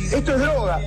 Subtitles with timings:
[0.00, 0.80] Esto es droga.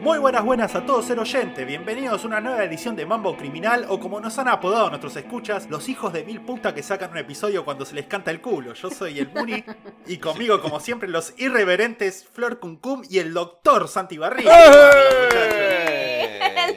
[0.00, 1.64] Muy buenas, buenas a todos, ser oyente.
[1.64, 5.68] Bienvenidos a una nueva edición de Mambo Criminal, o como nos han apodado nuestros escuchas,
[5.68, 8.74] los hijos de mil puta que sacan un episodio cuando se les canta el culo.
[8.74, 9.64] Yo soy el Muni,
[10.06, 14.52] y conmigo, como siempre, los irreverentes Flor Cuncum y el doctor Santi Barriga.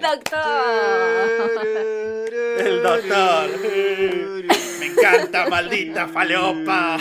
[0.09, 0.39] El doctor.
[2.57, 3.49] El doctor.
[4.79, 6.97] Me encanta, maldita falopa.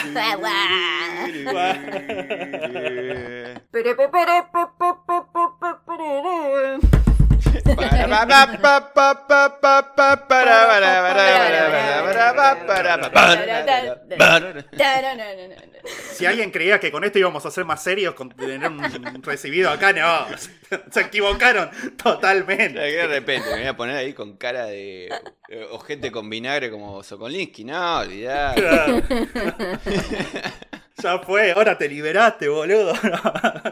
[16.12, 19.70] Si alguien creía que con esto íbamos a ser más serios, con tener un recibido
[19.70, 20.27] acá, no.
[20.91, 22.79] Se equivocaron totalmente.
[22.79, 25.08] De repente me voy a poner ahí con cara de
[25.48, 27.64] eh, ojete con vinagre como Sokolinsky.
[27.64, 28.55] No, olvidá.
[31.03, 32.93] Ya fue, ahora te liberaste, boludo.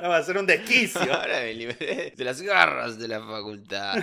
[0.03, 1.01] No, va a ser un desquicio.
[1.13, 3.97] Ahora me liberé de las garras de la facultad.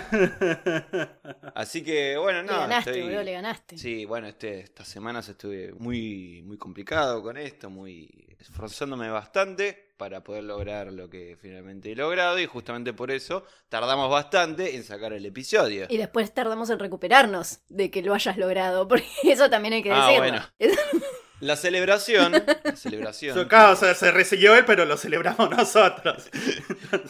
[1.54, 2.52] Así que, bueno, no.
[2.52, 3.78] le ganaste, estoy- boludo, le ganaste.
[3.78, 10.22] Sí, bueno, este, estas semanas estuve muy, muy complicado con esto, muy esforzándome bastante para
[10.22, 15.12] poder lograr lo que finalmente he logrado y justamente por eso tardamos bastante en sacar
[15.14, 15.86] el episodio.
[15.88, 19.92] Y después tardamos en recuperarnos de que lo hayas logrado, porque eso también hay que
[19.92, 20.18] Ah, decirlo.
[20.18, 20.42] bueno.
[21.44, 22.32] La celebración,
[22.64, 26.30] la celebración, Acá, o sea, se recibió él, pero lo celebramos nosotros.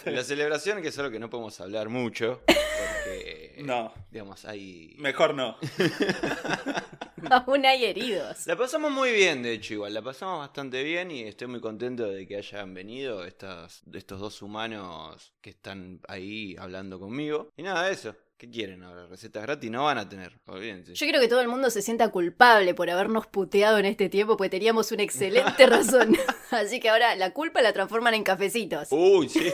[0.05, 3.95] la celebración que es algo que no podemos hablar mucho porque, No.
[4.11, 5.57] digamos, hay Mejor no.
[7.31, 8.47] Aún hay heridos.
[8.47, 9.95] La pasamos muy bien, de hecho, igual.
[9.95, 14.43] La pasamos bastante bien y estoy muy contento de que hayan venido estas, estos dos
[14.43, 17.51] humanos que están ahí hablando conmigo.
[17.57, 18.15] Y nada, eso.
[18.45, 19.07] ¿Qué quieren ahora?
[19.07, 20.93] Recetas gratis no van a tener, olvídense.
[20.95, 24.37] Yo quiero que todo el mundo se sienta culpable por habernos puteado en este tiempo,
[24.37, 26.15] porque teníamos una excelente razón.
[26.51, 28.89] Así que ahora la culpa la transforman en cafecitos.
[28.91, 29.51] Uy, sí.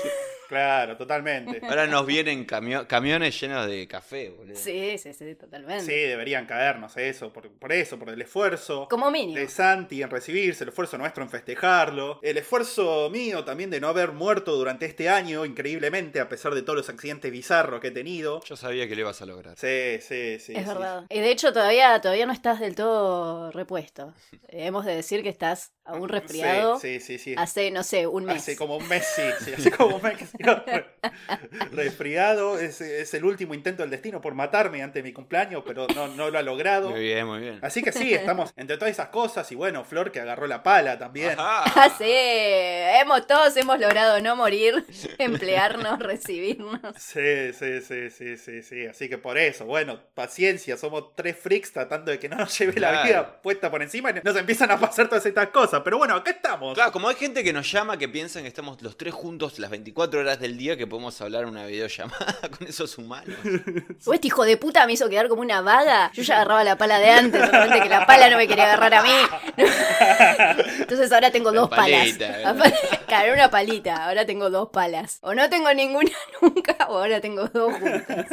[0.50, 1.60] Claro, totalmente.
[1.62, 4.56] Ahora nos vienen camio- camiones llenos de café, boludo.
[4.56, 5.84] Sí, sí, sí, totalmente.
[5.84, 8.88] Sí, deberían caernos eso, por, por eso, por el esfuerzo.
[8.90, 9.38] Como mínimo.
[9.38, 13.86] de Santi en recibirse, el esfuerzo nuestro en festejarlo, el esfuerzo mío también de no
[13.86, 17.92] haber muerto durante este año, increíblemente, a pesar de todos los accidentes bizarros que he
[17.92, 18.42] tenido.
[18.42, 19.54] Yo sabía que lo ibas a lograr.
[19.56, 20.52] Sí, sí, sí.
[20.56, 20.68] es sí.
[20.68, 21.04] verdad.
[21.10, 24.12] Y de hecho todavía, todavía no estás del todo repuesto.
[24.52, 27.18] Eh, Hemos de decir que estás aún resfriado Sí, sí, sí.
[27.18, 27.34] sí.
[27.38, 28.38] hace, no sé, un mes.
[28.38, 30.18] Hace como un mes, sí, sí, hace como un mes
[31.72, 32.58] resfriado.
[32.58, 36.30] Es, es el último intento del destino por matarme ante mi cumpleaños, pero no, no
[36.30, 36.90] lo ha logrado.
[36.90, 37.58] Muy bien, muy bien.
[37.62, 39.50] Así que sí, estamos entre todas esas cosas.
[39.52, 41.38] Y bueno, Flor que agarró la pala también.
[41.38, 41.64] Ajá.
[41.80, 44.84] Ah, sí, hemos, todos hemos logrado no morir,
[45.18, 46.80] emplearnos, recibirnos.
[46.98, 48.86] Sí, sí, sí, sí, sí, sí.
[48.86, 52.78] Así que por eso, bueno, paciencia, somos tres freaks tratando de que no nos lleve
[52.78, 55.80] la vida puesta por encima y nos empiezan a pasar todas estas cosas.
[55.82, 56.74] Pero bueno, acá estamos.
[56.74, 59.70] Claro, como hay gente que nos llama que piensan que estamos los tres juntos las
[59.70, 63.36] 24 horas del día que podemos hablar en una videollamada con esos humanos.
[64.06, 66.10] O este hijo de puta me hizo quedar como una vaga.
[66.14, 68.94] Yo ya agarraba la pala de antes, solamente que la pala no me quería agarrar
[68.94, 69.10] a mí.
[70.78, 72.72] Entonces ahora tengo La dos palita, palas.
[73.06, 74.06] Claro, una palita.
[74.06, 75.18] Ahora tengo dos palas.
[75.22, 78.26] O no tengo ninguna nunca, o ahora tengo dos juntas.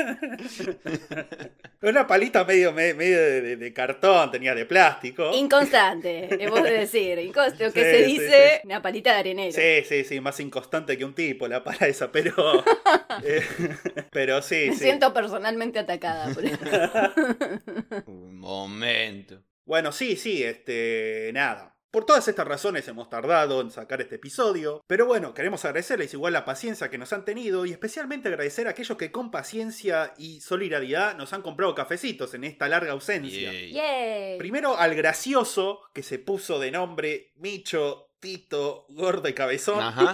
[1.82, 5.32] Una palita medio, me- medio de, de- de cartón, tenía de plástico.
[5.34, 7.20] Inconstante, hemos de decir.
[7.20, 9.52] Inconstante, lo que Sí, se sí, dice, una palita de arenero.
[9.52, 12.34] Sí, sí, sí, más inconstante que un tipo, la pala esa, pero.
[13.24, 13.44] eh,
[14.12, 14.84] pero sí, Me sí.
[14.84, 16.58] siento personalmente atacada por eso.
[18.06, 19.42] Un momento.
[19.66, 21.32] Bueno, sí, sí, este.
[21.34, 21.74] Nada.
[21.90, 26.34] Por todas estas razones hemos tardado en sacar este episodio, pero bueno, queremos agradecerles igual
[26.34, 30.42] la paciencia que nos han tenido y especialmente agradecer a aquellos que con paciencia y
[30.42, 33.52] solidaridad nos han comprado cafecitos en esta larga ausencia.
[33.54, 33.72] Yay.
[33.72, 34.38] Yay.
[34.38, 39.80] Primero al gracioso que se puso de nombre Micho, Tito, Gordo y Cabezón.
[39.82, 40.14] Ajá.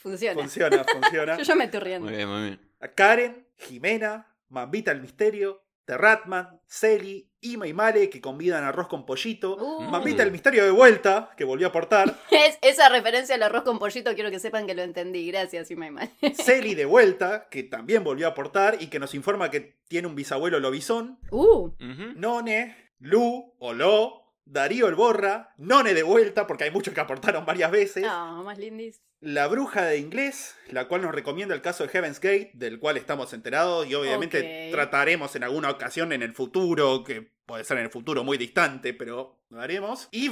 [0.00, 0.40] Funciona.
[0.40, 1.36] Funciona, funciona.
[1.38, 2.08] Yo ya me estoy riendo.
[2.08, 2.60] Muy bien, muy bien.
[2.80, 9.04] A Karen, Jimena, Mambita el Misterio, Terratman, Celi, Ima y Male que convidan arroz con
[9.04, 9.56] pollito.
[9.56, 9.82] Uh.
[9.82, 12.16] Mambita el Misterio de vuelta, que volvió a aportar.
[12.30, 15.30] Es, esa referencia al arroz con pollito quiero que sepan que lo entendí.
[15.30, 16.08] Gracias, Imaima.
[16.34, 20.14] Celi de vuelta, que también volvió a aportar y que nos informa que tiene un
[20.14, 21.18] bisabuelo lobizón.
[21.30, 21.72] Uh.
[22.16, 27.44] None, Lu o Lo, Darío el Borra, None de vuelta, porque hay muchos que aportaron
[27.44, 28.02] varias veces.
[28.02, 29.02] no, más lindis.
[29.20, 32.96] La bruja de inglés, la cual nos recomienda el caso de Heaven's Gate, del cual
[32.96, 37.84] estamos enterados y obviamente trataremos en alguna ocasión en el futuro, que puede ser en
[37.84, 40.08] el futuro muy distante, pero lo haremos.
[40.10, 40.30] Y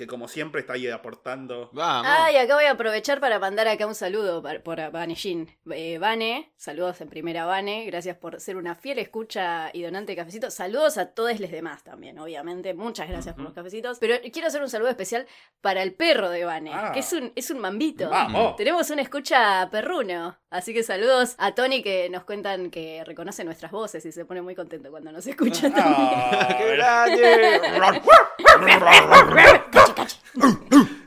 [0.00, 1.68] que como siempre está ahí aportando.
[1.74, 2.06] Vamos.
[2.10, 5.46] Ay, acá voy a aprovechar para mandar acá un saludo para- por Vane Jean.
[5.70, 10.16] Eh, Vane, saludos en primera Vane, gracias por ser una fiel escucha y donante de
[10.16, 10.54] cafecitos.
[10.54, 12.72] Saludos a todos los demás también, obviamente.
[12.72, 13.98] Muchas gracias por los cafecitos.
[13.98, 15.26] Pero quiero hacer un saludo especial
[15.60, 16.92] para el perro de Vane, Ah.
[16.92, 18.08] que es un, es un mambito.
[18.08, 18.56] ¡Vamos!
[18.56, 23.70] Tenemos una escucha perruno, así que saludos a Tony que nos cuentan que reconoce nuestras
[23.70, 25.84] voces y se pone muy contento cuando nos escucha también.
[26.00, 27.60] Ah, ¡Qué grande!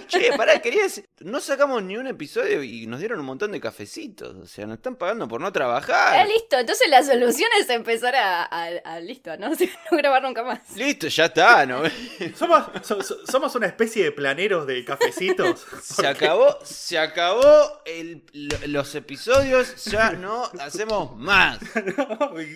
[0.09, 3.61] Che, pará, quería decir, no sacamos ni un episodio y nos dieron un montón de
[3.61, 4.35] cafecitos.
[4.37, 6.27] O sea, nos están pagando por no trabajar.
[6.27, 9.51] listo, entonces la solución es empezar a, a- a- listo, no,
[9.91, 10.61] no grabar nunca más.
[10.77, 11.83] Listo, ya está, ¿no?
[12.37, 15.67] Somos, so- so- somos una especie de planeros de cafecitos.
[15.83, 21.59] Se acabó, se acabó el- lo- los episodios, ya no hacemos más.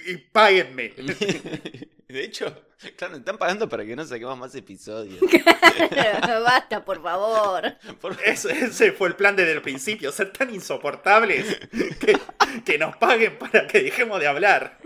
[0.07, 0.95] y, y páguenme.
[2.11, 2.65] De hecho,
[2.97, 5.21] claro, están pagando para que no saquemos más episodios.
[6.45, 7.75] Basta, por favor.
[8.01, 11.59] Por- Ese, ese fue el plan desde el principio, ser tan insoportables
[12.01, 12.19] que,
[12.65, 14.79] que nos paguen para que dejemos de hablar.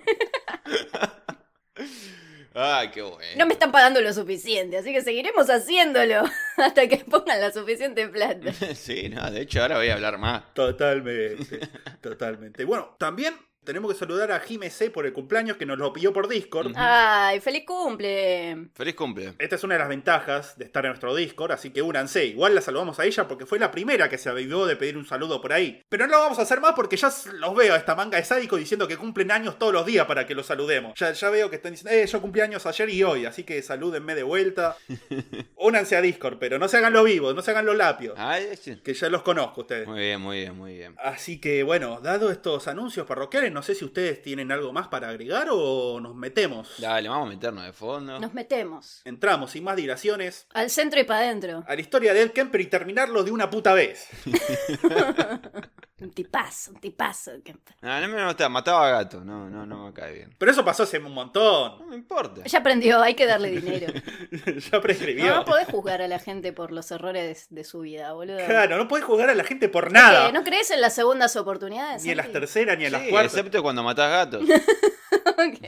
[2.57, 3.33] Ay, qué bueno.
[3.37, 6.23] No me están pagando lo suficiente, así que seguiremos haciéndolo
[6.57, 8.53] hasta que pongan la suficiente plata.
[8.77, 10.55] Sí, no, de hecho ahora voy a hablar más.
[10.55, 11.59] Totalmente,
[12.01, 12.65] totalmente.
[12.65, 16.13] Bueno, también tenemos que saludar a Jime C por el cumpleaños que nos lo pidió
[16.13, 16.73] por Discord.
[16.77, 18.69] Ay, feliz cumple.
[18.75, 19.35] Feliz cumple.
[19.39, 22.27] Esta es una de las ventajas de estar en nuestro Discord, así que únanse.
[22.27, 25.07] Igual la saludamos a ella porque fue la primera que se avivó de pedir un
[25.07, 25.83] saludo por ahí.
[25.89, 28.25] Pero no lo vamos a hacer más porque ya los veo a esta manga de
[28.25, 30.95] sádico diciendo que cumplen años todos los días para que los saludemos.
[30.99, 33.63] Ya, ya veo que están diciendo, eh, yo cumplí años ayer y hoy, así que
[33.63, 34.77] salúdenme de vuelta.
[35.57, 38.15] Únanse a Discord, pero no se hagan los vivos, no se hagan los lapios.
[38.19, 38.81] Ay, sí.
[38.85, 39.87] Que ya los conozco ustedes.
[39.87, 40.95] Muy bien, muy bien, muy bien.
[40.99, 45.09] Así que bueno, dado estos anuncios parroquiales, no sé si ustedes tienen algo más para
[45.09, 46.75] agregar o nos metemos.
[46.79, 48.21] Dale, vamos a meternos de fondo.
[48.21, 49.01] Nos metemos.
[49.05, 51.65] Entramos sin más dilaciones Al centro y para adentro.
[51.67, 54.09] a la historia de Ed Kemper y terminarlo de una puta vez.
[56.01, 57.31] Un tipazo, un tipazo.
[57.81, 59.25] No, no me gusta, mataba a gato.
[59.25, 60.35] No, no, no me cae bien.
[60.37, 61.79] Pero eso pasó hace un montón.
[61.79, 62.43] No me importa.
[62.45, 63.93] Ya aprendió, hay que darle dinero.
[64.73, 65.27] ya prescribió.
[65.37, 68.39] No, podés juzgar a la gente por los errores de su vida, boludo.
[68.45, 70.33] Claro, no podés juzgar a la gente por nada.
[70.33, 72.03] ¿No crees en las segundas oportunidades?
[72.05, 73.33] Ni en las terceras, ni en las cuartas.
[73.35, 74.45] excepto cuando matás gatos.
[75.27, 75.59] Ok.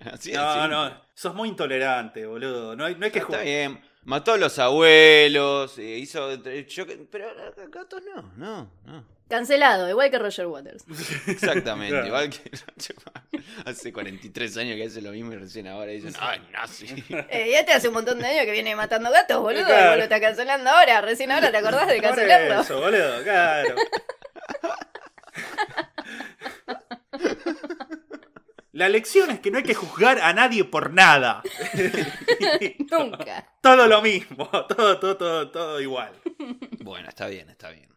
[0.12, 0.70] Así No, así.
[0.70, 2.74] no, sos muy intolerante, boludo.
[2.76, 3.44] No hay, no hay que Está jugar.
[3.44, 3.80] bien.
[4.06, 6.32] Mató a los abuelos, eh, hizo...
[6.68, 7.28] yo- pero
[7.68, 9.04] gatos no, no, no.
[9.28, 10.84] Cancelado, igual que Roger Waters.
[11.26, 12.06] Exactamente, Claro.
[12.06, 12.48] igual que
[13.64, 16.86] hace 43 años que hace lo mismo y recién ahora dicen, ay, nazi.
[17.28, 19.64] Eh, ya te hace un montón de años que viene matando gatos, boludo.
[19.64, 19.86] Claro.
[19.86, 21.00] Y vos lo estás cancelando ahora.
[21.00, 22.60] Recién ahora te acordás de Por cancelarlo.
[22.60, 23.74] eso, boludo, claro.
[28.76, 31.42] La lección es que no hay que juzgar a nadie por nada.
[32.90, 33.56] Nunca.
[33.62, 36.12] Todo lo mismo, todo, todo, todo, todo igual.
[36.80, 37.88] Bueno, está bien, está bien.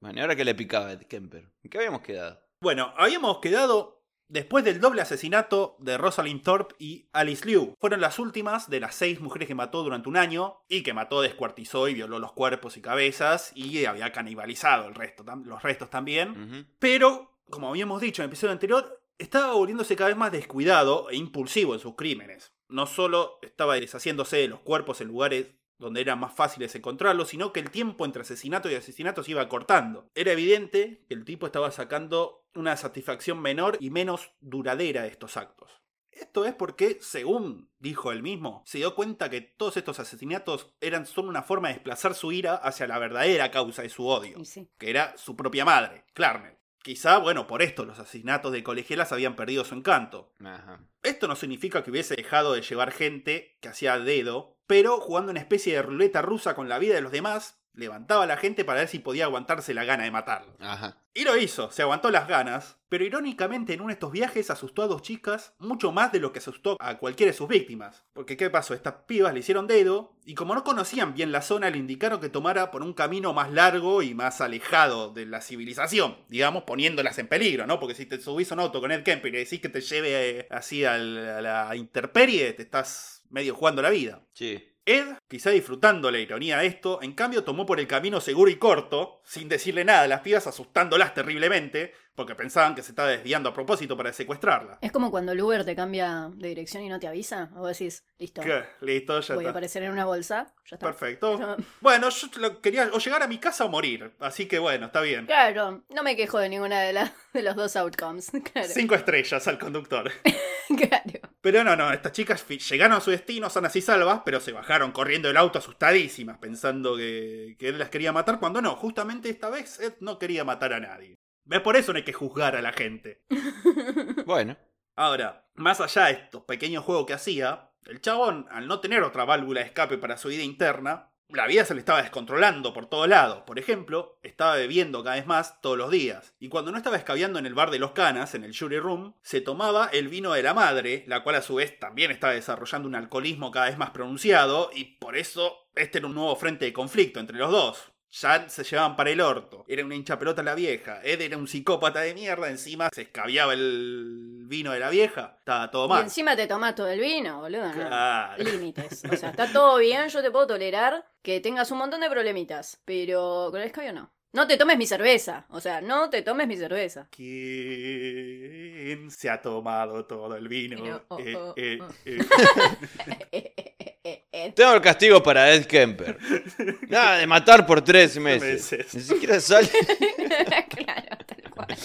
[0.00, 1.50] Bueno, ¿y ahora qué le picaba a Ed Kemper?
[1.64, 2.40] ¿En qué habíamos quedado?
[2.60, 7.74] Bueno, habíamos quedado después del doble asesinato de Rosalind Thorpe y Alice Liu.
[7.80, 11.22] Fueron las últimas de las seis mujeres que mató durante un año y que mató,
[11.22, 16.68] descuartizó y violó los cuerpos y cabezas y había canibalizado el resto, los restos también.
[16.78, 21.16] Pero, como habíamos dicho en el episodio anterior, estaba volviéndose cada vez más descuidado e
[21.16, 22.52] impulsivo en sus crímenes.
[22.68, 27.52] No solo estaba deshaciéndose de los cuerpos en lugares donde eran más fáciles encontrarlos, sino
[27.52, 30.10] que el tiempo entre asesinato y asesinato se iba cortando.
[30.14, 35.36] Era evidente que el tipo estaba sacando una satisfacción menor y menos duradera de estos
[35.36, 35.70] actos.
[36.10, 41.06] Esto es porque, según dijo él mismo, se dio cuenta que todos estos asesinatos eran
[41.06, 44.68] solo una forma de desplazar su ira hacia la verdadera causa de su odio sí.
[44.76, 46.59] que era su propia madre, Clarnell.
[46.82, 50.32] Quizá, bueno, por esto los asesinatos de colegialas habían perdido su encanto.
[50.42, 50.80] Ajá.
[51.02, 55.40] Esto no significa que hubiese dejado de llevar gente que hacía dedo, pero jugando una
[55.40, 58.80] especie de ruleta rusa con la vida de los demás, levantaba a la gente para
[58.80, 60.54] ver si podía aguantarse la gana de matarlo.
[60.60, 60.96] Ajá.
[61.12, 64.82] Y lo hizo, se aguantó las ganas, pero irónicamente en uno de estos viajes asustó
[64.82, 68.04] a dos chicas mucho más de lo que asustó a cualquiera de sus víctimas.
[68.12, 68.74] Porque ¿qué pasó?
[68.74, 72.28] Estas pibas le hicieron dedo y como no conocían bien la zona le indicaron que
[72.28, 77.26] tomara por un camino más largo y más alejado de la civilización, digamos poniéndolas en
[77.26, 77.80] peligro, ¿no?
[77.80, 79.80] Porque si te subís a un auto con Ed Kemper y le decís que te
[79.80, 84.22] lleve eh, así al- a la intemperie, te estás medio jugando la vida.
[84.32, 84.64] Sí.
[84.90, 88.56] Ed, quizá disfrutando la ironía de esto, en cambio tomó por el camino seguro y
[88.56, 93.48] corto, sin decirle nada a las pibas, asustándolas terriblemente, porque pensaban que se estaba desviando
[93.48, 94.78] a propósito para secuestrarla.
[94.82, 97.50] Es como cuando el Uber te cambia de dirección y no te avisa.
[97.56, 98.64] O decís, listo, ¿Qué?
[98.80, 100.52] Listo, ya voy a aparecer en una bolsa.
[100.68, 100.86] Ya está.
[100.86, 101.56] Perfecto.
[101.80, 105.00] Bueno, yo lo quería o llegar a mi casa o morir, así que bueno, está
[105.00, 105.26] bien.
[105.26, 108.30] Claro, no me quejo de ninguna de, las de los dos outcomes.
[108.52, 108.68] Claro.
[108.68, 110.10] Cinco estrellas al conductor.
[110.76, 111.29] claro.
[111.40, 114.92] Pero no, no, estas chicas llegaron a su destino sanas y salvas, pero se bajaron
[114.92, 119.48] corriendo del auto asustadísimas, pensando que, que él las quería matar, cuando no, justamente esta
[119.48, 121.16] vez Ed no quería matar a nadie.
[121.44, 121.60] ¿Ves?
[121.60, 123.24] Por eso no hay que juzgar a la gente.
[124.26, 124.56] Bueno,
[125.00, 129.24] Ahora, más allá de estos pequeños juegos que hacía, el chabón, al no tener otra
[129.24, 133.08] válvula de escape para su vida interna, la vida se le estaba descontrolando por todos
[133.08, 133.42] lados.
[133.46, 136.34] Por ejemplo, estaba bebiendo cada vez más todos los días.
[136.38, 139.14] Y cuando no estaba escabeando en el bar de los canas, en el jury room,
[139.22, 142.88] se tomaba el vino de la madre, la cual a su vez también estaba desarrollando
[142.88, 146.72] un alcoholismo cada vez más pronunciado, y por eso este era un nuevo frente de
[146.72, 147.92] conflicto entre los dos.
[148.12, 149.64] Ya se llevaban para el orto.
[149.68, 151.00] Era una hincha pelota la vieja.
[151.04, 152.50] Ed era un psicópata de mierda.
[152.50, 155.36] Encima se escabiaba el vino de la vieja.
[155.38, 156.02] Estaba todo Y mal.
[156.04, 157.66] encima te tomás todo el vino, boludo.
[157.68, 157.72] ¿no?
[157.72, 158.42] Claro.
[158.42, 159.04] Límites.
[159.10, 162.80] O sea, está todo bien, yo te puedo tolerar que tengas un montón de problemitas.
[162.84, 164.10] Pero con el escabio no.
[164.32, 165.46] No te tomes mi cerveza.
[165.50, 167.08] O sea, no te tomes mi cerveza.
[167.10, 171.02] ¿Quién se ha tomado todo el vino?
[171.08, 171.88] Oh, Eh, oh, eh, oh.
[172.04, 173.74] eh.
[174.02, 176.18] Eh, tengo el castigo para Ed Kemper.
[176.88, 178.72] Nada de matar por tres meses.
[178.72, 178.94] Meses.
[178.94, 179.68] Ni siquiera sale.
[180.70, 181.68] claro, tal cual.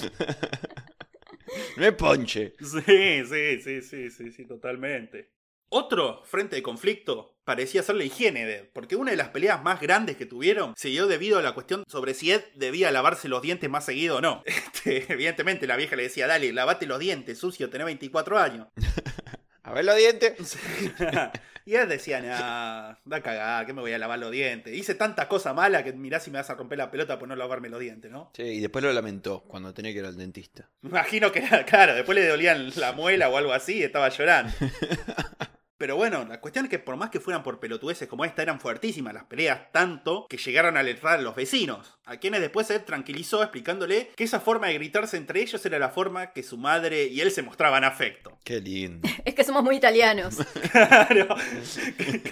[1.78, 2.54] No es ponche.
[2.60, 5.32] Sí, sí, sí, sí, sí, sí, totalmente.
[5.70, 9.64] Otro frente de conflicto parecía ser la higiene de Ed, porque una de las peleas
[9.64, 13.30] más grandes que tuvieron se dio debido a la cuestión sobre si Ed debía lavarse
[13.30, 14.44] los dientes más seguido o no.
[14.46, 18.68] Este, evidentemente la vieja le decía, dale, lavate los dientes, sucio, tenés 24 años.
[19.64, 20.58] A ver los dientes.
[21.68, 24.72] Y Ed decía, nah, da cagada, que me voy a lavar los dientes.
[24.72, 27.36] Hice tanta cosa mala que mirá si me vas a romper la pelota por no
[27.36, 28.30] lavarme los dientes, ¿no?
[28.36, 30.70] Sí, y después lo lamentó cuando tenía que ir al dentista.
[30.82, 34.54] Me Imagino que, claro, después le dolían la muela o algo así y estaba llorando.
[35.78, 38.62] Pero bueno, la cuestión es que por más que fueran por pelotudeces como esta, eran
[38.62, 42.86] fuertísimas las peleas, tanto que llegaron a alertar a los vecinos, a quienes después él
[42.86, 47.06] tranquilizó explicándole que esa forma de gritarse entre ellos era la forma que su madre
[47.08, 48.38] y él se mostraban afecto.
[48.44, 49.08] Qué lindo.
[49.26, 50.38] Es que somos muy italianos.
[50.72, 51.36] Claro,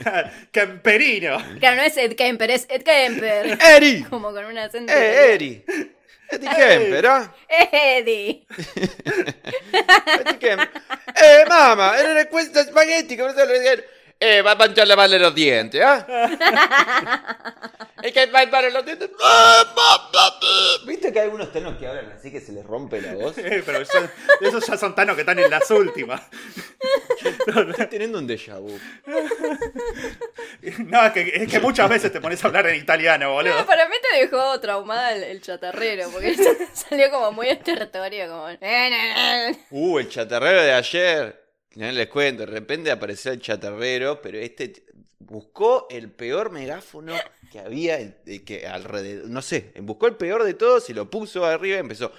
[0.02, 1.38] Claro, camperino.
[1.60, 3.58] Claro, no es Ed Kemper, es Ed Kemper.
[3.62, 4.04] ¡Eri!
[4.10, 4.92] Como con un acento.
[4.94, 5.66] ¡Eh, Eri!
[6.30, 7.34] Eddie Kemper, ¿ah?
[7.48, 8.46] Eddie.
[9.72, 10.70] Eddie Kemper.
[11.15, 11.98] ¡Eh, mamma!
[11.98, 13.15] ¡Era questa spaghetti!
[13.15, 13.88] Come se lo dire?
[14.20, 16.06] Eh, va a mangiare lavarle los dientes, ¿ah?
[18.03, 19.10] Es que va a lavarle los dientes.
[20.86, 23.38] ¿Viste que hay algunos tonos que hablan así que se les rompe la voz?
[23.43, 26.22] Eh, Pero ya- esos ya son tanos que están en las últimas.
[27.48, 28.77] Estoy teniendo un déjà vu.
[30.86, 33.65] No, es que, es que muchas veces te pones a hablar en italiano, No, boludo.
[33.65, 36.36] para mí te dejó traumada el, el chatarrero, porque
[36.74, 38.48] salió como muy estertorio, como...
[39.72, 41.41] Uh, el chatarrero de ayer.
[41.75, 44.83] No les cuento, de repente apareció el chatarrero, pero este
[45.19, 47.13] buscó el peor megáfono
[47.53, 51.45] que había, eh, que alrededor, no sé, buscó el peor de todos y lo puso
[51.45, 52.12] arriba y empezó.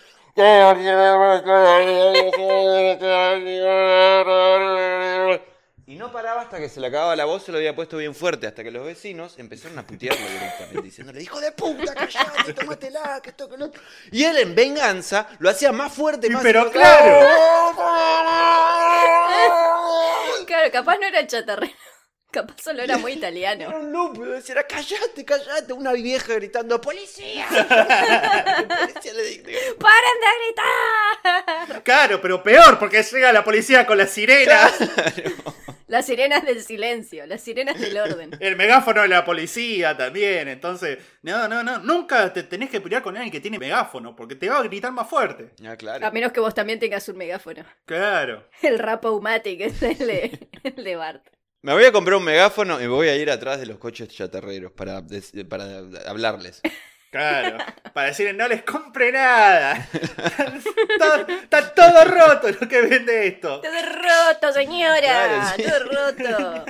[5.86, 8.14] Y no paraba hasta que se le acababa la voz, se lo había puesto bien
[8.14, 13.20] fuerte, hasta que los vecinos empezaron a putearlo directamente, diciéndole, hijo de puta, callate, tómatela,
[13.20, 13.82] que esto, que lo otro".
[14.12, 16.78] Y él en venganza lo hacía más fuerte, Y más pero fuerte.
[16.78, 17.28] Claro,
[20.70, 21.74] capaz no era el chatarrero.
[22.34, 23.76] Capaz solo era muy Era italiano.
[23.78, 27.46] un loop, decía, callate, callate, una vieja gritando, ¡policía!
[27.48, 31.82] Policía le dijo, ¡Paren de gritar!
[31.84, 34.72] Claro, pero peor, porque llega la policía con las sirenas,
[35.86, 38.30] Las sirenas del silencio, las sirenas del orden.
[38.40, 40.48] el megáfono de la policía también.
[40.48, 44.34] Entonces, no, no, no, nunca te tenés que pelear con alguien que tiene megáfono, porque
[44.34, 45.50] te va a gritar más fuerte.
[45.64, 46.04] Ah, claro.
[46.04, 47.64] A menos que vos también tengas un megáfono.
[47.84, 48.48] Claro.
[48.60, 51.33] El Rapaumatic es el de Bart.
[51.64, 54.70] Me voy a comprar un megáfono y voy a ir atrás de los coches chatarreros
[54.72, 55.02] para,
[55.48, 56.60] para hablarles.
[57.10, 57.56] Claro,
[57.94, 59.88] para decirle no les compre nada.
[59.94, 63.62] Está, está todo roto lo que vende esto.
[63.62, 65.00] Todo roto, señora.
[65.00, 65.62] Claro, sí.
[65.62, 66.64] Todo roto.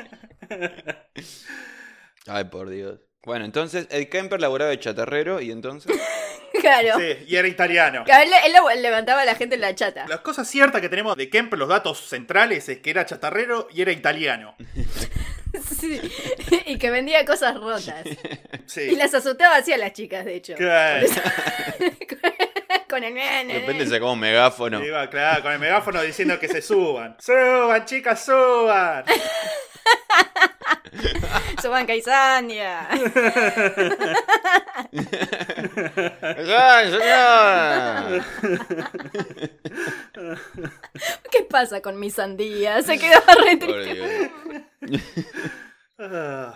[2.29, 3.01] Ay, por Dios.
[3.25, 5.91] Bueno, entonces el Kemper laboraba de chatarrero y entonces...
[6.65, 6.99] Claro.
[6.99, 8.05] Sí, y era italiano.
[8.07, 10.07] Él, levantaba a la gente en la chata.
[10.09, 13.83] Las cosas ciertas que tenemos de Kemper, los datos centrales, es que era chatarrero y
[13.83, 14.55] era italiano.
[15.79, 16.01] Sí.
[16.67, 18.05] Y que vendía cosas rotas.
[18.67, 18.81] Sí.
[18.81, 20.55] Y las asustaba así a las chicas, de hecho.
[20.57, 21.07] Claro.
[22.89, 24.85] Con el De repente sacaba un megáfono.
[24.85, 27.17] Iba, claro, con el megáfono diciendo que se suban.
[27.21, 29.05] ¡Suban, chicas, suban!
[31.61, 32.89] Suban Caisandia.
[36.57, 38.25] ¡Ay, señora!
[41.31, 42.81] ¿Qué pasa con mi sandía?
[42.83, 44.31] Se quedaba re triste.
[45.99, 46.55] Ah.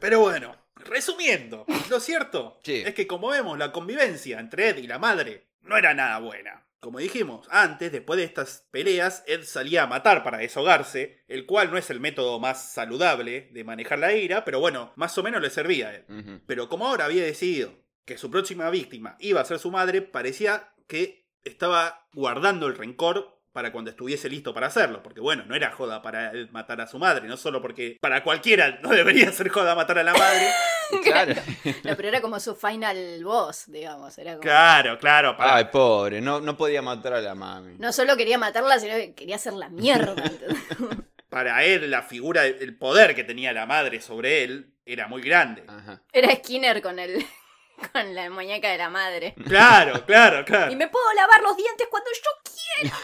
[0.00, 0.54] Pero bueno,
[0.88, 2.82] Resumiendo, lo cierto Sí.
[2.86, 6.62] es que como vemos, la convivencia entre Ed y la madre no era nada buena.
[6.80, 11.70] Como dijimos antes, después de estas peleas, Ed salía a matar para deshogarse, el cual
[11.70, 15.42] no es el método más saludable de manejar la ira, pero bueno, más o menos
[15.42, 16.04] le servía a Ed.
[16.46, 17.72] Pero como ahora había decidido
[18.04, 23.36] que su próxima víctima iba a ser su madre, parecía que estaba guardando el rencor
[23.52, 25.02] para cuando estuviese listo para hacerlo.
[25.02, 28.22] Porque bueno, no era joda para él matar a su madre, no solo porque para
[28.22, 30.46] cualquiera no debería ser joda matar a la madre.
[31.04, 31.34] Claro.
[31.84, 34.16] No, pero era como su final boss, digamos.
[34.18, 34.42] Era como...
[34.42, 35.36] Claro, claro.
[35.36, 35.56] Para...
[35.56, 37.76] Ay, pobre, no, no podía matar a la mami.
[37.78, 40.14] No solo quería matarla, sino que quería hacer la mierda.
[41.28, 45.64] Para él la figura, el poder que tenía la madre sobre él era muy grande.
[45.66, 46.02] Ajá.
[46.12, 47.24] Era Skinner con el
[47.92, 49.34] con la muñeca de la madre.
[49.46, 50.76] Claro, claro, Y claro.
[50.76, 52.96] me puedo lavar los dientes cuando yo quiera.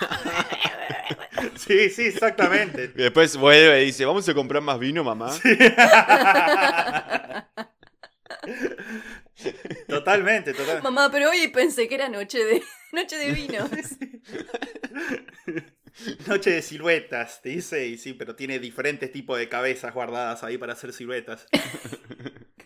[1.56, 2.92] Sí, sí, exactamente.
[2.94, 5.32] Y después vuelve y dice, vamos a comprar más vino, mamá.
[10.02, 10.82] Totalmente, totalmente.
[10.82, 13.70] Mamá, pero hoy pensé que era noche de noche de vinos.
[16.26, 20.56] Noche de siluetas, te dice, y sí, pero tiene diferentes tipos de cabezas guardadas ahí
[20.56, 21.46] para hacer siluetas.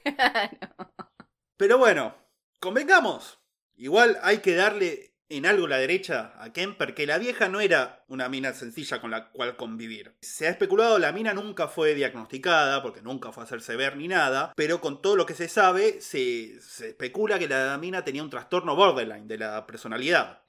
[1.57, 2.17] Pero bueno,
[2.61, 3.41] convengamos.
[3.75, 8.05] Igual hay que darle en algo la derecha a Kemper que la vieja no era
[8.09, 10.15] una mina sencilla con la cual convivir.
[10.21, 14.09] Se ha especulado la mina nunca fue diagnosticada porque nunca fue a hacerse ver ni
[14.09, 18.23] nada, pero con todo lo que se sabe se, se especula que la mina tenía
[18.23, 20.43] un trastorno borderline de la personalidad.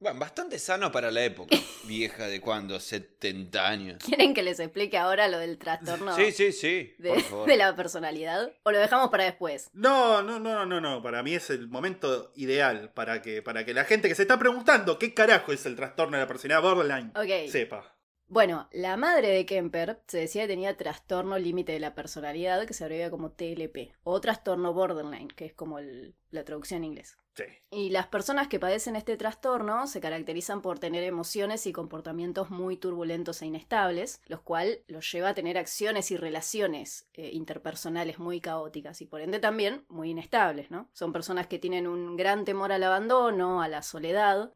[0.00, 1.56] Bueno, bastante sano para la época.
[1.84, 3.98] Vieja de cuándo, 70 años.
[4.04, 6.94] ¿Quieren que les explique ahora lo del trastorno Sí, sí, sí.
[6.98, 7.48] de, por favor.
[7.48, 8.52] de la personalidad?
[8.62, 9.70] ¿O lo dejamos para después?
[9.72, 11.02] No, no, no, no, no.
[11.02, 14.38] Para mí es el momento ideal para que, para que la gente que se está
[14.38, 17.50] preguntando qué carajo es el trastorno de la personalidad borderline Ok.
[17.50, 17.94] sepa.
[18.30, 22.74] Bueno, la madre de Kemper se decía que tenía trastorno límite de la personalidad, que
[22.74, 27.16] se abrevia como TLP, o trastorno borderline, que es como el- la traducción en inglés.
[27.34, 27.44] Sí.
[27.70, 32.76] Y las personas que padecen este trastorno se caracterizan por tener emociones y comportamientos muy
[32.76, 38.40] turbulentos e inestables, los cual los lleva a tener acciones y relaciones eh, interpersonales muy
[38.42, 40.90] caóticas y por ende también muy inestables, ¿no?
[40.92, 44.50] Son personas que tienen un gran temor al abandono, a la soledad,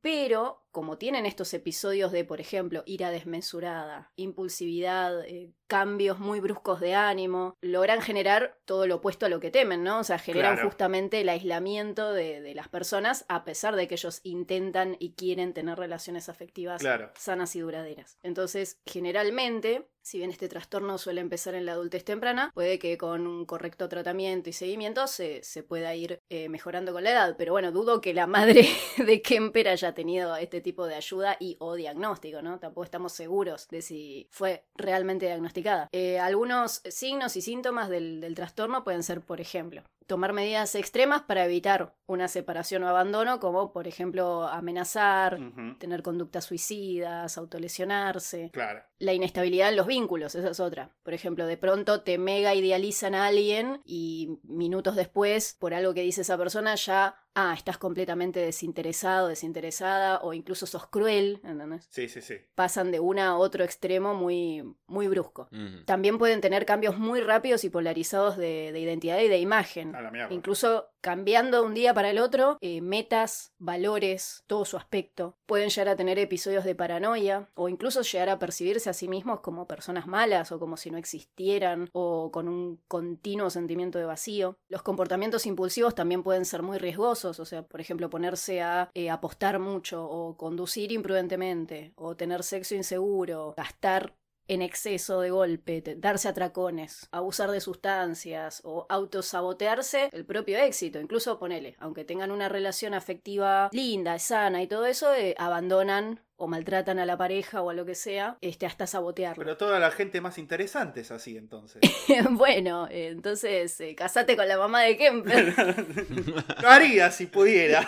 [0.00, 6.80] pero como tienen estos episodios de, por ejemplo, ira desmesurada, impulsividad, eh, cambios muy bruscos
[6.80, 9.98] de ánimo, logran generar todo lo opuesto a lo que temen, ¿no?
[10.00, 10.68] O sea, generan Claro.
[10.68, 15.52] justamente el aislamiento de, de las personas a pesar de que ellos intentan y quieren
[15.54, 17.10] tener relaciones afectivas Claro.
[17.16, 18.18] sanas y duraderas.
[18.22, 23.26] Entonces, generalmente, si bien este trastorno suele empezar en la adultez temprana, puede que con
[23.26, 27.34] un correcto tratamiento y seguimiento se, se pueda ir eh, mejorando con la edad.
[27.36, 28.66] Pero bueno, dudo que la madre
[28.96, 32.58] de Kemper haya tenido este tipo de ayuda y o diagnóstico, ¿no?
[32.58, 35.90] Tampoco estamos seguros de si fue realmente diagnosticada.
[35.92, 41.22] Eh, algunos signos y síntomas del, del trastorno pueden ser, por ejemplo, tomar medidas extremas
[41.22, 45.38] para evitar una separación o abandono, como por ejemplo amenazar,
[45.78, 48.50] tener conductas suicidas, autolesionarse.
[48.52, 48.82] Claro.
[48.98, 50.96] La inestabilidad en los vínculos, esa es otra.
[51.02, 56.02] Por ejemplo, de pronto te mega idealizan a alguien y minutos después, por algo que
[56.02, 61.86] dice esa persona, ya, ah, estás completamente desinteresado, desinteresada, o incluso sos cruel, ¿entendés?
[61.88, 62.34] Sí, sí, sí.
[62.56, 65.48] Pasan de una a otro extremo muy, muy brusco.
[65.84, 69.94] También pueden tener cambios muy rápidos y polarizados de, de identidad y de imagen.
[69.94, 70.34] A la mierda.
[70.34, 75.36] Incluso cambiando de un día para el otro, eh, metas, valores, todo su aspecto.
[75.46, 79.40] Pueden llegar a tener episodios de paranoia o incluso llegar a percibirse a sí mismos
[79.40, 84.56] como personas malas o como si no existieran o con un continuo sentimiento de vacío.
[84.68, 89.10] Los comportamientos impulsivos también pueden ser muy riesgosos, o sea, por ejemplo, ponerse a eh,
[89.10, 94.14] apostar mucho o conducir imprudentemente o tener sexo inseguro, gastar
[94.48, 100.98] en exceso de golpe, darse atracones, abusar de sustancias o autosabotearse el propio éxito.
[101.00, 106.46] Incluso ponele, aunque tengan una relación afectiva linda, sana y todo eso, eh, abandonan o
[106.46, 109.42] maltratan a la pareja o a lo que sea, este, hasta sabotearlo.
[109.42, 111.82] Pero toda la gente más interesante es así entonces.
[112.30, 115.52] bueno, eh, entonces eh, casate con la mamá de Kemper.
[116.62, 117.86] Lo haría si pudiera.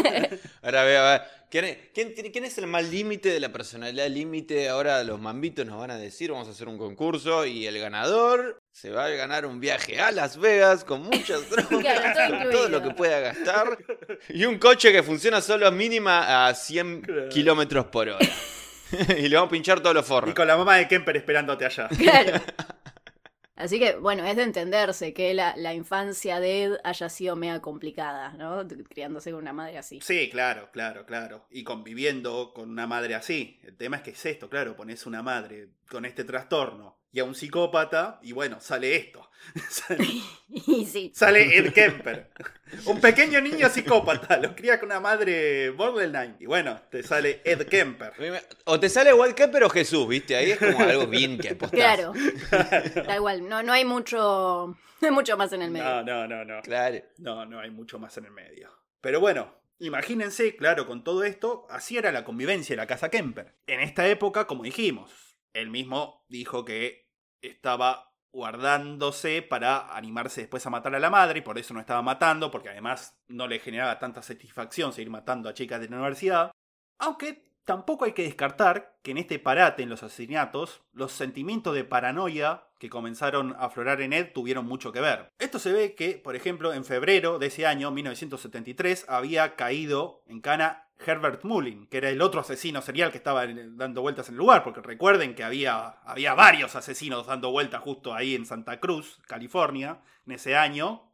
[0.62, 3.50] Ahora ve, a ver, ¿quién es, quién tiene- quién es el más límite de la
[3.52, 4.68] personalidad límite?
[4.68, 8.58] Ahora los mambitos nos van a decir, vamos a hacer un concurso y el ganador
[8.72, 12.50] se va a ganar un viaje a Las Vegas con muchas drogas, Claro, todo con
[12.50, 13.76] todo lo que pueda gastar
[14.28, 17.28] y un coche que funciona solo a mínima a 100 Claro.
[17.28, 18.18] kilómetros por hora.
[19.18, 20.34] y le vamos a pinchar todos los Y forros.
[20.34, 21.88] con la mamá de Kemper esperándote allá.
[21.96, 22.40] Claro.
[23.60, 27.60] Así que, bueno, es de entenderse que la, la infancia de Ed haya sido mega
[27.60, 28.66] complicada, ¿no?
[28.88, 30.00] Criándose con una madre así.
[30.00, 31.44] Sí, claro, claro, claro.
[31.50, 33.60] Y conviviendo con una madre así.
[33.62, 37.24] El tema es que es esto, claro, pones una madre con este trastorno y a
[37.24, 39.28] un psicópata, y bueno, sale esto.
[39.70, 40.04] Sale-
[40.48, 41.12] Y sí.
[41.14, 42.30] Sale Ed Kemper.
[42.86, 44.36] Un pequeño niño psicópata.
[44.36, 46.36] Lo cría con una madre borderline.
[46.40, 48.12] Y bueno, te sale Ed Kemper.
[48.64, 50.36] O te sale Wildcamper o Jesús, ¿viste?
[50.36, 51.70] Ahí es como algo bien que apostás.
[51.80, 52.12] Claro.
[53.06, 54.76] Da igual, no, no hay mucho.
[55.00, 55.84] No hay mucho más en el medio.
[55.84, 56.62] No, no, no, no.
[56.62, 56.98] Claro.
[57.18, 58.70] No, no hay mucho más en el medio.
[59.00, 63.54] Pero bueno, imagínense, claro, con todo esto, así era la convivencia de la casa Kemper.
[63.66, 67.08] En esta época, como dijimos, él mismo dijo que
[67.42, 72.02] estaba guardándose para animarse después a matar a la madre y por eso no estaba
[72.02, 76.52] matando, porque además no le generaba tanta satisfacción seguir matando a chicas de la universidad.
[76.98, 81.84] Aunque tampoco hay que descartar que en este parate en los asesinatos, los sentimientos de
[81.84, 85.28] paranoia que comenzaron a aflorar en Ed tuvieron mucho que ver.
[85.38, 90.40] Esto se ve que, por ejemplo, en febrero de ese año, 1973, había caído en
[90.40, 94.38] cana Herbert Mullin, que era el otro asesino serial que estaba dando vueltas en el
[94.38, 99.18] lugar, porque recuerden que había, había varios asesinos dando vueltas justo ahí en Santa Cruz,
[99.26, 101.10] California, en ese año,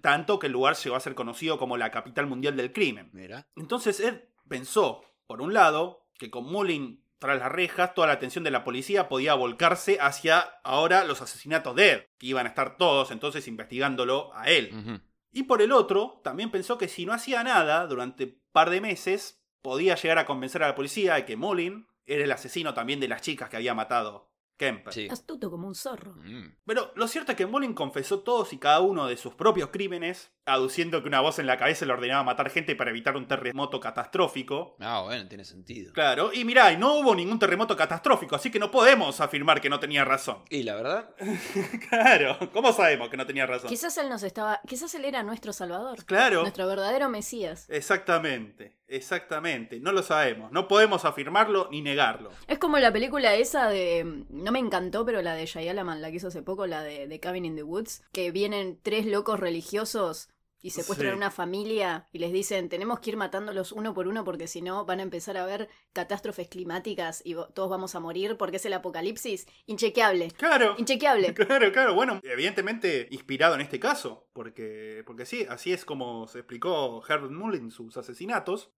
[0.00, 3.10] tanto que el lugar llegó a ser conocido como la capital mundial del crimen.
[3.12, 3.46] Mira.
[3.56, 8.44] Entonces Ed pensó, por un lado, que con Mullin tras las rejas, toda la atención
[8.44, 12.78] de la policía podía volcarse hacia ahora los asesinatos de Ed, que iban a estar
[12.78, 15.02] todos entonces investigándolo a él.
[15.30, 19.42] Y por el otro, también pensó que si no hacía nada durante par de meses,
[19.62, 23.08] podía llegar a convencer a la policía de que Mullin era el asesino también de
[23.08, 24.29] las chicas que había matado
[24.60, 24.92] Kemper.
[24.92, 25.08] Sí.
[25.10, 26.12] Astuto como un zorro.
[26.16, 26.54] Mm.
[26.66, 30.32] Pero lo cierto es que Mullin confesó todos y cada uno de sus propios crímenes,
[30.44, 33.80] aduciendo que una voz en la cabeza le ordenaba matar gente para evitar un terremoto
[33.80, 34.76] catastrófico.
[34.78, 35.94] Ah, bueno, tiene sentido.
[35.94, 39.70] Claro, y mirá, y no hubo ningún terremoto catastrófico, así que no podemos afirmar que
[39.70, 40.42] no tenía razón.
[40.50, 41.14] Y la verdad,
[41.88, 43.70] Claro, ¿cómo sabemos que no tenía razón?
[43.70, 44.60] Quizás él nos estaba.
[44.66, 46.04] Quizás él era nuestro salvador.
[46.04, 47.66] Claro, Nuestro verdadero Mesías.
[47.70, 52.30] exactamente, exactamente, no lo sabemos, no podemos afirmarlo ni negarlo.
[52.46, 54.24] Es como la película esa de.
[54.28, 57.20] No me encantó, pero la de Shyamalan, la que hizo hace poco, la de, de
[57.20, 58.02] Cabin in the Woods.
[58.12, 60.28] Que vienen tres locos religiosos
[60.62, 61.12] y secuestran Sí.
[61.14, 64.62] a una familia y les dicen: Tenemos que ir matándolos uno por uno porque si
[64.62, 68.64] no van a empezar a haber catástrofes climáticas y todos vamos a morir porque es
[68.66, 69.46] el apocalipsis.
[69.66, 70.30] Inchequeable.
[70.32, 71.32] Claro, Inchequeable.
[71.34, 76.38] claro, claro, bueno, evidentemente inspirado en este caso, porque, porque sí, así es como se
[76.38, 78.70] explicó Herbert Mullin en sus asesinatos.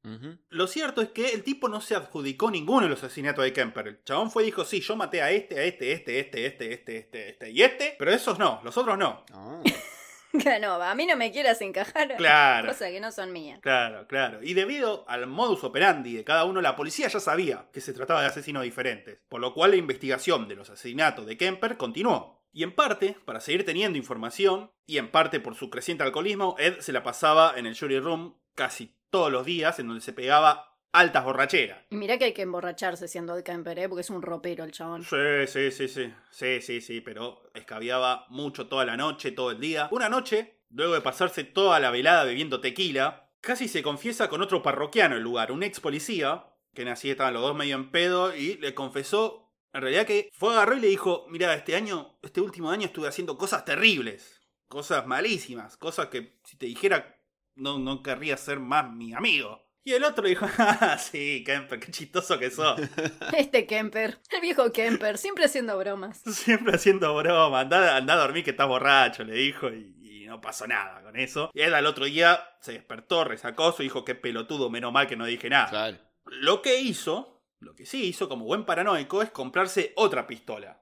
[0.48, 3.88] Lo cierto es que el tipo no se adjudicó ninguno de los asesinatos de Kemper.
[3.88, 6.72] El chabón fue y dijo, sí, yo maté a este, a este, este, este, este,
[6.72, 9.24] este, este, este y este, pero esos no, los otros no.
[10.60, 12.16] No, a mí no me quieras encajar.
[12.22, 12.68] Claro.
[12.68, 13.60] Cosas que no son mías.
[13.60, 14.42] Claro, claro.
[14.42, 18.22] Y debido al modus operandi de cada uno, la policía ya sabía que se trataba
[18.22, 22.42] de asesinos diferentes, por lo cual la investigación de los asesinatos de Kemper continuó.
[22.52, 26.80] Y en parte, para seguir teniendo información, y en parte por su creciente alcoholismo, Ed
[26.80, 30.71] se la pasaba en el jury room casi todos los días, en donde se pegaba
[30.92, 31.78] altas borracheras.
[31.90, 33.88] Y mirá que hay que emborracharse siendo de Kemper, ¿eh?
[33.88, 35.02] porque es un ropero el chabón.
[35.04, 36.12] Sí, sí, sí, sí.
[36.30, 39.88] Sí, sí, sí, pero escabiaba mucho toda la noche, todo el día.
[39.90, 44.62] Una noche, luego de pasarse toda la velada bebiendo tequila, casi se confiesa con otro
[44.62, 48.56] parroquiano del lugar, un ex policía, que así estaban los dos medio en pedo, y
[48.58, 52.70] le confesó, en realidad que fue agarró y le dijo, mira, este año, este último
[52.70, 57.18] año estuve haciendo cosas terribles, cosas malísimas, cosas que si te dijera
[57.54, 59.62] no, no querría ser más mi amigo.
[59.84, 62.80] Y el otro dijo, ah, sí, Kemper, qué chistoso que sos.
[63.36, 66.20] Este Kemper, el viejo Kemper, siempre haciendo bromas.
[66.26, 70.40] Siempre haciendo broma, anda, anda a dormir que estás borracho, le dijo, y, y no
[70.40, 71.50] pasó nada con eso.
[71.54, 75.16] Y él al otro día se despertó, resacó, su dijo, qué pelotudo, menos mal que
[75.16, 75.68] no dije nada.
[75.68, 75.98] claro.
[76.26, 80.81] Lo que hizo, lo que sí hizo como buen paranoico, es comprarse otra pistola.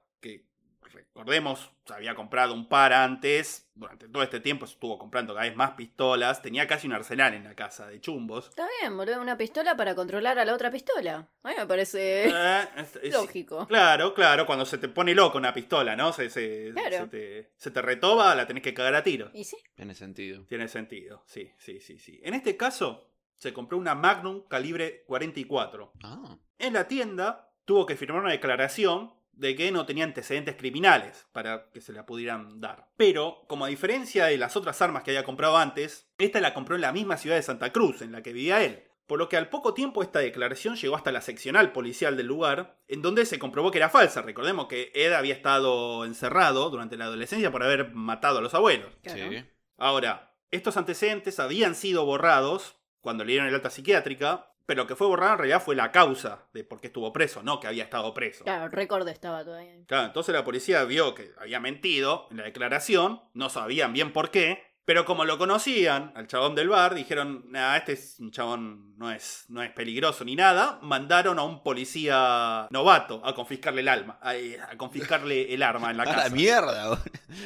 [1.13, 5.55] Recordemos, se había comprado un par antes, durante todo este tiempo estuvo comprando cada vez
[5.57, 8.47] más pistolas, tenía casi un arsenal en la casa de chumbos.
[8.47, 11.27] Está bien, boludo, una pistola para controlar a la otra pistola.
[11.43, 13.67] A mí me parece Eh, es- es- lógico.
[13.67, 16.13] Claro, claro, cuando se te pone loco una pistola, ¿no?
[16.13, 16.97] Se, se, Claro.
[16.99, 19.31] se te, se te retoba, la tenés que cagar a tiro.
[19.33, 19.57] ¿Y sí?
[19.75, 20.45] Tiene sentido.
[20.45, 22.21] Tiene sentido, sí, sí, sí, sí.
[22.23, 25.91] En este caso, se compró una Magnum calibre 44.
[26.03, 31.25] Ah, En la tienda, tuvo que firmar una declaración de que no tenía antecedentes criminales
[31.31, 32.87] para que se la pudieran dar.
[32.95, 36.75] Pero, como a diferencia de las otras armas que había comprado antes, esta la compró
[36.75, 38.83] en la misma ciudad de Santa Cruz, en la que vivía él.
[39.07, 42.77] Por lo que al poco tiempo esta declaración llegó hasta la seccional policial del lugar,
[42.87, 44.21] en donde se comprobó que era falsa.
[44.21, 48.95] Recordemos que Ed había estado encerrado durante la adolescencia por haber matado a los abuelos.
[49.01, 49.31] Claro.
[49.31, 49.43] sí.
[49.75, 54.95] Ahora, estos antecedentes habían sido borrados cuando le dieron el alta psiquiátrica, pero lo que
[54.95, 57.83] fue borrado en realidad fue la causa de por qué estuvo preso, no que había
[57.83, 58.43] estado preso.
[58.43, 59.73] Claro, el récord estaba todavía.
[59.87, 64.29] Claro, entonces la policía vio que había mentido en la declaración, no sabían bien por
[64.31, 68.97] qué, Pero como lo conocían, al chabón del bar, dijeron, nah, este es un chabón,
[68.97, 70.79] no es, no es peligroso ni nada.
[70.81, 74.31] Mandaron a un policía novato a confiscarle el alma, a,
[74.69, 76.29] a confiscarle el arma en la A la casa.
[76.35, 77.03] mierda, boludo.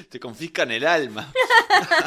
[0.09, 1.29] Te confiscan el alma.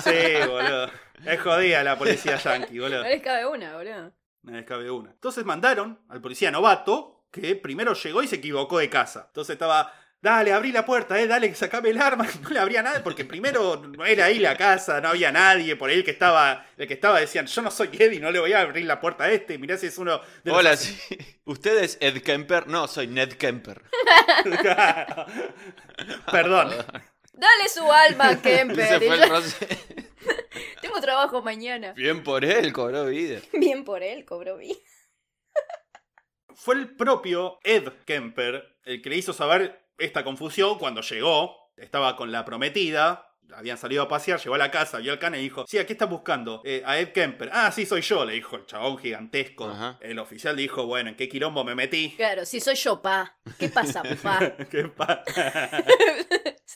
[0.03, 0.91] Sí, boludo.
[1.27, 3.03] Es jodida la policía yankee, boludo.
[3.03, 4.13] No les cabe una, boludo.
[4.43, 5.11] No les cabe una.
[5.11, 9.25] Entonces mandaron al policía novato, que primero llegó y se equivocó de casa.
[9.29, 12.27] Entonces estaba, dale, abrí la puerta, eh, dale, sacame el arma.
[12.43, 15.77] No le abría nada porque primero no era ahí la casa, no había nadie.
[15.77, 18.39] Por ahí el que estaba, el que estaba decían, yo no soy Eddie, no le
[18.39, 19.59] voy a abrir la puerta a este.
[19.59, 20.97] Mirá si es uno de los Hola, sí.
[21.45, 22.67] ¿Usted es Ed Kemper?
[22.69, 23.83] No, soy Ned Kemper.
[26.31, 26.71] Perdón.
[27.39, 29.01] Dale su alma, Kemper.
[29.01, 29.67] El proceso.
[30.83, 31.93] Tengo trabajo mañana.
[31.93, 33.39] Bien por él, cobró vida.
[33.53, 34.77] Bien por él, cobró bien.
[36.55, 41.57] Fue el propio Ed Kemper el que le hizo saber esta confusión cuando llegó.
[41.77, 43.25] Estaba con la prometida.
[43.55, 45.93] Habían salido a pasear, llegó a la casa, vio al cana y dijo, sí, aquí
[45.95, 47.49] estás buscando eh, a Ed Kemper.
[47.53, 49.65] Ah, sí, soy yo, le dijo el chabón gigantesco.
[49.71, 49.97] Ajá.
[50.03, 52.15] El oficial dijo, bueno, ¿en qué quilombo me metí?
[52.17, 53.39] Claro, si soy yo, pa.
[53.59, 54.55] ¿Qué pasa, pa?
[54.71, 55.25] ¿Qué pa-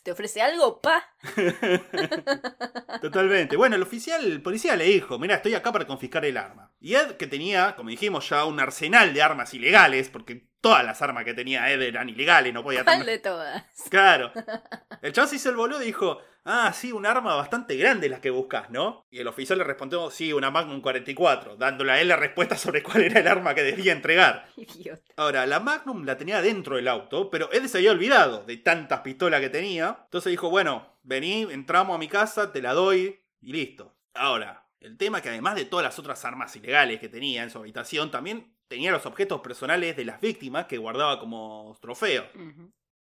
[0.02, 1.00] ¿Se te ofrece algo, pa?
[3.00, 3.56] Totalmente.
[3.56, 6.72] Bueno, el oficial, el policía le dijo, mira, estoy acá para confiscar el arma.
[6.80, 11.00] Y Ed, que tenía, como dijimos, ya un arsenal de armas ilegales, porque todas las
[11.02, 13.14] armas que tenía Ed eran ilegales, no podía ¿Cuál tener...
[13.14, 13.64] de todas?
[13.90, 14.32] Claro.
[15.02, 18.20] El chabón se hizo el boludo y dijo, ah, sí, un arma bastante grande la
[18.20, 19.06] que buscas, ¿no?
[19.10, 22.82] Y el oficial le respondió, sí, una Magnum 44, dándole a él la respuesta sobre
[22.82, 24.48] cuál era el arma que debía entregar.
[24.56, 25.12] Idiota.
[25.16, 29.00] Ahora, la Magnum la tenía dentro del auto, pero Ed se había olvidado de tantas
[29.00, 30.00] pistolas que tenía.
[30.04, 33.96] Entonces dijo, bueno, vení, entramos a mi casa, te la doy y listo.
[34.14, 37.50] Ahora, el tema es que además de todas las otras armas ilegales que tenía en
[37.50, 42.26] su habitación, también tenía los objetos personales de las víctimas que guardaba como trofeo.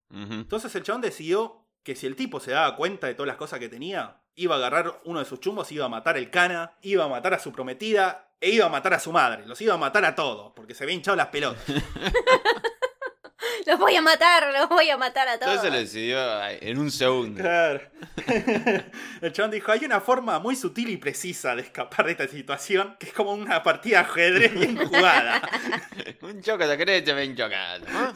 [0.09, 3.59] Entonces el chabón decidió que si el tipo se daba cuenta de todas las cosas
[3.59, 7.05] que tenía, iba a agarrar uno de sus chumbos, iba a matar el cana, iba
[7.05, 9.45] a matar a su prometida e iba a matar a su madre.
[9.45, 11.63] Los iba a matar a todos, porque se había hinchado las pelotas.
[13.67, 15.53] Los voy a matar, los voy a matar a todos.
[15.53, 17.41] Entonces lo decidió en un segundo.
[17.41, 17.81] Claro.
[19.21, 22.95] El chabón dijo, hay una forma muy sutil y precisa de escapar de esta situación,
[22.99, 25.41] que es como una partida de ajedrez bien jugada.
[26.21, 27.85] un chocolate, creche, ven chocolate.
[27.91, 28.13] ¿no?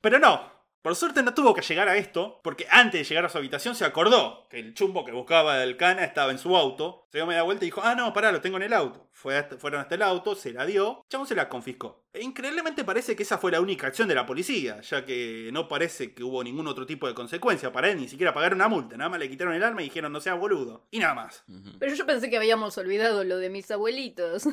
[0.00, 0.55] Pero no,
[0.86, 3.74] por suerte no tuvo que llegar a esto, porque antes de llegar a su habitación
[3.74, 7.08] se acordó que el chumbo que buscaba el cana estaba en su auto.
[7.10, 9.08] Se dio media vuelta y dijo, ah, no, pará, lo tengo en el auto.
[9.10, 12.05] Fueron hasta el auto, se la dio, el chabón se la confiscó.
[12.16, 15.68] E increíblemente parece que esa fue la única acción de la policía, ya que no
[15.68, 18.96] parece que hubo ningún otro tipo de consecuencia para él, ni siquiera pagaron una multa,
[18.96, 20.86] nada más le quitaron el arma y dijeron, no seas boludo.
[20.90, 21.44] Y nada más.
[21.78, 24.44] Pero yo pensé que habíamos olvidado lo de mis abuelitos.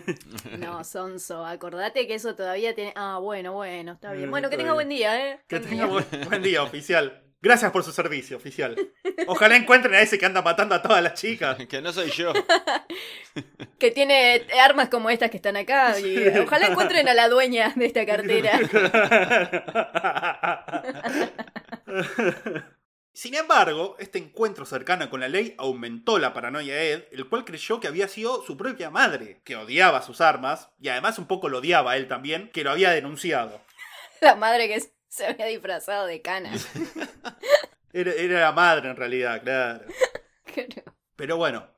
[0.58, 2.94] no, Sonso, acordate que eso todavía tiene...
[2.96, 4.28] Ah, bueno, bueno, está bien.
[4.28, 5.40] Mm, Bueno, que tenga buen día, ¿eh?
[5.46, 7.22] Que tenga buen día, oficial.
[7.42, 8.76] Gracias por su servicio, oficial.
[9.26, 11.56] Ojalá encuentren a ese que anda matando a todas las chicas.
[11.70, 12.32] Que no soy yo.
[13.78, 15.98] Que tiene armas como estas que están acá.
[15.98, 18.60] Y ojalá encuentren a la dueña de esta cartera.
[23.12, 27.44] Sin embargo, este encuentro cercano con la ley aumentó la paranoia de Ed, el cual
[27.44, 31.48] creyó que había sido su propia madre, que odiaba sus armas, y además un poco
[31.48, 33.60] lo odiaba a él también, que lo había denunciado.
[34.20, 34.74] La madre que
[35.10, 36.52] se había disfrazado de cana.
[37.92, 39.84] Era, era la madre en realidad, claro.
[40.44, 40.96] Claro.
[41.14, 41.68] Pero bueno,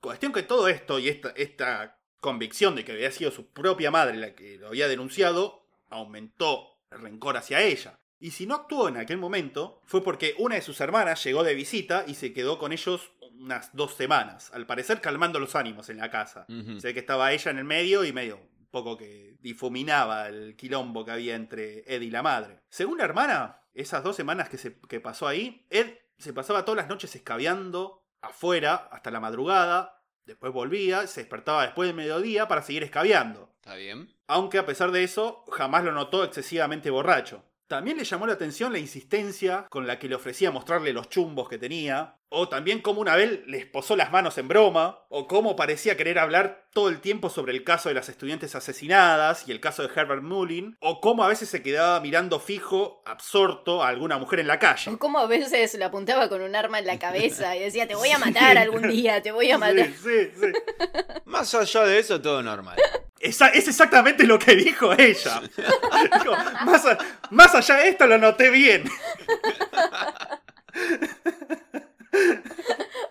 [0.00, 4.16] cuestión que todo esto y esta, esta convicción de que había sido su propia madre
[4.16, 8.00] la que lo había denunciado, aumentó el rencor hacia ella.
[8.18, 11.54] Y si no actuó en aquel momento, fue porque una de sus hermanas llegó de
[11.54, 15.98] visita y se quedó con ellos unas dos semanas, al parecer calmando los ánimos en
[15.98, 16.46] la casa.
[16.48, 18.40] Se ve que estaba ella en el medio y medio
[18.76, 22.60] poco que difuminaba el quilombo que había entre Ed y la madre.
[22.68, 26.76] Según la hermana, esas dos semanas que, se, que pasó ahí, Ed se pasaba todas
[26.76, 32.60] las noches escabeando afuera hasta la madrugada, después volvía, se despertaba después del mediodía para
[32.60, 33.50] seguir escabeando.
[33.62, 34.14] ¿Está bien?
[34.26, 37.45] Aunque a pesar de eso, jamás lo notó excesivamente borracho.
[37.68, 41.48] También le llamó la atención la insistencia con la que le ofrecía mostrarle los chumbos
[41.48, 45.56] que tenía, o también cómo una vez le esposó las manos en broma, o cómo
[45.56, 49.60] parecía querer hablar todo el tiempo sobre el caso de las estudiantes asesinadas y el
[49.60, 54.18] caso de Herbert Mullin, o cómo a veces se quedaba mirando fijo, absorto a alguna
[54.18, 54.92] mujer en la calle.
[54.92, 57.96] O como a veces le apuntaba con un arma en la cabeza y decía, te
[57.96, 59.86] voy a matar algún día, te voy a matar.
[59.86, 60.52] Sí, sí, sí.
[61.24, 62.76] Más allá de eso, todo normal.
[63.18, 65.40] Esa- es exactamente lo que dijo ella.
[66.12, 66.98] Dijo, más, a-
[67.30, 68.84] más allá de esto lo noté bien.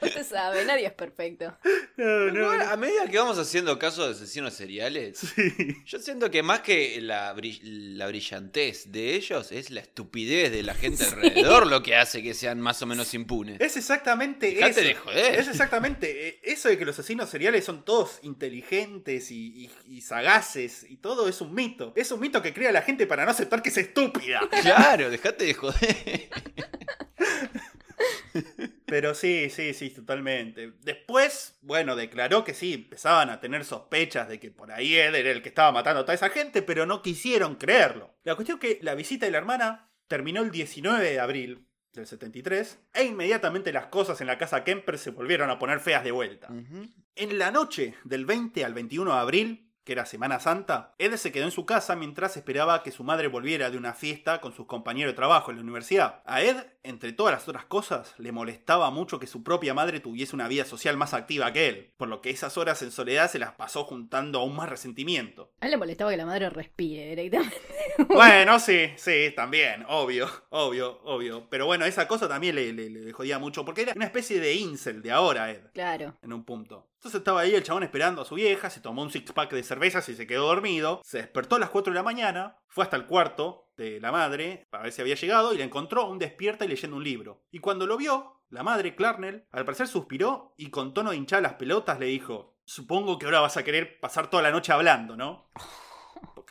[0.14, 1.56] Te sabe, nadie es perfecto.
[1.98, 5.78] No, no, Igual, a medida que vamos haciendo casos de asesinos seriales, Sí.
[5.86, 10.62] yo siento que más que la, bri- la brillantez de ellos es la estupidez de
[10.62, 13.62] la gente alrededor lo que hace que sean más o menos impunes.
[13.62, 14.82] Es exactamente Dejate eso.
[14.82, 15.36] de joder.
[15.40, 20.02] Es exactamente eh, eso de que los asesinos seriales son todos inteligentes y, y- y
[20.02, 21.94] sagaces y todo es un mito.
[21.96, 24.42] Es un mito que crea la gente para no aceptar que es estúpida.
[24.62, 26.30] Claro, dejate de joder.
[28.86, 30.74] Pero sí, sí, sí, totalmente.
[30.82, 35.42] Después, bueno, declaró que sí, empezaban a tener sospechas de que por ahí era el
[35.42, 38.16] que estaba matando a toda esa gente, pero no quisieron creerlo.
[38.24, 42.06] La cuestión es que la visita de la hermana terminó el 19 de abril del
[42.06, 46.12] 73 e inmediatamente las cosas en la casa Kemper se volvieron a poner feas de
[46.12, 46.50] vuelta.
[47.16, 51.32] En la noche del 20 al 21 de abril, que era Semana Santa, Ed se
[51.32, 54.66] quedó en su casa mientras esperaba que su madre volviera de una fiesta con sus
[54.66, 56.22] compañeros de trabajo en la universidad.
[56.26, 60.36] A Ed, entre todas las otras cosas, le molestaba mucho que su propia madre tuviese
[60.36, 63.40] una vida social más activa que él, por lo que esas horas en soledad se
[63.40, 65.52] las pasó juntando aún más resentimiento.
[65.62, 67.56] A él le molestaba que la madre respire directamente.
[68.10, 71.48] Bueno, sí, sí, también, obvio, obvio, obvio.
[71.50, 74.54] Pero bueno, esa cosa también le, le- le jodía mucho, porque era una especie de
[74.54, 75.62] incel de ahora, Ed.
[75.74, 76.14] Claro.
[76.22, 76.90] en un punto.
[77.06, 79.62] Entonces estaba ahí el chabón esperando a su vieja, se tomó un six pack de
[79.62, 81.02] cervezas y se quedó dormido.
[81.04, 84.66] Se despertó a las 4 de la mañana, fue hasta el cuarto de la madre
[84.72, 87.44] para ver si había llegado y la encontró aún despierta y leyendo un libro.
[87.52, 91.44] Y cuando lo vio, la madre, Clarnell, al parecer suspiró y con tono de hinchar
[91.44, 95.16] las pelotas le dijo: Supongo que ahora vas a querer pasar toda la noche hablando,
[95.16, 95.52] ¿no?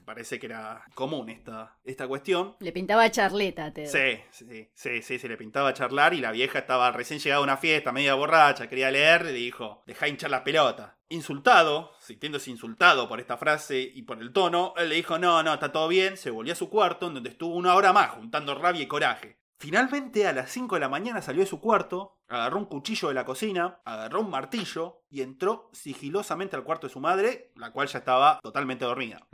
[0.05, 2.57] Parece que era común esta, esta cuestión.
[2.61, 3.87] Le pintaba charleta a Ted.
[3.87, 7.45] Sí, sí, sí, sí, se le pintaba charlar y la vieja estaba recién llegada a
[7.45, 10.99] una fiesta, media borracha, quería leer, le dijo, deja hinchar la pelota.
[11.09, 15.55] Insultado, sintiéndose insultado por esta frase y por el tono, él le dijo, no, no,
[15.55, 18.55] está todo bien, se volvió a su cuarto, en donde estuvo una hora más, juntando
[18.55, 19.39] rabia y coraje.
[19.59, 23.15] Finalmente, a las 5 de la mañana salió de su cuarto, agarró un cuchillo de
[23.15, 27.87] la cocina, agarró un martillo y entró sigilosamente al cuarto de su madre, la cual
[27.87, 29.27] ya estaba totalmente dormida.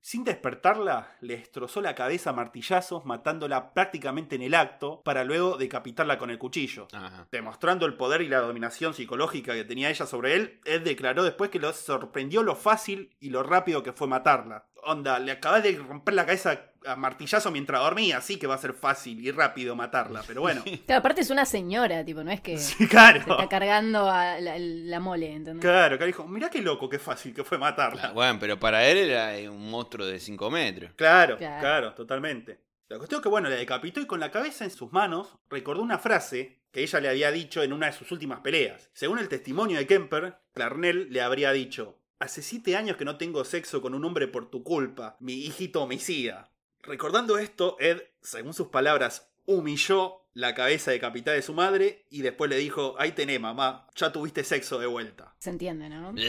[0.00, 5.56] Sin despertarla, le destrozó la cabeza a martillazos, matándola prácticamente en el acto, para luego
[5.56, 6.86] decapitarla con el cuchillo.
[7.32, 11.50] Demostrando el poder y la dominación psicológica que tenía ella sobre él, Ed declaró después
[11.50, 14.66] que lo sorprendió lo fácil y lo rápido que fue matarla.
[14.86, 18.58] Onda, le acabas de romper la cabeza a martillazo mientras dormía, así que va a
[18.58, 20.62] ser fácil y rápido matarla, pero bueno.
[20.86, 23.18] Claro, aparte es una señora, tipo, no es que Sí, se claro.
[23.18, 25.62] está cargando a la, la mole, ¿entendés?
[25.62, 28.12] Claro, que dijo, mirá qué loco, qué fácil que fue Ah, matarla.
[28.12, 30.92] Bueno, pero para él era eh, un monstruo de 5 metros.
[30.94, 31.60] Claro, Claro.
[31.60, 32.60] claro, totalmente.
[32.88, 35.82] La cuestión es que, bueno, la decapitó y con la cabeza en sus manos recordó
[35.82, 38.90] una frase que ella le había dicho en una de sus últimas peleas.
[38.92, 43.44] Según el testimonio de Kemper, Clarnell le habría dicho: Hace siete años que no tengo
[43.44, 46.50] sexo con un hombre por tu culpa, mi hijito homicida.
[46.82, 52.50] Recordando esto, Ed, según sus palabras, humilló la cabeza decapitada de su madre y después
[52.50, 55.34] le dijo: Ahí tenés, mamá, ya tuviste sexo de vuelta.
[55.38, 56.14] Se entiende, ¿no?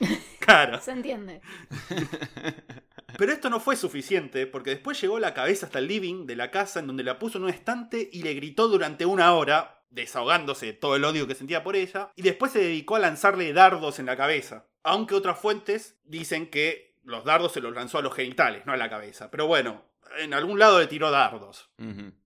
[0.40, 0.80] Claro.
[0.80, 1.40] Se entiende.
[3.18, 6.50] Pero esto no fue suficiente, porque después llegó la cabeza hasta el living de la
[6.50, 10.66] casa en donde la puso en un estante y le gritó durante una hora, desahogándose
[10.66, 13.98] de todo el odio que sentía por ella, y después se dedicó a lanzarle dardos
[13.98, 14.66] en la cabeza.
[14.82, 18.76] Aunque otras fuentes dicen que los dardos se los lanzó a los genitales, no a
[18.76, 19.30] la cabeza.
[19.30, 19.84] Pero bueno,
[20.18, 21.70] en algún lado le tiró dardos.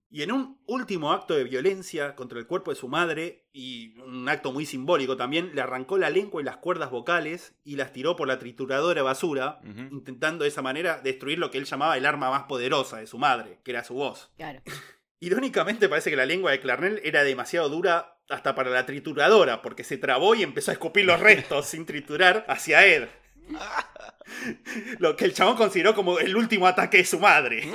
[0.09, 4.29] Y en un último acto de violencia contra el cuerpo de su madre, y un
[4.29, 8.15] acto muy simbólico también, le arrancó la lengua y las cuerdas vocales y las tiró
[8.15, 9.59] por la trituradora basura,
[9.91, 13.17] intentando de esa manera destruir lo que él llamaba el arma más poderosa de su
[13.17, 14.31] madre, que era su voz.
[14.37, 14.61] Claro.
[15.19, 19.83] Irónicamente parece que la lengua de Clarnell era demasiado dura hasta para la trituradora, porque
[19.83, 23.07] se trabó y empezó a escupir los restos sin triturar hacia Ed.
[24.99, 27.67] Lo que el chabón consideró como el último ataque de su madre.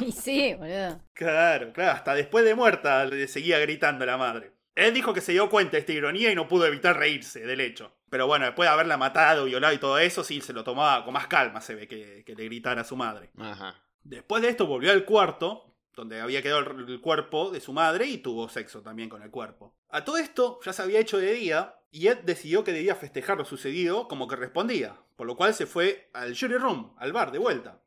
[0.00, 1.00] Y sí, boludo.
[1.12, 4.52] Claro, claro, hasta después de muerta le seguía gritando la madre.
[4.74, 7.60] Él dijo que se dio cuenta de esta ironía y no pudo evitar reírse del
[7.60, 7.96] hecho.
[8.10, 11.14] Pero bueno, después de haberla matado, violado y todo eso, sí, se lo tomaba con
[11.14, 13.30] más calma, se ve que, que le gritara a su madre.
[13.38, 13.82] Ajá.
[14.02, 18.06] Después de esto volvió al cuarto, donde había quedado el, el cuerpo de su madre
[18.06, 19.74] y tuvo sexo también con el cuerpo.
[19.88, 23.38] A todo esto ya se había hecho de día y Ed decidió que debía festejar
[23.38, 27.32] lo sucedido como que respondía, por lo cual se fue al jury room, al bar
[27.32, 27.82] de vuelta.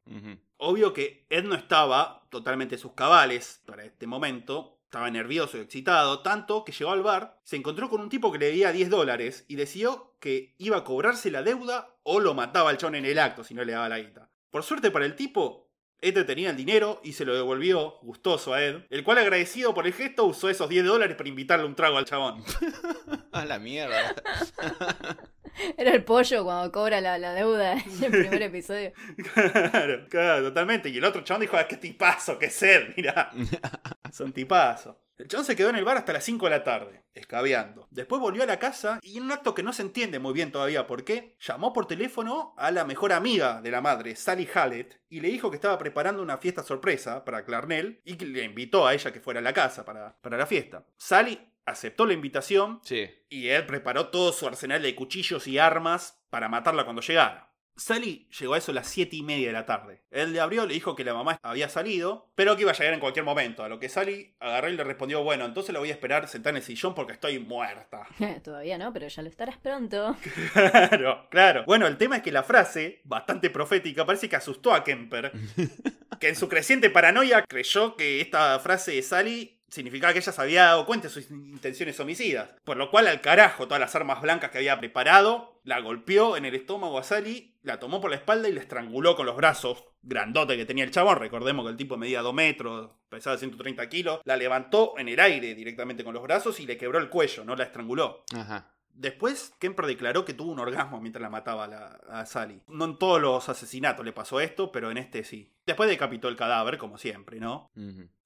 [0.58, 4.80] Obvio que Ed no estaba totalmente en sus cabales para este momento.
[4.86, 8.40] Estaba nervioso y excitado, tanto que llegó al bar, se encontró con un tipo que
[8.40, 12.72] le debía 10 dólares y decidió que iba a cobrarse la deuda o lo mataba
[12.72, 14.32] al chon en el acto si no le daba la guita.
[14.50, 15.70] Por suerte para el tipo,
[16.02, 19.86] Ed tenía el dinero y se lo devolvió gustoso a Ed, el cual agradecido por
[19.86, 22.44] el gesto usó esos 10 dólares para invitarle un trago al chabón.
[23.32, 24.16] A la mierda.
[25.78, 28.92] Era el pollo cuando cobra la, la deuda en el primer episodio.
[29.34, 30.90] Claro, claro, totalmente.
[30.90, 33.32] Y el otro chabón dijo, ah, qué tipazo, qué sed, mirá.
[34.12, 35.00] Son tipazo.
[35.18, 37.90] El chabón se quedó en el bar hasta las 5 de la tarde, escabeando.
[37.92, 40.50] Después volvió a la casa y en un acto que no se entiende muy bien
[40.50, 45.02] todavía por qué, llamó por teléfono a la mejor amiga de la madre, Sally Hallett,
[45.10, 48.88] y le dijo que estaba preparando una fiesta sorpresa para Clarnell y que le invitó
[48.88, 50.86] a ella que fuera a la casa para, para la fiesta.
[50.96, 51.38] Sally
[51.70, 53.10] aceptó la invitación Sí.
[53.30, 57.46] y él preparó todo su arsenal de cuchillos y armas para matarla cuando llegara.
[57.76, 60.02] Sally llegó a eso a las 7 y media de la tarde.
[60.12, 62.94] Él le abrió, le dijo que la mamá había salido, pero que iba a llegar
[62.94, 63.64] en cualquier momento.
[63.64, 66.50] A lo que Sally agarró y le respondió, bueno, entonces la voy a esperar sentada
[66.50, 68.06] en el sillón porque estoy muerta.
[68.44, 70.18] Todavía no, pero ya lo estarás pronto.
[70.54, 71.64] Claro, claro.
[71.66, 75.32] Bueno, el tema es que la frase, bastante profética, parece que asustó a Kemper,
[76.20, 80.42] que en su creciente paranoia creyó que esta frase de Sally significaba que ella se
[80.42, 82.50] había dado cuenta de sus intenciones homicidas.
[82.64, 86.46] Por lo cual, al carajo, todas las armas blancas que había preparado, la golpeó en
[86.46, 89.86] el estómago a Sally, la tomó por la espalda y la estranguló con los brazos
[90.02, 91.18] grandote que tenía el chabón.
[91.18, 94.20] Recordemos que el tipo medía 2 metros, pesaba 130 kilos.
[94.24, 97.56] La levantó en el aire directamente con los brazos y le quebró el cuello, no
[97.56, 98.24] la estranguló.
[98.34, 98.74] Ajá.
[98.94, 102.62] Después, Kemper declaró que tuvo un orgasmo mientras la mataba a, la- a Sally.
[102.68, 105.54] No en todos los asesinatos le pasó esto, pero en este sí.
[105.66, 107.72] Después decapitó el cadáver, como siempre, ¿no?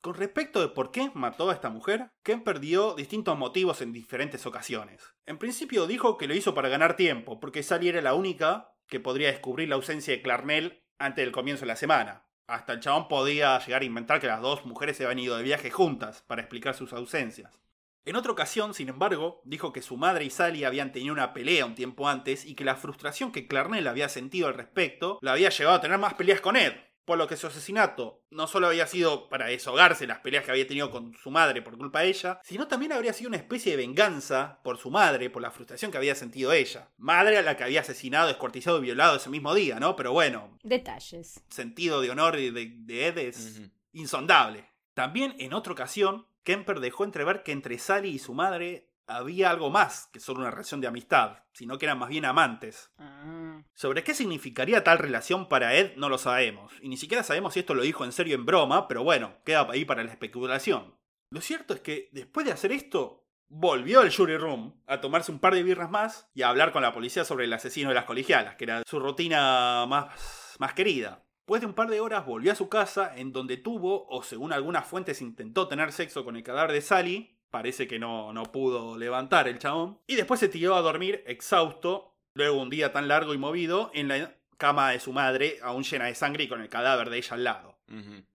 [0.02, 4.46] Con respecto de por qué mató a esta mujer, Kemper dio distintos motivos en diferentes
[4.46, 5.14] ocasiones.
[5.26, 9.00] En principio dijo que lo hizo para ganar tiempo, porque Sally era la única que
[9.00, 12.26] podría descubrir la ausencia de Clarnell antes del comienzo de la semana.
[12.48, 15.44] Hasta el chabón podía llegar a inventar que las dos mujeres se habían ido de
[15.44, 17.58] viaje juntas para explicar sus ausencias.
[18.06, 21.66] En otra ocasión, sin embargo, dijo que su madre y Sally habían tenido una pelea
[21.66, 25.50] un tiempo antes y que la frustración que Clarnell había sentido al respecto la había
[25.50, 26.74] llevado a tener más peleas con Ed.
[27.06, 30.66] Por lo que su asesinato no solo había sido para deshogarse las peleas que había
[30.68, 33.78] tenido con su madre por culpa de ella, sino también habría sido una especie de
[33.78, 36.92] venganza por su madre, por la frustración que había sentido ella.
[36.98, 39.98] Madre a la que había asesinado, descuartizado y violado ese mismo día, ¿no?
[39.98, 41.44] Pero bueno, Detalles.
[41.50, 44.66] sentido de honor de, de Ed es insondable.
[44.94, 49.70] También en otra ocasión, Kemper dejó entrever que entre Sally y su madre había algo
[49.70, 52.92] más que solo una relación de amistad, sino que eran más bien amantes.
[52.98, 53.62] Ah.
[53.74, 57.60] Sobre qué significaría tal relación para Ed no lo sabemos, y ni siquiera sabemos si
[57.60, 60.96] esto lo dijo en serio en broma, pero bueno, queda ahí para la especulación.
[61.30, 65.40] Lo cierto es que después de hacer esto, volvió al jury room a tomarse un
[65.40, 68.06] par de birras más y a hablar con la policía sobre el asesino de las
[68.06, 71.24] colegialas, que era su rutina más, más querida.
[71.44, 74.54] Después de un par de horas volvió a su casa, en donde tuvo, o según
[74.54, 78.98] algunas fuentes intentó tener sexo con el cadáver de Sally, parece que no, no pudo
[78.98, 83.34] levantar el chabón, y después se tiró a dormir exhausto, luego un día tan largo
[83.34, 86.70] y movido, en la cama de su madre, aún llena de sangre y con el
[86.70, 87.78] cadáver de ella al lado.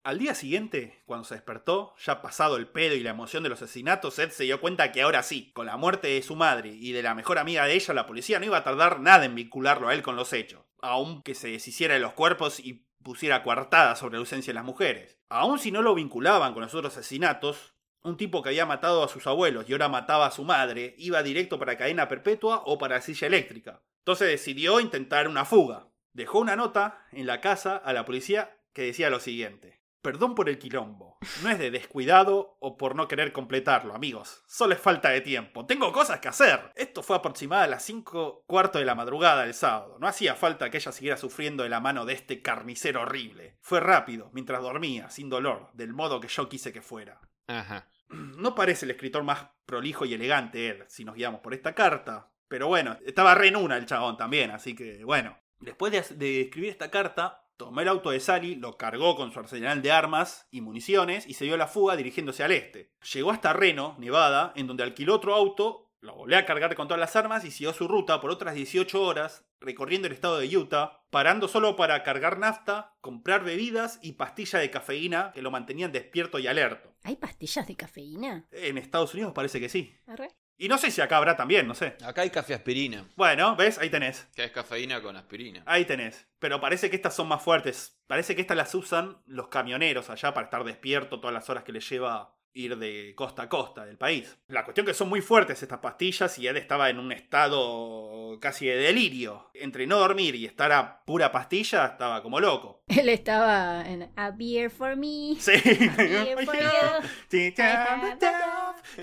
[0.03, 3.61] Al día siguiente, cuando se despertó, ya pasado el pedo y la emoción de los
[3.61, 6.91] asesinatos, Ed se dio cuenta que ahora sí, con la muerte de su madre y
[6.91, 9.87] de la mejor amiga de ella, la policía no iba a tardar nada en vincularlo
[9.87, 13.95] a él con los hechos, aun que se deshiciera de los cuerpos y pusiera coartada
[13.95, 15.19] sobre la ausencia de las mujeres.
[15.29, 19.07] Aun si no lo vinculaban con los otros asesinatos, un tipo que había matado a
[19.07, 23.01] sus abuelos y ahora mataba a su madre, iba directo para cadena perpetua o para
[23.01, 23.83] silla eléctrica.
[23.99, 25.87] Entonces decidió intentar una fuga.
[26.13, 29.81] Dejó una nota en la casa a la policía que decía lo siguiente.
[30.05, 31.17] Perdón por el quilombo.
[31.41, 34.43] No es de descuidado o por no querer completarlo, amigos.
[34.45, 35.65] Solo es falta de tiempo.
[35.65, 36.71] Tengo cosas que hacer.
[36.75, 39.97] Esto fue aproximada a las 5 cuarto de la madrugada del sábado.
[39.99, 43.57] No hacía falta que ella siguiera sufriendo de la mano de este carnicero horrible.
[43.61, 47.19] Fue rápido, mientras dormía, sin dolor, del modo que yo quise que fuera.
[47.47, 47.87] Ajá.
[48.09, 52.29] No parece el escritor más prolijo y elegante él, si nos guiamos por esta carta.
[52.47, 55.35] Pero bueno, estaba re en una el chabón también, así que bueno.
[55.59, 59.39] Después de, de escribir esta carta, tomó el auto de Sally, lo cargó con su
[59.39, 62.91] arsenal de armas y municiones y se dio a la fuga dirigiéndose al este.
[63.13, 66.99] Llegó hasta Reno, Nevada, en donde alquiló otro auto, lo volvió a cargar con todas
[66.99, 71.01] las armas y siguió su ruta por otras 18 horas, recorriendo el estado de Utah,
[71.09, 76.37] parando solo para cargar nafta, comprar bebidas y pastillas de cafeína que lo mantenían despierto
[76.37, 76.93] y alerto.
[77.03, 78.47] ¿Hay pastillas de cafeína?
[78.51, 79.97] En Estados Unidos parece que sí.
[80.05, 80.29] Arre.
[80.57, 81.97] Y no sé si acá habrá también, no sé.
[82.03, 83.05] Acá hay café aspirina.
[83.15, 83.77] Bueno, ¿ves?
[83.77, 84.27] Ahí tenés.
[84.35, 85.63] Que es cafeína con aspirina.
[85.65, 86.27] Ahí tenés.
[86.39, 87.99] Pero parece que estas son más fuertes.
[88.07, 91.73] Parece que estas las usan los camioneros allá para estar despierto todas las horas que
[91.73, 94.37] les lleva ir de costa a costa del país.
[94.47, 98.65] La cuestión que son muy fuertes estas pastillas y Ed estaba en un estado casi
[98.65, 99.51] de delirio.
[99.53, 102.81] Entre no dormir y estar a pura pastilla, estaba como loco.
[102.87, 105.35] Él estaba en A Beer for Me.
[105.37, 105.51] Sí.
[105.97, 107.05] Beer for you.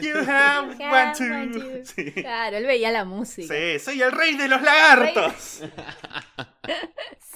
[0.00, 1.24] You have You one have too.
[1.24, 1.84] one too.
[1.84, 2.12] Sí.
[2.12, 3.52] Claro, él veía la música.
[3.54, 5.62] Sí, soy el rey de los lagartos.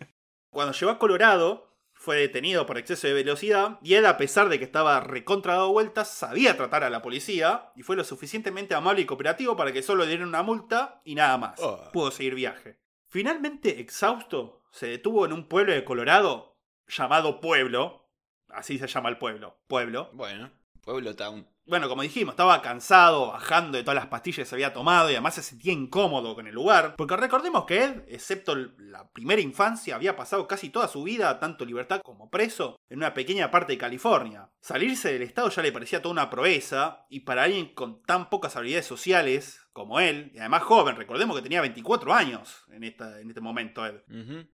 [0.51, 4.59] Cuando llegó a Colorado, fue detenido por exceso de velocidad y Ed, a pesar de
[4.59, 9.03] que estaba recontra dado vueltas, sabía tratar a la policía y fue lo suficientemente amable
[9.03, 11.61] y cooperativo para que solo le dieran una multa y nada más.
[11.61, 11.91] Oh.
[11.93, 12.79] Pudo seguir viaje.
[13.09, 18.11] Finalmente, exhausto, se detuvo en un pueblo de Colorado llamado Pueblo.
[18.49, 19.59] así se llama el pueblo.
[19.67, 20.11] Pueblo.
[20.13, 20.53] Bueno,
[20.85, 21.47] Pueblo Town.
[21.67, 25.15] Bueno, como dijimos, estaba cansado, bajando de todas las pastillas que se había tomado y
[25.15, 26.95] además se sentía incómodo con el lugar.
[26.97, 31.65] Porque recordemos que Ed, excepto la primera infancia, había pasado casi toda su vida, tanto
[31.65, 34.51] libertad como preso, en una pequeña parte de California.
[34.61, 38.57] Salirse del estado ya le parecía toda una proeza, y para alguien con tan pocas
[38.57, 43.29] habilidades sociales como él, y además joven, recordemos que tenía 24 años en, esta, en
[43.29, 44.03] este momento Ed,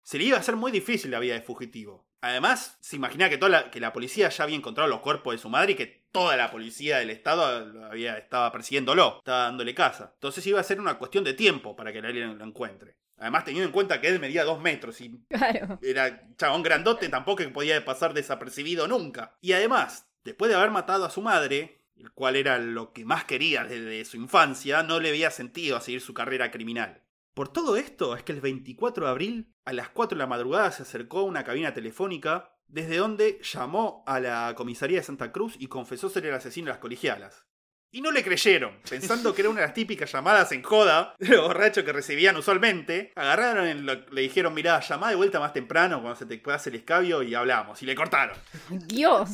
[0.04, 2.09] se le iba a hacer muy difícil la vida de fugitivo.
[2.22, 5.38] Además, se imagina que, toda la, que la policía ya había encontrado los cuerpos de
[5.38, 10.12] su madre y que toda la policía del estado había, estaba persiguiéndolo, estaba dándole casa.
[10.16, 12.96] Entonces iba a ser una cuestión de tiempo para que alguien lo encuentre.
[13.18, 15.80] Además, teniendo en cuenta que él medía dos metros y Claro.
[15.82, 19.36] era chabón grandote, tampoco podía pasar desapercibido nunca.
[19.42, 23.26] Y además, después de haber matado a su madre, el cual era lo que más
[23.26, 27.02] quería desde su infancia, no le había sentido a seguir su carrera criminal.
[27.34, 30.72] Por todo esto es que el 24 de abril, a las 4 de la madrugada,
[30.72, 35.56] se acercó a una cabina telefónica, desde donde llamó a la comisaría de Santa Cruz
[35.58, 37.46] y confesó ser el asesino de las colegialas.
[37.92, 41.30] Y no le creyeron, pensando que era una de las típicas llamadas en joda de
[41.30, 43.12] los borrachos que recibían usualmente.
[43.16, 46.70] Agarraron, y lo- le dijeron, mirá, llamá de vuelta más temprano cuando se te pase
[46.70, 47.82] el escabio y hablamos.
[47.82, 48.38] Y le cortaron.
[48.70, 49.30] Dios.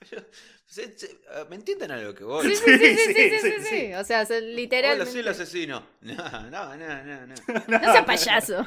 [1.30, 2.48] Ah, ¿Me entienden a lo que voy?
[2.48, 5.04] Sí, sí, sí, sí, sí, sí, O sea, literalmente.
[6.00, 7.80] No, no, no, no.
[7.92, 8.58] Sea payaso.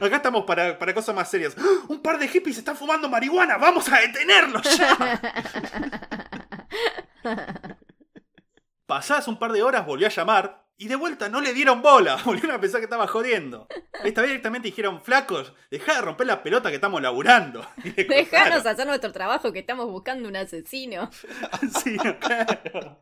[0.00, 1.54] Acá estamos para, para cosas más serias.
[1.58, 1.62] ¡Ah!
[1.88, 3.56] Un par de hippies están fumando marihuana.
[3.56, 5.20] ¡Vamos a detenerlos ya!
[8.86, 12.16] Pasás un par de horas, volvió a llamar y de vuelta no le dieron bola.
[12.24, 13.66] Volvieron a pensar que estaba jodiendo.
[14.04, 17.66] Esta vez directamente dijeron, flacos, dejá de romper la pelota que estamos laburando.
[17.96, 21.10] Dejanos hacer nuestro trabajo que estamos buscando un asesino.
[21.82, 22.98] Sí, claro.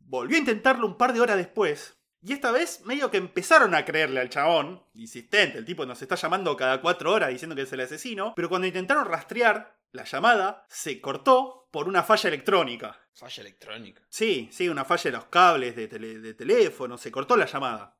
[0.00, 1.96] Volvió a intentarlo un par de horas después.
[2.20, 6.14] Y esta vez medio que empezaron a creerle al chabón, insistente, el tipo nos está
[6.14, 10.64] llamando cada cuatro horas diciendo que es el asesino, pero cuando intentaron rastrear la llamada,
[10.68, 12.98] se cortó por una falla electrónica.
[13.14, 14.02] Falla electrónica.
[14.08, 17.96] Sí, sí, una falla de los cables de, tele- de teléfono, se cortó la llamada.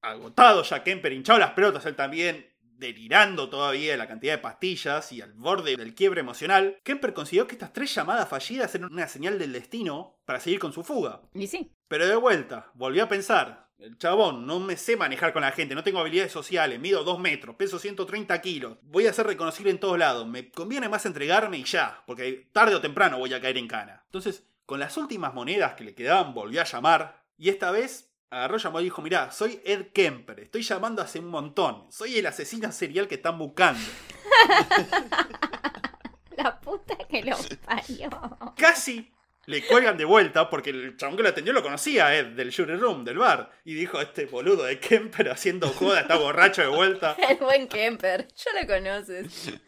[0.00, 5.12] Agotado ya Kemper, hinchado las pelotas, él también delirando todavía de la cantidad de pastillas
[5.12, 9.06] y al borde del quiebre emocional, Kemper consideró que estas tres llamadas fallidas eran una
[9.06, 11.20] señal del destino para seguir con su fuga.
[11.34, 11.72] Y sí.
[11.86, 13.68] Pero de vuelta, volvió a pensar.
[13.82, 17.18] El chabón, no me sé manejar con la gente, no tengo habilidades sociales, mido 2
[17.18, 21.58] metros, peso 130 kilos, voy a ser reconocible en todos lados, me conviene más entregarme
[21.58, 24.04] y ya, porque tarde o temprano voy a caer en cana.
[24.04, 28.58] Entonces, con las últimas monedas que le quedaban, volvió a llamar, y esta vez agarró,
[28.58, 32.70] llamó y dijo, mirá, soy Ed Kemper, estoy llamando hace un montón, soy el asesino
[32.70, 33.80] serial que están buscando.
[36.36, 38.10] La puta que lo parió.
[38.56, 39.12] Casi
[39.46, 42.76] le cuelgan de vuelta porque el chabón que lo atendió lo conocía Ed del Jury
[42.76, 43.50] Room, del bar.
[43.64, 47.16] Y dijo, este boludo de Kemper haciendo joda, está borracho de vuelta.
[47.28, 48.28] El buen Kemper.
[48.36, 49.52] Ya lo conoces.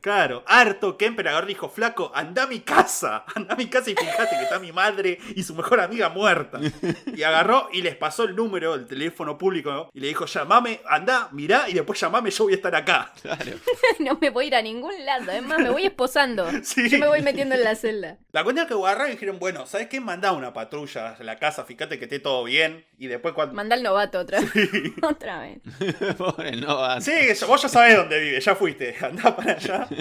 [0.00, 3.24] Claro, harto Kemper agarró y dijo, flaco, anda a mi casa.
[3.34, 6.60] Anda a mi casa y fíjate que está mi madre y su mejor amiga muerta.
[7.06, 11.28] Y agarró y les pasó el número del teléfono público y le dijo, llamame, anda,
[11.32, 13.12] mirá y después llamame, yo voy a estar acá.
[13.22, 13.52] Claro.
[13.98, 15.30] No me voy a ir a ningún lado.
[15.30, 16.48] Es más, me voy esposando.
[16.62, 16.88] Sí.
[16.88, 18.18] Yo me voy metiendo en la celda.
[18.32, 20.00] La cuestión es que agarraron y dijeron, bueno, ¿sabes qué?
[20.00, 22.84] Mandá una patrulla a la casa, fíjate que esté todo bien.
[22.98, 23.54] Y después cuando...
[23.54, 24.52] Manda al novato otra vez.
[25.02, 25.60] Otra vez.
[26.18, 27.00] Pobre no va.
[27.00, 27.12] Sí,
[27.46, 29.88] vos ya sabés dónde vive, ya fuiste, andá para allá.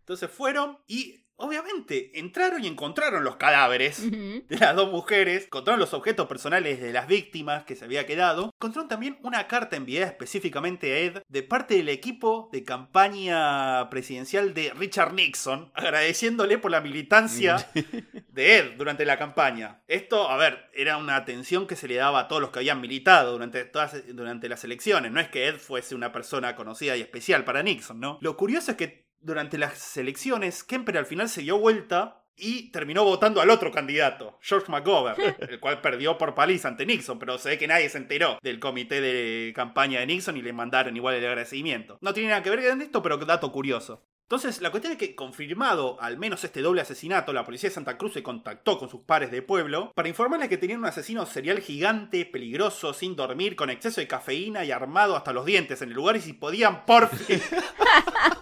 [0.00, 5.94] Entonces fueron y obviamente entraron y encontraron los cadáveres de las dos mujeres, encontraron los
[5.94, 10.92] objetos personales de las víctimas que se había quedado, encontraron también una carta enviada específicamente
[10.92, 16.80] a Ed de parte del equipo de campaña presidencial de Richard Nixon, agradeciéndole por la
[16.80, 17.68] militancia
[18.28, 19.82] de Ed durante la campaña.
[19.88, 22.80] Esto, a ver, era una atención que se le daba a todos los que habían
[22.80, 25.12] militado durante, todas, durante las elecciones.
[25.12, 28.18] No es que Ed fuese una persona conocida y especial para Nixon, ¿no?
[28.20, 33.04] Lo curioso es que durante las elecciones, Kemper al final se dio vuelta y terminó
[33.04, 35.16] votando al otro candidato, George McGovern,
[35.48, 38.58] el cual perdió por paliza ante Nixon, pero se ve que nadie se enteró del
[38.58, 41.98] comité de campaña de Nixon y le mandaron igual el agradecimiento.
[42.00, 44.04] No tiene nada que ver con esto, pero dato curioso.
[44.22, 47.98] Entonces, la cuestión es que, confirmado al menos este doble asesinato, la policía de Santa
[47.98, 51.60] Cruz se contactó con sus pares de pueblo para informarles que tenían un asesino serial
[51.60, 55.94] gigante, peligroso, sin dormir, con exceso de cafeína y armado hasta los dientes en el
[55.94, 57.42] lugar y si podían porfi.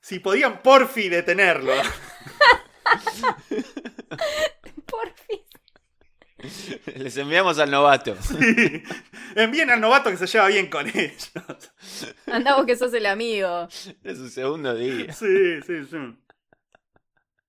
[0.00, 1.72] si podían porfi detenerlo.
[4.86, 5.40] Por fin.
[6.96, 8.16] Les enviamos al novato.
[9.34, 11.32] Envíen al novato que se lleva bien con ellos.
[12.26, 13.68] Anda vos que sos el amigo.
[14.02, 15.12] Es su segundo día.
[15.12, 15.96] Sí, sí, sí.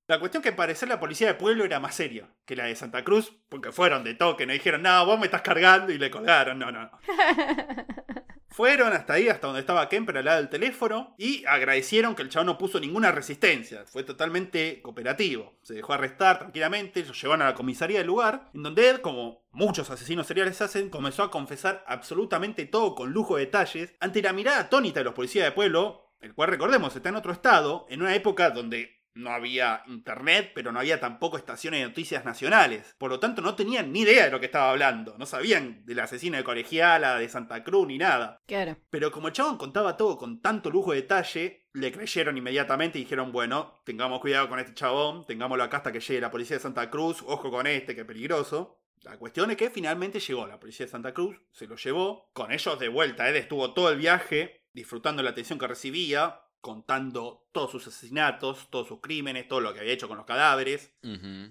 [0.07, 3.03] La cuestión que parecer la policía de pueblo era más seria que la de Santa
[3.03, 6.59] Cruz, porque fueron de toque, no dijeron, no, vos me estás cargando y le colgaron,
[6.59, 6.91] no, no.
[8.49, 12.29] Fueron hasta ahí, hasta donde estaba Kemper al lado del teléfono, y agradecieron que el
[12.29, 13.85] chabón no puso ninguna resistencia.
[13.85, 15.57] Fue totalmente cooperativo.
[15.61, 19.45] Se dejó arrestar tranquilamente, lo llevaron a la comisaría del lugar, en donde Ed, como
[19.51, 24.33] muchos asesinos seriales hacen, comenzó a confesar absolutamente todo con lujo de detalles, ante la
[24.33, 28.01] mirada atónita de los policías de pueblo, el cual recordemos está en otro estado, en
[28.01, 32.95] una época donde no había internet, pero no había tampoco estaciones de noticias nacionales.
[32.97, 35.15] Por lo tanto, no tenían ni idea de lo que estaba hablando.
[35.17, 38.41] No sabían del asesino de Colegiala, de Santa Cruz, ni nada.
[38.45, 38.77] Claro.
[38.89, 43.03] Pero como el chabón contaba todo con tanto lujo de detalle, le creyeron inmediatamente y
[43.03, 46.63] dijeron, bueno, tengamos cuidado con este chabón, tengámoslo acá hasta que llegue la policía de
[46.63, 48.81] Santa Cruz, ojo con este, que peligroso.
[49.01, 52.51] La cuestión es que finalmente llegó la policía de Santa Cruz, se lo llevó, con
[52.51, 57.69] ellos de vuelta, Ed estuvo todo el viaje disfrutando la atención que recibía, contando todos
[57.69, 60.91] sus asesinatos, todos sus crímenes, todo lo que había hecho con los cadáveres.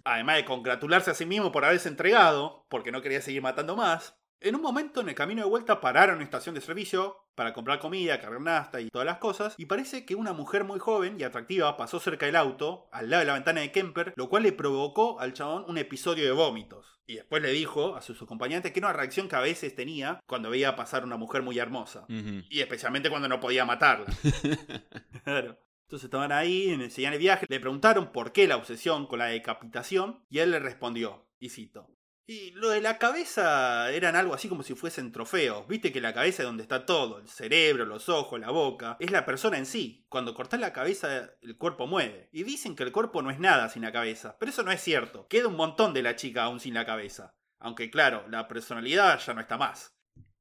[0.02, 4.18] Además de congratularse a sí mismo por haberse entregado, porque no quería seguir matando más.
[4.44, 7.54] En un momento en el camino de vuelta pararon en una estación de servicio para
[7.54, 11.16] comprar comida, cargar nafta y todas las cosas, y parece que una mujer muy joven
[11.18, 14.42] y atractiva pasó cerca del auto, al lado de la ventana de Kemper, lo cual
[14.42, 17.00] le provocó al chabón un episodio de vómitos.
[17.06, 20.20] Y después le dijo a sus acompañantes que era una reacción que a veces tenía
[20.26, 22.04] cuando veía pasar una mujer muy hermosa.
[22.06, 24.06] Y especialmente cuando no podía matarla.
[25.24, 25.58] Claro.
[25.86, 29.20] Entonces estaban ahí, en el señal de viaje, le preguntaron por qué la obsesión con
[29.20, 31.88] la decapitación, y él le respondió, y cito.
[32.26, 35.68] Y lo de la cabeza eran algo así como si fuesen trofeos.
[35.68, 39.10] Viste que la cabeza es donde está todo, el cerebro, los ojos, la boca, es
[39.10, 40.06] la persona en sí.
[40.08, 42.30] Cuando cortás la cabeza, el cuerpo mueve.
[42.32, 44.80] Y dicen que el cuerpo no es nada sin la cabeza, pero eso no es
[44.80, 45.26] cierto.
[45.28, 47.34] Queda un montón de la chica aún sin la cabeza.
[47.58, 49.94] Aunque claro, la personalidad ya no está más.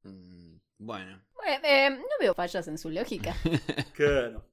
[0.04, 1.22] Mm, Bueno.
[1.36, 3.36] Bueno, eh, no veo fallas en su lógica.
[3.94, 4.50] Claro.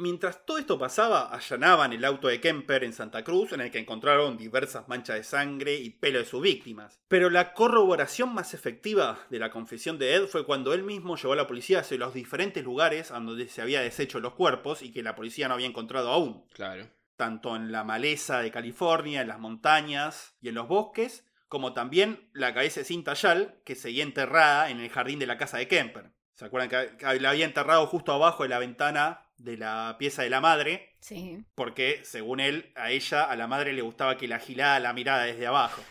[0.00, 3.78] Mientras todo esto pasaba, allanaban el auto de Kemper en Santa Cruz, en el que
[3.78, 7.02] encontraron diversas manchas de sangre y pelo de sus víctimas.
[7.06, 11.34] Pero la corroboración más efectiva de la confesión de Ed fue cuando él mismo llevó
[11.34, 14.90] a la policía hacia los diferentes lugares a donde se había deshecho los cuerpos y
[14.90, 16.46] que la policía no había encontrado aún.
[16.54, 16.88] Claro.
[17.16, 22.30] Tanto en la maleza de California, en las montañas y en los bosques, como también
[22.32, 25.68] la cabeza de Cinta Yal, que seguía enterrada en el jardín de la casa de
[25.68, 26.12] Kemper.
[26.32, 30.22] ¿Se acuerdan que que la había enterrado justo abajo de la ventana de la pieza
[30.22, 30.96] de la madre?
[31.00, 31.44] Sí.
[31.54, 35.24] Porque, según él, a ella, a la madre le gustaba que la gilara la mirada
[35.24, 35.82] desde abajo.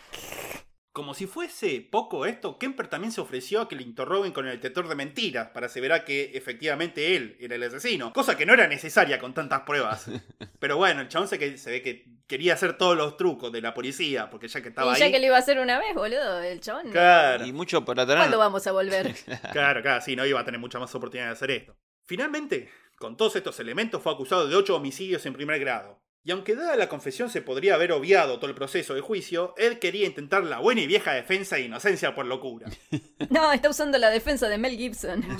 [0.92, 4.54] Como si fuese poco esto, Kemper también se ofreció a que le interroguen con el
[4.54, 8.66] detector de mentiras para aseverar que efectivamente él era el asesino, cosa que no era
[8.66, 10.10] necesaria con tantas pruebas.
[10.58, 13.60] Pero bueno, el chabón se, que, se ve que quería hacer todos los trucos de
[13.60, 15.12] la policía, porque ya que estaba y ya ahí...
[15.12, 16.90] que lo iba a hacer una vez, boludo, el chabón.
[16.90, 18.18] Claro, Y mucho para atrás.
[18.18, 19.14] ¿Cuándo vamos a volver?
[19.52, 21.76] claro, claro, sí, no iba a tener mucha más oportunidad de hacer esto.
[22.04, 22.68] Finalmente,
[23.00, 26.02] con todos estos elementos fue acusado de 8 homicidios en primer grado.
[26.22, 29.78] Y aunque dada la confesión se podría haber obviado todo el proceso de juicio, él
[29.78, 32.68] quería intentar la buena y vieja defensa de inocencia por locura.
[33.30, 35.24] No, está usando la defensa de Mel Gibson.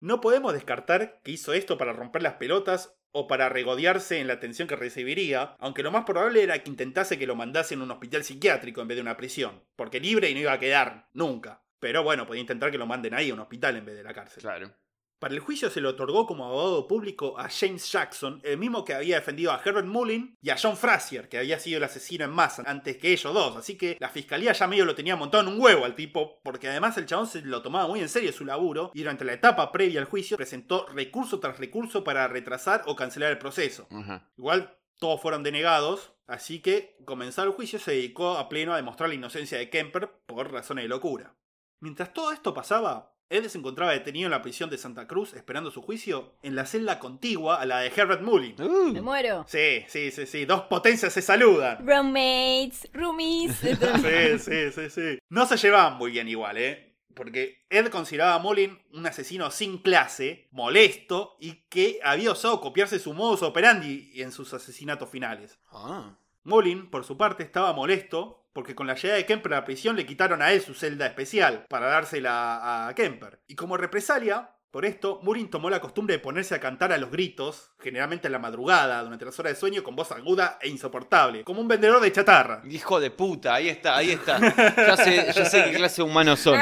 [0.00, 4.34] No podemos descartar que hizo esto para romper las pelotas o para regodearse en la
[4.34, 7.90] atención que recibiría, aunque lo más probable era que intentase que lo mandasen a un
[7.90, 11.64] hospital psiquiátrico en vez de una prisión, porque libre y no iba a quedar, nunca.
[11.80, 14.14] Pero bueno, podía intentar que lo manden ahí a un hospital en vez de la
[14.14, 14.40] cárcel.
[14.40, 14.72] Claro.
[15.18, 18.94] Para el juicio se le otorgó como abogado público a James Jackson, el mismo que
[18.94, 22.30] había defendido a Herbert Mullin y a John Frazier, que había sido el asesino en
[22.30, 23.56] masa antes que ellos dos.
[23.56, 26.68] Así que la fiscalía ya medio lo tenía montado en un huevo al tipo, porque
[26.68, 29.72] además el chabón se lo tomaba muy en serio su laburo y durante la etapa
[29.72, 33.88] previa al juicio presentó recurso tras recurso para retrasar o cancelar el proceso.
[34.36, 39.08] Igual todos fueron denegados, así que comenzado el juicio se dedicó a pleno a demostrar
[39.08, 41.34] la inocencia de Kemper por razones de locura.
[41.80, 45.70] Mientras todo esto pasaba, Ed se encontraba detenido en la prisión de Santa Cruz esperando
[45.70, 48.60] su juicio en la celda contigua a la de Herbert Mullin.
[48.60, 49.44] Uh, Me muero.
[49.48, 51.86] Sí, sí, sí, sí, dos potencias se saludan.
[51.86, 53.56] Roommates, roomies.
[53.58, 55.18] Sí, sí, sí, sí.
[55.28, 56.96] No se llevaban muy bien igual, ¿eh?
[57.14, 62.98] Porque Ed consideraba a Mullin un asesino sin clase, molesto y que había osado copiarse
[62.98, 65.58] su modus operandi en sus asesinatos finales.
[65.72, 66.16] ah.
[66.44, 69.94] Mullin, por su parte, estaba molesto porque con la llegada de Kemper a la prisión
[69.94, 73.40] le quitaron a él su celda especial para dársela a Kemper.
[73.46, 77.12] Y como represalia por esto, Mullin tomó la costumbre de ponerse a cantar a los
[77.12, 81.44] gritos, generalmente en la madrugada, durante las horas de sueño, con voz aguda e insoportable,
[81.44, 82.60] como un vendedor de chatarra.
[82.68, 84.40] Hijo de puta, ahí está, ahí está.
[84.40, 86.58] Ya sé, ya sé qué clase de humanos son.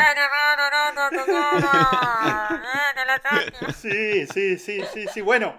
[3.74, 5.20] Sí, sí, sí, sí, sí.
[5.22, 5.56] Bueno,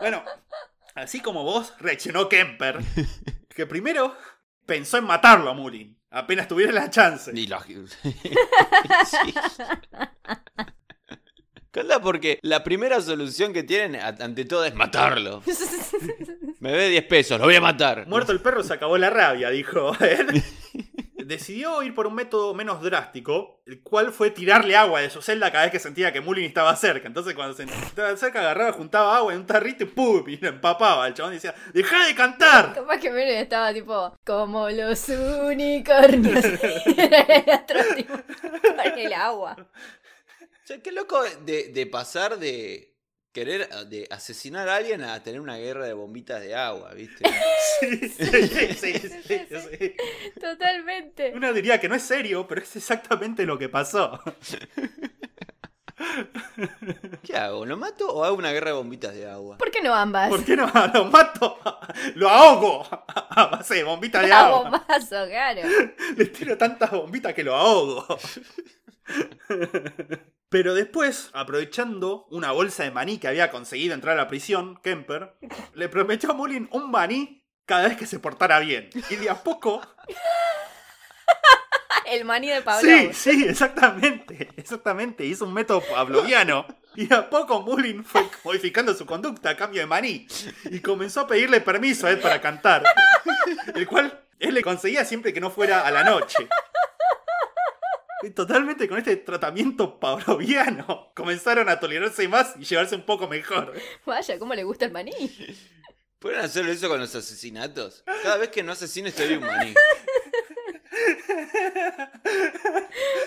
[0.00, 0.24] bueno,
[0.96, 2.80] así como vos, reaccionó Kemper,
[3.54, 4.16] que primero
[4.68, 7.32] pensó en matarlo a Mullin, apenas tuviera la chance.
[7.34, 9.34] Y la- Sí.
[11.70, 15.42] Calda porque la primera solución que tienen a- ante todo es matarlo.
[16.60, 18.06] Me ve 10 pesos, lo voy a matar.
[18.06, 20.42] Muerto el perro se acabó la rabia, dijo Ed.
[21.28, 25.52] Decidió ir por un método menos drástico, el cual fue tirarle agua de su celda
[25.52, 27.06] cada vez que sentía que Mullin estaba cerca.
[27.06, 30.24] Entonces cuando se estaba cerca agarraba, juntaba agua en un tarrito y ¡pum!
[30.26, 31.06] y lo empapaba.
[31.06, 32.72] El chabón decía, ¡deja de cantar!
[32.74, 36.44] Capaz que Mullin estaba tipo, como los unicornios.
[36.88, 39.56] Y otro tipo, con el agua.
[39.58, 42.97] O sea, qué loco de, de pasar de
[43.32, 47.24] querer de asesinar a alguien a tener una guerra de bombitas de agua, ¿viste?
[47.80, 49.94] Sí, sí, sí, sí, sí.
[50.40, 51.32] Totalmente.
[51.34, 54.20] Uno diría que no es serio, pero es exactamente lo que pasó.
[57.22, 57.64] ¿Qué hago?
[57.66, 59.58] ¿Lo mato o hago una guerra de bombitas de agua?
[59.58, 60.28] ¿Por qué no ambas?
[60.28, 61.58] ¿Por qué no lo mato?
[62.14, 64.62] Lo ahogo a base de bombita de A agua.
[64.62, 65.62] bombazo, claro.
[66.16, 68.06] Le tiro tantas bombitas que lo ahogo.
[70.50, 75.34] Pero después, aprovechando una bolsa de maní que había conseguido entrar a la prisión, Kemper,
[75.74, 78.88] le prometió a Mullin un maní cada vez que se portara bien.
[79.10, 79.82] Y de a poco.
[82.06, 82.88] El maní de Pablo.
[82.88, 84.48] Sí, sí, exactamente.
[84.56, 85.26] Exactamente.
[85.26, 86.66] Hizo un método pavloviano.
[86.96, 90.26] Y a poco Mullin fue modificando su conducta a cambio de maní.
[90.70, 92.82] Y comenzó a pedirle permiso a él para cantar.
[93.74, 96.48] El cual él le conseguía siempre que no fuera a la noche.
[98.34, 101.12] Totalmente con este tratamiento pavloviano.
[101.14, 103.74] Comenzaron a tolerarse más y llevarse un poco mejor.
[104.04, 105.12] Vaya, ¿cómo le gusta el maní?
[106.18, 108.02] ¿Pueden hacerlo eso con los asesinatos?
[108.22, 109.72] Cada vez que no asesino estoy un maní.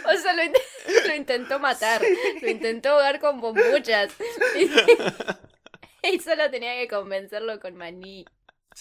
[0.05, 0.33] O sea,
[1.07, 2.01] lo intentó matar.
[2.41, 4.13] Lo intentó ahogar con bombuchas.
[4.55, 4.69] Y,
[6.15, 8.25] y solo tenía que convencerlo con maní.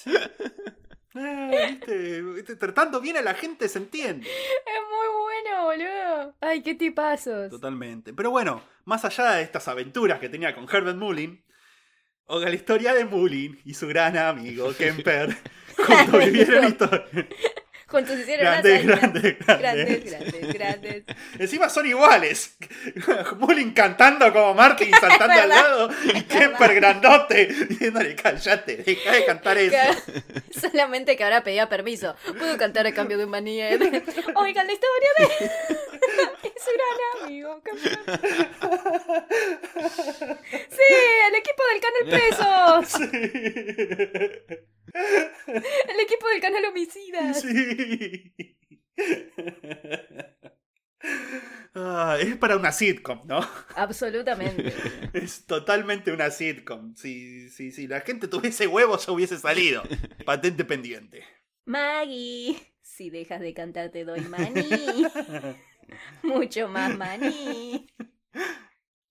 [1.14, 2.22] Eh, ¿viste?
[2.22, 2.56] ¿Viste?
[2.56, 4.26] Tratando bien a la gente se entiende.
[4.28, 6.34] Es muy bueno, boludo.
[6.40, 7.50] Ay, qué tipazos.
[7.50, 8.12] Totalmente.
[8.12, 11.44] Pero bueno, más allá de estas aventuras que tenía con Herbert Mullin,
[12.26, 15.36] oiga la historia de Mullin y su gran amigo Kemper
[15.86, 17.28] cuando vivieron historia.
[17.90, 20.52] Juntos hicieron Grandes, una grandes, Grandes, grandes.
[20.54, 21.02] grandes.
[21.38, 22.56] Encima son iguales.
[23.38, 29.58] Mullin cantando como Martin saltando al lado y Kemper grandote diciéndole callate, deja de cantar
[29.58, 29.76] eso.
[30.60, 32.14] Solamente que ahora pedía permiso.
[32.38, 33.60] ¿Puedo cantar a cambio de un maní?
[33.60, 35.24] Oigan la historia de...
[36.46, 37.60] Es su gran amigo.
[37.62, 38.00] campeón.
[40.70, 40.94] Sí,
[41.28, 42.04] el equipo del Canal
[42.86, 43.00] Presos.
[44.92, 47.40] El equipo del Canal Homicidas.
[47.40, 47.79] Sí.
[51.74, 53.40] Ah, es para una sitcom, ¿no?
[53.76, 54.74] Absolutamente.
[55.12, 56.94] Es totalmente una sitcom.
[56.94, 59.82] Si, si, si la gente tuviese huevos ya hubiese salido.
[60.26, 61.24] Patente pendiente.
[61.64, 65.06] Maggie, si dejas de cantar te doy maní.
[66.22, 67.88] Mucho más maní.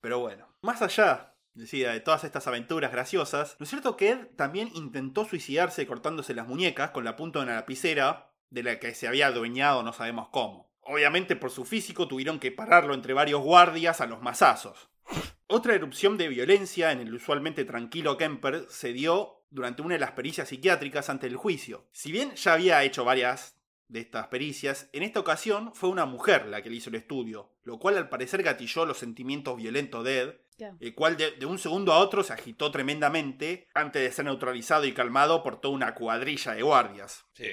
[0.02, 4.28] Pero bueno, más allá decía, de todas estas aventuras graciosas, ¿no es cierto que Ed
[4.38, 8.94] también intentó suicidarse cortándose las muñecas con la punta de una lapicera de la que
[8.94, 10.72] se había adueñado no sabemos cómo?
[10.82, 14.90] Obviamente por su físico tuvieron que pararlo entre varios guardias a los mazazos.
[15.48, 20.12] Otra erupción de violencia en el usualmente tranquilo Kemper se dio durante una de las
[20.12, 21.88] pericias psiquiátricas ante el juicio.
[21.92, 23.56] Si bien ya había hecho varias
[23.88, 27.52] de estas pericias, en esta ocasión fue una mujer la que le hizo el estudio,
[27.64, 30.36] lo cual al parecer gatilló los sentimientos violentos de Ed,
[30.80, 34.86] el cual de, de un segundo a otro se agitó tremendamente antes de ser neutralizado
[34.86, 37.26] y calmado por toda una cuadrilla de guardias.
[37.34, 37.48] Sí.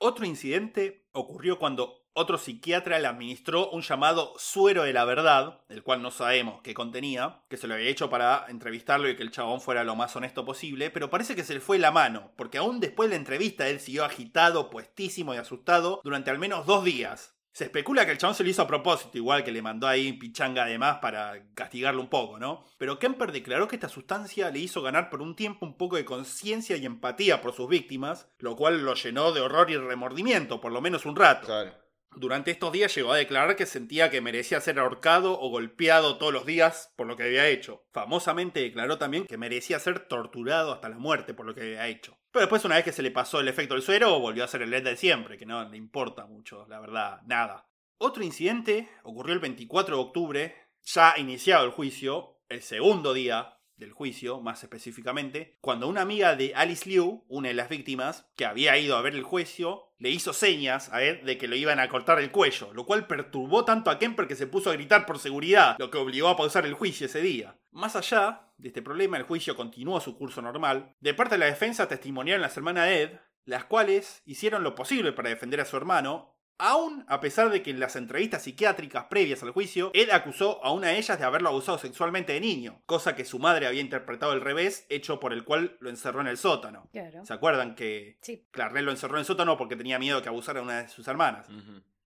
[0.00, 5.82] Otro incidente ocurrió cuando otro psiquiatra le administró un llamado suero de la verdad, el
[5.82, 9.30] cual no sabemos qué contenía, que se lo había hecho para entrevistarlo y que el
[9.30, 12.58] chabón fuera lo más honesto posible, pero parece que se le fue la mano, porque
[12.58, 16.84] aún después de la entrevista él siguió agitado, puestísimo y asustado durante al menos dos
[16.84, 17.37] días.
[17.58, 20.12] Se especula que el chabón se lo hizo a propósito, igual que le mandó ahí
[20.12, 22.62] pichanga además para castigarlo un poco, ¿no?
[22.78, 26.04] Pero Kemper declaró que esta sustancia le hizo ganar por un tiempo un poco de
[26.04, 30.70] conciencia y empatía por sus víctimas, lo cual lo llenó de horror y remordimiento, por
[30.70, 31.46] lo menos un rato.
[31.46, 31.72] Claro.
[32.18, 36.32] Durante estos días llegó a declarar que sentía que merecía ser ahorcado o golpeado todos
[36.32, 37.84] los días por lo que había hecho.
[37.92, 42.18] Famosamente declaró también que merecía ser torturado hasta la muerte por lo que había hecho.
[42.32, 44.62] Pero después, una vez que se le pasó el efecto del suero, volvió a ser
[44.62, 47.68] el Ed de siempre, que no le importa mucho, la verdad, nada.
[47.98, 53.92] Otro incidente ocurrió el 24 de octubre, ya iniciado el juicio, el segundo día del
[53.92, 58.76] juicio, más específicamente, cuando una amiga de Alice Liu, una de las víctimas, que había
[58.76, 61.88] ido a ver el juicio, le hizo señas a Ed de que lo iban a
[61.88, 65.18] cortar el cuello, lo cual perturbó tanto a Kemper que se puso a gritar por
[65.18, 67.58] seguridad, lo que obligó a pausar el juicio ese día.
[67.70, 70.94] Más allá de este problema, el juicio continuó su curso normal.
[71.00, 75.30] De parte de la defensa testimoniaron las hermanas Ed, las cuales hicieron lo posible para
[75.30, 79.52] defender a su hermano, Aún a pesar de que en las entrevistas psiquiátricas previas al
[79.52, 83.24] juicio, Ed acusó a una de ellas de haberlo abusado sexualmente de niño, cosa que
[83.24, 86.88] su madre había interpretado al revés, hecho por el cual lo encerró en el sótano.
[86.92, 87.24] Claro.
[87.24, 88.46] ¿Se acuerdan que Sí.
[88.50, 91.06] Clarnell lo encerró en el sótano porque tenía miedo que abusara a una de sus
[91.06, 91.46] hermanas?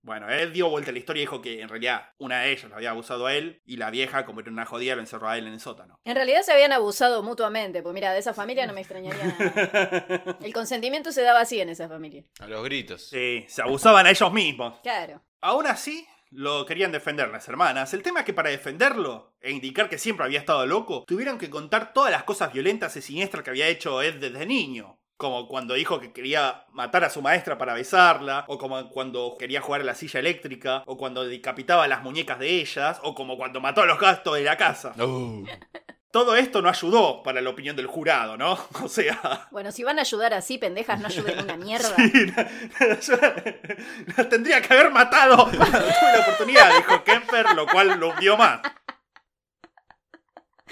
[0.03, 2.68] Bueno, él dio vuelta a la historia y dijo que en realidad una de ellas
[2.68, 5.38] lo había abusado a él y la vieja, como era una jodida, lo encerró a
[5.38, 6.00] él en el sótano.
[6.05, 10.38] En realidad se habían abusado mutuamente, pues mira, de esa familia no me extrañaría nada.
[10.42, 12.24] El consentimiento se daba así en esa familia.
[12.40, 13.09] A los gritos.
[13.09, 14.80] Sí, se abusaban a ellos mismos.
[14.82, 15.22] Claro.
[15.40, 17.92] Aún así, lo querían defender las hermanas.
[17.94, 21.50] El tema es que para defenderlo e indicar que siempre había estado loco, tuvieron que
[21.50, 24.98] contar todas las cosas violentas y siniestras que había hecho Ed desde niño.
[25.16, 29.60] Como cuando dijo que quería matar a su maestra para besarla, o como cuando quería
[29.60, 33.60] jugar a la silla eléctrica, o cuando decapitaba las muñecas de ellas, o como cuando
[33.60, 34.94] mató a los gastos de la casa.
[34.98, 35.44] Oh.
[36.12, 38.58] Todo esto no ayudó para la opinión del jurado, ¿no?
[38.82, 39.48] O sea...
[39.50, 41.96] Bueno, si van a ayudar así, pendejas, no ayuden una mierda.
[43.00, 43.12] Sí,
[44.16, 48.36] la tendría que haber matado cuando tuve la oportunidad, dijo Kemper, lo cual lo hundió
[48.36, 48.60] más.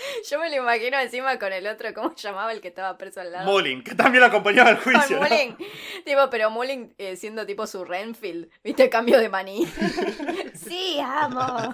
[0.31, 3.21] Yo me lo imagino encima con el otro, ¿cómo se llamaba el que estaba preso
[3.21, 3.51] al lado?
[3.51, 5.17] Mullin, que también lo acompañaba al Con juicio.
[5.17, 5.23] ¿no?
[5.23, 5.57] Mullin.
[6.05, 8.89] Tipo, pero Mullin eh, siendo tipo su Renfield, ¿viste?
[8.91, 9.67] Cambio de maní.
[10.55, 11.73] sí, amo.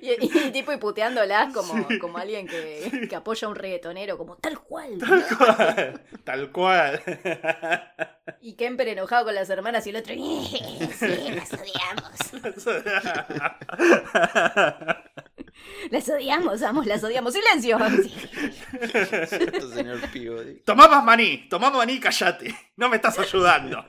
[0.00, 4.36] Y, y tipo y puteándolas como, como alguien que, que apoya a un reggaetonero, como
[4.36, 4.98] tal cual.
[4.98, 6.00] Tal cual.
[6.24, 7.02] Tal cual.
[8.40, 10.14] Y Kemper enojado con las hermanas y el otro.
[10.14, 12.10] sí, las odiamos.
[15.90, 17.34] Las odiamos, amos, las odiamos.
[17.34, 17.78] ¡Silencio!
[19.74, 20.60] Señor Peabody.
[20.64, 22.54] Tomá más maní, tomá maní y callate.
[22.76, 23.84] No me estás ayudando.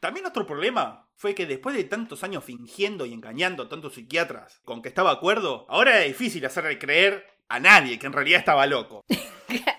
[0.00, 4.60] También otro problema fue que después de tantos años fingiendo y engañando a tantos psiquiatras
[4.64, 8.40] con que estaba de acuerdo, ahora era difícil hacerle creer a nadie que en realidad
[8.40, 9.04] estaba loco.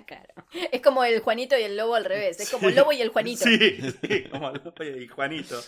[0.05, 0.45] Claro.
[0.71, 2.39] Es como el Juanito y el lobo al revés.
[2.39, 3.43] Es como el lobo y el Juanito.
[3.45, 5.59] Sí, sí, como Lope y Juanito.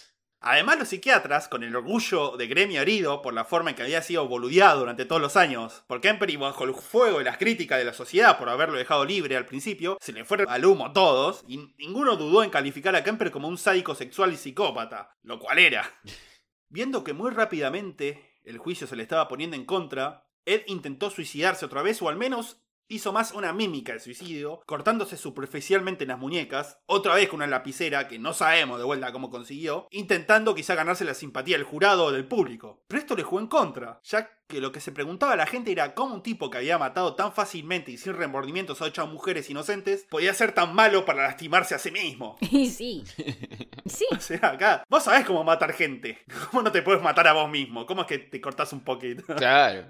[0.47, 4.03] Además, los psiquiatras, con el orgullo de gremio herido por la forma en que había
[4.03, 7.79] sido boludeado durante todos los años, por Kemper y bajo el fuego de las críticas
[7.79, 11.43] de la sociedad por haberlo dejado libre al principio, se le fueron al humo todos,
[11.47, 15.57] y ninguno dudó en calificar a Kemper como un sádico sexual y psicópata, lo cual
[15.57, 15.99] era.
[16.69, 21.65] Viendo que muy rápidamente el juicio se le estaba poniendo en contra, Ed intentó suicidarse
[21.65, 26.79] otra vez, o al menos hizo más una mímica de suicidio, cortándose superficialmente las muñecas,
[26.85, 31.05] otra vez con una lapicera que no sabemos de vuelta cómo consiguió, intentando quizá ganarse
[31.05, 32.83] la simpatía del jurado o del público.
[32.87, 35.95] Pero esto le jugó en contra, ya que lo que se preguntaba la gente era
[35.95, 40.05] cómo un tipo que había matado tan fácilmente y sin remordimientos a ocho mujeres inocentes
[40.09, 42.37] podía ser tan malo para lastimarse a sí mismo.
[42.55, 43.03] Y sí.
[43.85, 44.05] Sí.
[44.11, 46.17] O sea, acá, vos sabés cómo matar gente.
[46.49, 47.85] ¿Cómo no te puedes matar a vos mismo?
[47.85, 49.23] ¿Cómo es que te cortás un poquito?
[49.35, 49.85] Claro.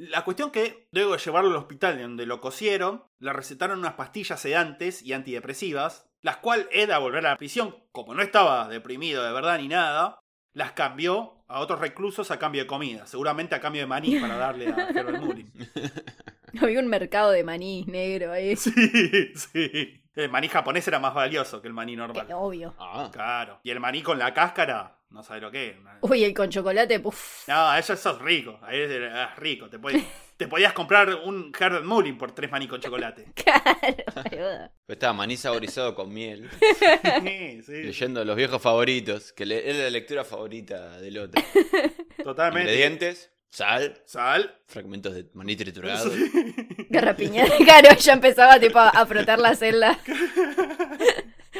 [0.00, 4.40] La cuestión que, luego de llevarlo al hospital donde lo cosieron, le recetaron unas pastillas
[4.40, 9.22] sedantes y antidepresivas, las cuales Ed, al volver a la prisión, como no estaba deprimido
[9.22, 10.18] de verdad ni nada,
[10.54, 14.38] las cambió a otros reclusos a cambio de comida, seguramente a cambio de maní para
[14.38, 15.52] darle a Herbert Mullin.
[16.62, 18.56] Había un mercado de maní negro ahí.
[18.56, 20.02] Sí, sí.
[20.14, 22.26] El maní japonés era más valioso que el maní normal.
[22.32, 22.74] Obvio.
[22.78, 23.10] Ah.
[23.12, 23.60] Claro.
[23.62, 25.76] Y el maní con la cáscara, no sabe lo que es.
[26.02, 27.46] Uy, el con chocolate, puf.
[27.48, 28.58] No, eso, eso es rico.
[28.62, 29.68] Ahí es, es rico.
[29.68, 30.04] Te, podías-
[30.36, 33.26] te podías comprar un Herbert Mullin por tres maní con chocolate.
[33.34, 34.70] Claro.
[34.88, 36.48] Estaba maní saborizado con miel.
[37.22, 37.72] Sí, sí.
[37.84, 39.32] Leyendo los viejos favoritos.
[39.32, 41.42] Que le- es la lectura favorita del otro.
[42.24, 42.70] Totalmente.
[42.72, 44.58] Ingredientes: sal, Sal.
[44.66, 46.10] fragmentos de maní triturado.
[46.88, 47.56] Garrapiñada.
[47.58, 49.98] Claro, ya empezaba tipo a, a frotar la celda.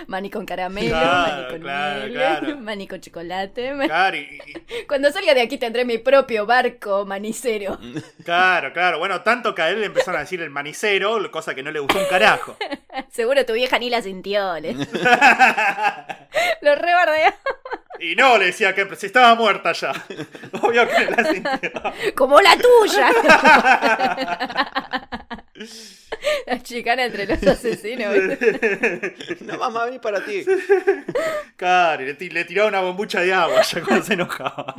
[0.07, 2.57] Maní con caramelo, Claro, maní con claro, miel, claro.
[2.61, 3.73] maní con chocolate.
[4.15, 7.79] y- y- Cuando salga de aquí tendré mi propio barco manicero.
[8.25, 8.99] claro, claro.
[8.99, 11.81] Bueno, tanto que a él le empezaron a decir el manicero, cosa que no le
[11.81, 12.57] gustó un carajo.
[13.11, 14.59] Seguro tu vieja ni la sintió.
[14.61, 14.75] le-
[16.63, 17.35] Lo rebardea.
[17.99, 19.93] Y no, le decía que si estaba muerta ya.
[20.63, 21.71] Obvio que la sintió.
[22.17, 23.11] Como la tuya.
[26.47, 28.13] La chicana entre los asesinos.
[28.15, 29.15] ¿viste?
[29.41, 30.45] No, mamá, vení para ti.
[31.57, 34.75] Claro, le, le tiraba una bombucha de agua ya cuando se enojaba.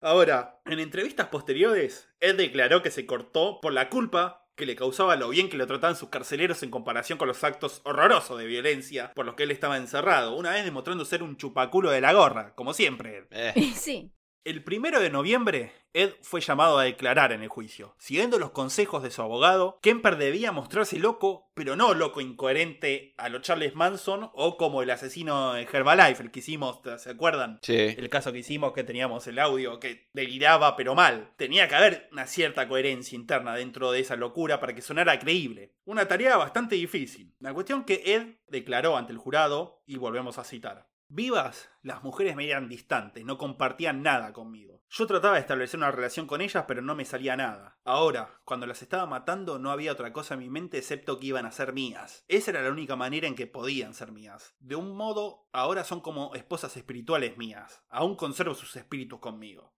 [0.00, 5.16] Ahora, en entrevistas posteriores, Ed declaró que se cortó por la culpa que le causaba
[5.16, 9.12] lo bien que lo trataban sus carceleros en comparación con los actos horrorosos de violencia
[9.14, 12.54] por los que él estaba encerrado, una vez demostrando ser un chupaculo de la gorra,
[12.54, 13.26] como siempre.
[13.30, 14.12] Eh, Sí.
[14.44, 17.94] El primero de noviembre, Ed fue llamado a declarar en el juicio.
[17.98, 23.28] Siguiendo los consejos de su abogado, Kemper debía mostrarse loco, pero no loco incoherente a
[23.28, 27.60] lo Charles Manson o como el asesino de Herbalife, el que hicimos, ¿se acuerdan?
[27.62, 27.94] sí.
[27.96, 31.30] El caso que hicimos que teníamos el audio que deliraba pero mal.
[31.36, 35.70] Tenía que haber una cierta coherencia interna dentro de esa locura para que sonara creíble.
[35.84, 37.32] Una tarea bastante difícil.
[37.38, 40.91] La cuestión que Ed declaró ante el jurado, y volvemos a citar.
[41.14, 44.82] Vivas, las mujeres me eran distantes, no compartían nada conmigo.
[44.88, 47.78] Yo trataba de establecer una relación con ellas, pero no me salía nada.
[47.84, 51.44] Ahora, cuando las estaba matando, no había otra cosa en mi mente excepto que iban
[51.44, 52.24] a ser mías.
[52.28, 54.56] Esa era la única manera en que podían ser mías.
[54.58, 57.84] De un modo, ahora son como esposas espirituales mías.
[57.90, 59.74] Aún conservo sus espíritus conmigo.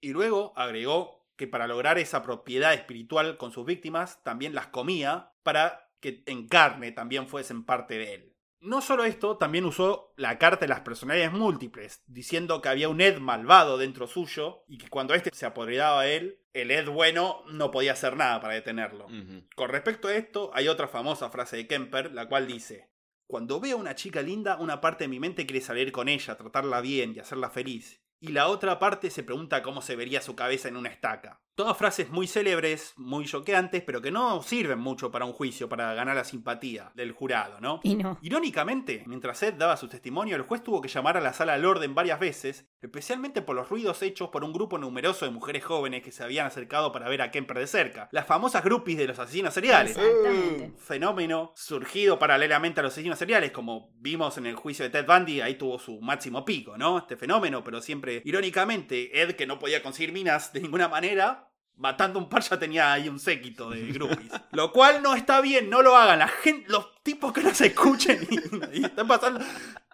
[0.00, 5.32] Y luego agregó que para lograr esa propiedad espiritual con sus víctimas, también las comía
[5.44, 8.35] para que en carne también fuesen parte de él.
[8.60, 13.00] No solo esto, también usó la carta de las personalidades múltiples, diciendo que había un
[13.00, 17.42] Ed malvado dentro suyo y que cuando éste se apoderaba a él, el Ed bueno
[17.52, 19.08] no podía hacer nada para detenerlo.
[19.54, 22.90] Con respecto a esto, hay otra famosa frase de Kemper, la cual dice:
[23.26, 26.36] Cuando veo a una chica linda, una parte de mi mente quiere salir con ella,
[26.36, 28.02] tratarla bien y hacerla feliz.
[28.18, 31.42] Y la otra parte se pregunta cómo se vería su cabeza en una estaca.
[31.56, 35.94] Todas frases muy célebres, muy choqueantes, pero que no sirven mucho para un juicio, para
[35.94, 37.80] ganar la simpatía del jurado, ¿no?
[37.82, 38.18] Y no.
[38.20, 41.64] Irónicamente, mientras Ed daba su testimonio, el juez tuvo que llamar a la sala al
[41.64, 46.02] orden varias veces, especialmente por los ruidos hechos por un grupo numeroso de mujeres jóvenes
[46.02, 48.10] que se habían acercado para ver a Kemper de cerca.
[48.12, 49.96] Las famosas groupies de los asesinos seriales.
[49.96, 50.74] Exactamente.
[50.76, 55.40] Fenómeno surgido paralelamente a los asesinos seriales, como vimos en el juicio de Ted Bundy,
[55.40, 56.98] ahí tuvo su máximo pico, ¿no?
[56.98, 61.45] Este fenómeno, pero siempre irónicamente, Ed, que no podía conseguir minas de ninguna manera,
[61.76, 64.32] matando un par ya tenía ahí un séquito de groupies.
[64.52, 66.18] lo cual no está bien, no lo hagan.
[66.18, 68.26] La gente, los tipos que nos escuchen
[68.72, 69.44] y, están pasando,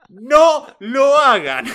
[0.08, 1.66] no lo hagan.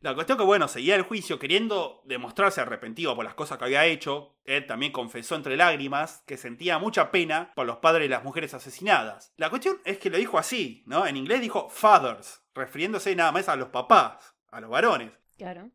[0.00, 3.84] La cuestión que, bueno, seguía el juicio queriendo demostrarse arrepentido por las cosas que había
[3.84, 4.36] hecho.
[4.44, 8.52] Él también confesó entre lágrimas que sentía mucha pena por los padres de las mujeres
[8.52, 9.32] asesinadas.
[9.36, 11.06] La cuestión es que lo dijo así, ¿no?
[11.06, 15.12] En inglés dijo fathers, refiriéndose nada más a los papás, a los varones.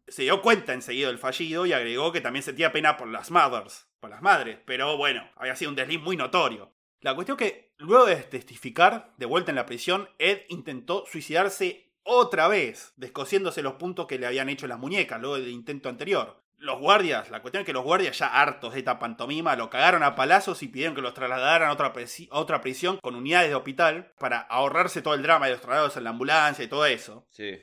[0.07, 3.87] Se dio cuenta enseguida del fallido y agregó que también sentía pena por las mothers,
[3.99, 6.73] por las madres, pero bueno, había sido un desliz muy notorio.
[7.01, 12.47] La cuestión que, luego de testificar, de vuelta en la prisión, Ed intentó suicidarse otra
[12.47, 16.41] vez, descosiéndose los puntos que le habían hecho las muñecas luego del intento anterior.
[16.59, 20.01] Los guardias, la cuestión es que los guardias ya hartos de esta pantomima lo cagaron
[20.01, 23.49] a palazos y pidieron que los trasladaran a otra, presi- a otra prisión con unidades
[23.49, 26.85] de hospital para ahorrarse todo el drama de los traslados en la ambulancia y todo
[26.87, 27.27] eso.
[27.29, 27.61] Sí.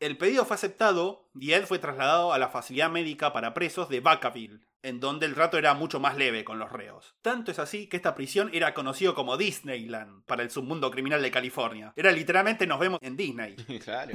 [0.00, 4.00] El pedido fue aceptado y Ed fue trasladado a la facilidad médica para presos de
[4.00, 7.14] Vacaville, en donde el trato era mucho más leve con los reos.
[7.22, 11.30] Tanto es así que esta prisión era conocido como Disneyland para el submundo criminal de
[11.30, 11.92] California.
[11.94, 13.54] Era literalmente nos vemos en Disney.
[13.84, 14.12] claro.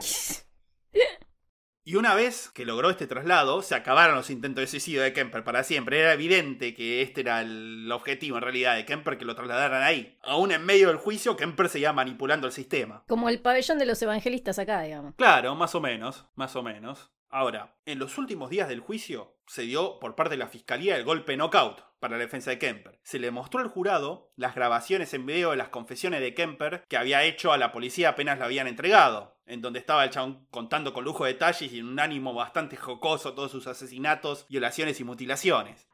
[1.88, 5.45] Y una vez que logró este traslado, se acabaron los intentos de suicidio de Kemper
[5.45, 6.01] para siempre.
[6.01, 10.17] Era evidente que este era el objetivo en realidad de Kemper, que lo trasladaran ahí.
[10.21, 13.05] Aún en medio del juicio, Kemper seguía manipulando el sistema.
[13.07, 15.15] Como el pabellón de los evangelistas acá, digamos.
[15.15, 17.09] Claro, más o menos, más o menos.
[17.29, 21.05] Ahora, en los últimos días del juicio se dio por parte de la fiscalía el
[21.05, 22.99] golpe knockout para la defensa de Kemper.
[23.03, 26.97] Se le mostró al jurado las grabaciones en video de las confesiones de Kemper que
[26.97, 30.93] había hecho a la policía apenas la habían entregado, en donde estaba el chabón contando
[30.93, 35.04] con lujo de detalles y en un ánimo bastante jocoso todos sus asesinatos, violaciones y
[35.04, 35.88] mutilaciones.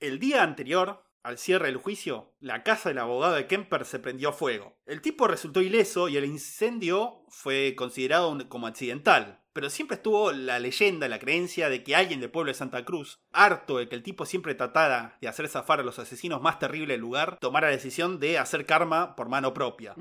[0.00, 4.32] El día anterior, al cierre del juicio, la casa del abogado de Kemper se prendió
[4.32, 4.76] fuego.
[4.86, 9.41] El tipo resultó ileso y el incendio fue considerado como accidental.
[9.52, 13.20] Pero siempre estuvo la leyenda, la creencia de que alguien del pueblo de Santa Cruz,
[13.32, 16.94] harto de que el tipo siempre tratara de hacer zafar a los asesinos más terribles
[16.94, 19.94] del lugar, tomara la decisión de hacer karma por mano propia.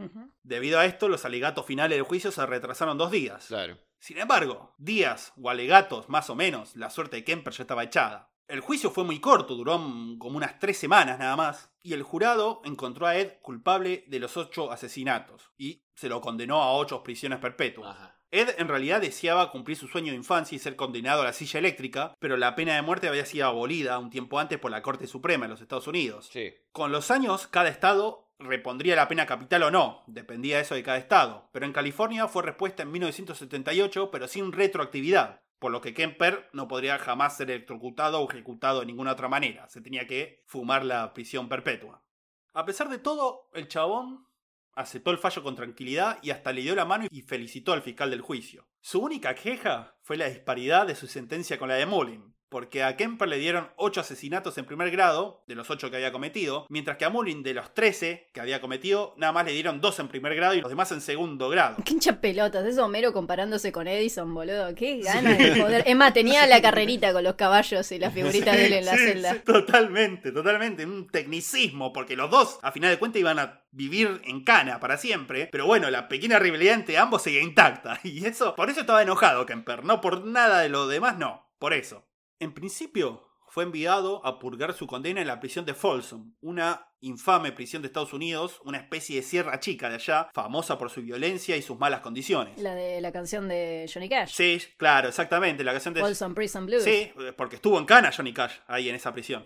[0.43, 3.47] Debido a esto, los alegatos finales del juicio se retrasaron dos días.
[3.47, 3.77] Claro.
[3.99, 8.30] Sin embargo, días o alegatos más o menos, la suerte de Kemper ya estaba echada.
[8.51, 9.77] El juicio fue muy corto, duró
[10.19, 14.35] como unas tres semanas nada más, y el jurado encontró a Ed culpable de los
[14.35, 17.95] ocho asesinatos y se lo condenó a ocho prisiones perpetuas.
[17.95, 18.17] Ajá.
[18.29, 21.59] Ed en realidad deseaba cumplir su sueño de infancia y ser condenado a la silla
[21.59, 25.07] eléctrica, pero la pena de muerte había sido abolida un tiempo antes por la Corte
[25.07, 26.29] Suprema de los Estados Unidos.
[26.29, 26.53] Sí.
[26.73, 30.97] Con los años, cada estado repondría la pena capital o no, dependía eso de cada
[30.97, 31.47] estado.
[31.53, 36.67] Pero en California fue respuesta en 1978, pero sin retroactividad, por lo que Kemper no
[36.67, 41.13] podría jamás ser electrocutado o ejecutado de ninguna otra manera, se tenía que fumar la
[41.13, 42.03] prisión perpetua.
[42.51, 44.25] A pesar de todo, el chabón
[44.73, 48.09] aceptó el fallo con tranquilidad y hasta le dio la mano y felicitó al fiscal
[48.09, 48.67] del juicio.
[48.79, 52.97] Su única queja fue la disparidad de su sentencia con la de Mullin, porque a
[52.97, 56.97] Kemper le dieron 8 asesinatos en primer grado, de los 8 que había cometido, mientras
[56.97, 60.07] que a Mullin de los 13 que había cometido, nada más le dieron 2 en
[60.09, 61.77] primer grado y los demás en segundo grado.
[61.85, 64.75] Qué hincha pelotas, es Homero comparándose con Edison, boludo.
[64.75, 65.83] Qué ganas de joder.
[65.87, 68.97] Es más, tenía la carrerita con los caballos y las figuritas de él en la
[68.97, 69.33] Sí, celda.
[69.33, 70.85] sí, totalmente, totalmente.
[70.85, 74.97] Un tecnicismo, porque los dos, a final de cuentas, iban a vivir en cana para
[74.97, 75.47] siempre.
[75.49, 77.99] Pero bueno, la pequeña rivalidad entre ambos seguía intacta.
[78.03, 79.85] Y eso, por eso estaba enojado Kemper.
[79.85, 81.49] No por nada de lo demás, no.
[81.57, 82.03] Por eso.
[82.41, 87.51] En principio, fue enviado a purgar su condena en la prisión de Folsom, una infame
[87.51, 91.55] prisión de Estados Unidos, una especie de sierra chica de allá, famosa por su violencia
[91.55, 92.59] y sus malas condiciones.
[92.59, 94.31] La de la canción de Johnny Cash.
[94.33, 96.01] Sí, claro, exactamente, la canción de...
[96.01, 96.83] Folsom Prison Blues.
[96.83, 99.45] Sí, porque estuvo en cana Johnny Cash ahí en esa prisión.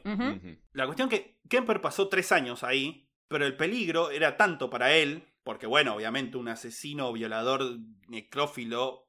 [0.72, 5.28] La cuestión que Kemper pasó tres años ahí, pero el peligro era tanto para él,
[5.44, 7.78] porque bueno, obviamente un asesino, violador,
[8.08, 9.05] necrófilo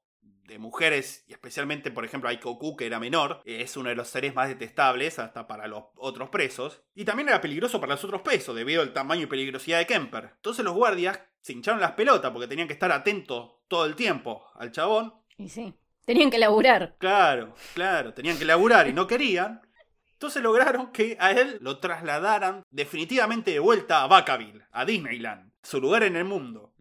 [0.47, 4.35] de mujeres, y especialmente, por ejemplo, Aiko que era menor, es uno de los seres
[4.35, 8.55] más detestables hasta para los otros presos, y también era peligroso para los otros presos,
[8.57, 10.33] debido al tamaño y peligrosidad de Kemper.
[10.37, 14.45] Entonces los guardias se hincharon las pelotas porque tenían que estar atentos todo el tiempo
[14.55, 15.75] al chabón, Y sí.
[16.05, 16.95] Tenían que laburar.
[16.99, 19.61] Claro, claro, tenían que laburar y no querían.
[20.13, 25.81] Entonces lograron que a él lo trasladaran definitivamente de vuelta a Vacaville, a Disneyland, su
[25.81, 26.73] lugar en el mundo.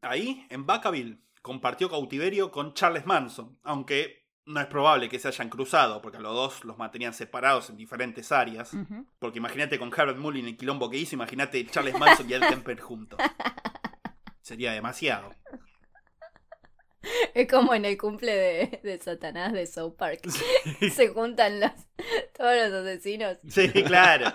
[0.00, 5.48] Ahí, en Vacaville, compartió cautiverio con Charles Manson, aunque no es probable que se hayan
[5.48, 8.72] cruzado, porque a los dos los mantenían separados en diferentes áreas.
[9.18, 12.80] Porque imagínate con Harold Mullin el quilombo que hizo, imagínate Charles Manson y Ed Kemper
[12.80, 13.18] juntos.
[14.42, 15.30] Sería demasiado.
[17.34, 20.28] Es como en el cumple de, de Satanás de South Park.
[20.92, 21.72] Se juntan los,
[22.36, 24.26] todos los asesinos Sí, claro.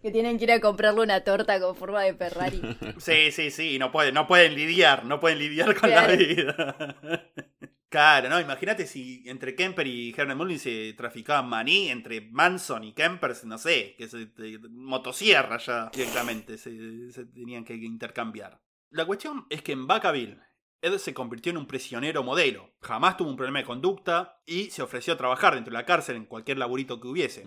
[0.00, 2.60] Que tienen que ir a comprarle una torta con forma de Ferrari.
[2.98, 6.96] Sí, sí, sí, no pueden, no pueden lidiar, no pueden lidiar con la vida.
[7.90, 12.92] Claro, no, imagínate si entre Kemper y Herman Mullin se traficaban maní, entre Manson y
[12.92, 18.60] Kemper, no sé, que se te- motosierra ya directamente, se, se tenían que intercambiar.
[18.90, 20.36] La cuestión es que en Vacaville,
[20.82, 22.74] Ed se convirtió en un prisionero modelo.
[22.82, 26.16] Jamás tuvo un problema de conducta y se ofreció a trabajar dentro de la cárcel
[26.16, 27.44] en cualquier laburito que hubiese.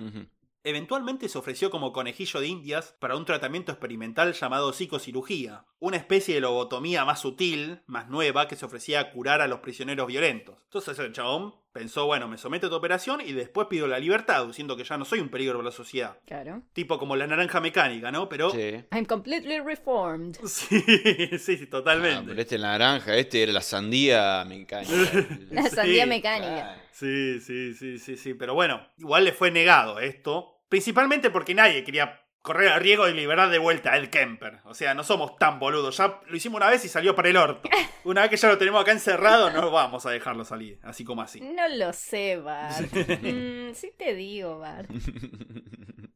[0.64, 6.36] Eventualmente se ofreció como conejillo de indias para un tratamiento experimental llamado psicocirugía, una especie
[6.36, 10.58] de lobotomía más sutil, más nueva, que se ofrecía a curar a los prisioneros violentos.
[10.66, 14.46] Entonces el chabón pensó, bueno, me someto a tu operación y después pido la libertad,
[14.48, 16.18] diciendo que ya no soy un peligro para la sociedad.
[16.26, 16.64] Claro.
[16.74, 18.28] Tipo como la naranja mecánica, ¿no?
[18.30, 18.50] Pero...
[18.52, 18.84] Sí.
[18.92, 20.38] I'm completely reformed.
[20.46, 22.26] Sí, sí, sí, Ah, totalmente.
[22.30, 24.94] pero este es la naranja, este era la sandía mecánica.
[25.52, 26.82] La Sí, sandía mecánica.
[26.92, 28.34] Sí, sí, sí, sí, sí.
[28.34, 30.58] Pero bueno, igual le fue negado esto.
[30.70, 34.60] Principalmente porque nadie quería correr el riesgo de liberar de vuelta a Ed Kemper.
[34.66, 35.98] O sea, no somos tan boludos.
[35.98, 37.70] Ya lo hicimos una vez y salió para el orto.
[38.04, 40.80] Una vez que ya lo tenemos acá encerrado, no vamos a dejarlo salir.
[40.82, 41.40] Así como así.
[41.40, 42.92] No lo sé, Bart.
[43.22, 44.90] Mm, sí te digo, Bart.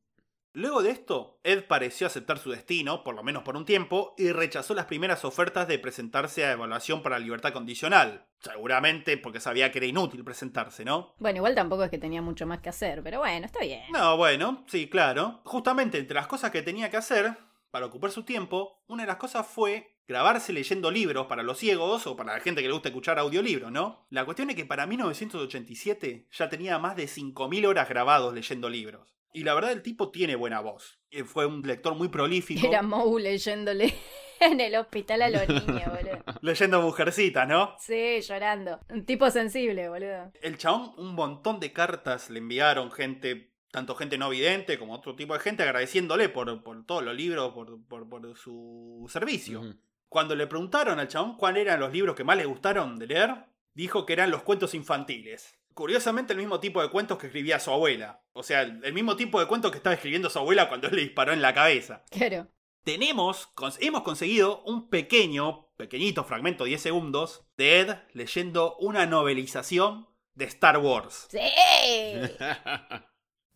[0.56, 4.32] Luego de esto, Ed pareció aceptar su destino, por lo menos por un tiempo, y
[4.32, 8.26] rechazó las primeras ofertas de presentarse a evaluación para libertad condicional.
[8.40, 11.14] Seguramente porque sabía que era inútil presentarse, ¿no?
[11.20, 13.84] Bueno, igual tampoco es que tenía mucho más que hacer, pero bueno, está bien.
[13.92, 15.42] No, bueno, sí, claro.
[15.44, 17.36] Justamente entre las cosas que tenía que hacer
[17.70, 22.08] para ocupar su tiempo, una de las cosas fue grabarse leyendo libros para los ciegos
[22.08, 24.08] o para la gente que le gusta escuchar audiolibros, ¿no?
[24.10, 29.16] La cuestión es que para 1987 ya tenía más de 5.000 horas grabados leyendo libros.
[29.36, 31.00] Y la verdad el tipo tiene buena voz.
[31.12, 32.66] Eh, Fue un lector muy prolífico.
[32.68, 33.94] Era Moe leyéndole
[34.40, 36.24] en el hospital a los niños, boludo.
[36.42, 37.76] Leyendo Mujercitas, ¿no?
[37.80, 38.80] Sí, llorando.
[38.90, 40.32] Un tipo sensible, boludo.
[40.42, 45.16] El chabón, un montón de cartas le enviaron gente, tanto gente no vidente como otro
[45.16, 49.76] tipo de gente, agradeciéndole por, por todos los libros, por, por- por su servicio.
[50.08, 53.36] Cuando le preguntaron al chabón cuáles eran los libros que más le gustaron de leer,
[53.74, 55.60] dijo que eran los cuentos infantiles.
[55.76, 58.24] Curiosamente el mismo tipo de cuentos que escribía su abuela.
[58.34, 61.02] O sea, el mismo tipo de cuentos que estaba escribiendo su abuela cuando él le
[61.04, 62.04] disparó en la cabeza.
[62.10, 62.48] Claro.
[62.84, 70.08] Tenemos, cons- hemos conseguido un pequeño, pequeñito fragmento, 10 segundos, de Ed leyendo una novelización
[70.34, 71.28] de Star Wars.
[71.30, 71.40] ¡Sí!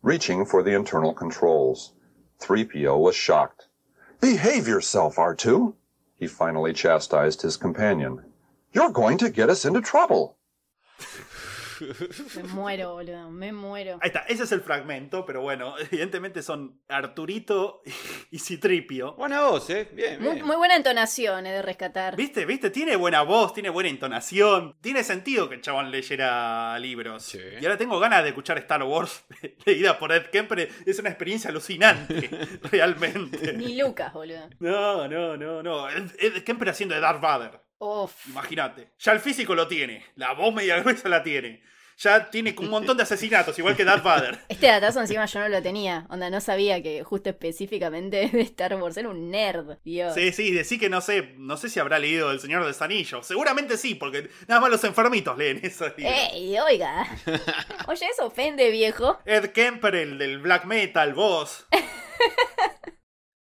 [0.02, 1.92] Reaching for the internal controls.
[2.40, 3.66] 3PO was shocked.
[4.20, 5.74] Behave yourself, R2.
[6.18, 8.24] He finally chastised his companion.
[8.72, 10.36] You're going to get us into trouble.
[12.36, 13.30] Me muero, boludo.
[13.30, 13.98] Me muero.
[14.02, 17.82] Ahí está, ese es el fragmento, pero bueno, evidentemente son Arturito
[18.30, 19.14] y Citripio.
[19.14, 19.88] Buena voz, ¿eh?
[19.92, 20.46] Bien, Muy, bien.
[20.46, 22.16] muy buena entonación, eh, de rescatar.
[22.16, 22.44] ¿Viste?
[22.44, 22.70] ¿Viste?
[22.70, 24.76] Tiene buena voz, tiene buena entonación.
[24.80, 27.22] Tiene sentido que el chabón leyera libros.
[27.24, 27.40] Sí.
[27.60, 29.24] Y ahora tengo ganas de escuchar Star Wars
[29.66, 30.68] leída por Ed Kemper.
[30.86, 32.28] Es una experiencia alucinante,
[32.70, 33.52] realmente.
[33.54, 34.48] Ni Lucas, boludo.
[34.58, 35.88] No, no, no, no.
[35.88, 37.60] Ed, Ed Kemper haciendo de Darth Vader.
[38.28, 38.92] Imagínate.
[38.98, 40.04] Ya el físico lo tiene.
[40.16, 41.62] La voz media gruesa la tiene.
[41.96, 44.38] Ya tiene un montón de asesinatos, igual que Darth Vader.
[44.48, 46.06] Este datazo encima yo no lo tenía.
[46.08, 49.78] Onda, no sabía que justo específicamente de Star Wars era un nerd.
[49.84, 50.14] Dios.
[50.14, 52.80] Sí, sí, decí que no sé, no sé si habrá leído El Señor de los
[52.80, 53.26] Anillos.
[53.26, 55.92] Seguramente sí, porque nada más los enfermitos leen libros.
[55.98, 57.06] ¡Ey, oiga!
[57.86, 59.18] Oye, eso ofende, viejo.
[59.26, 61.66] Ed Kemper, el del black metal, vos.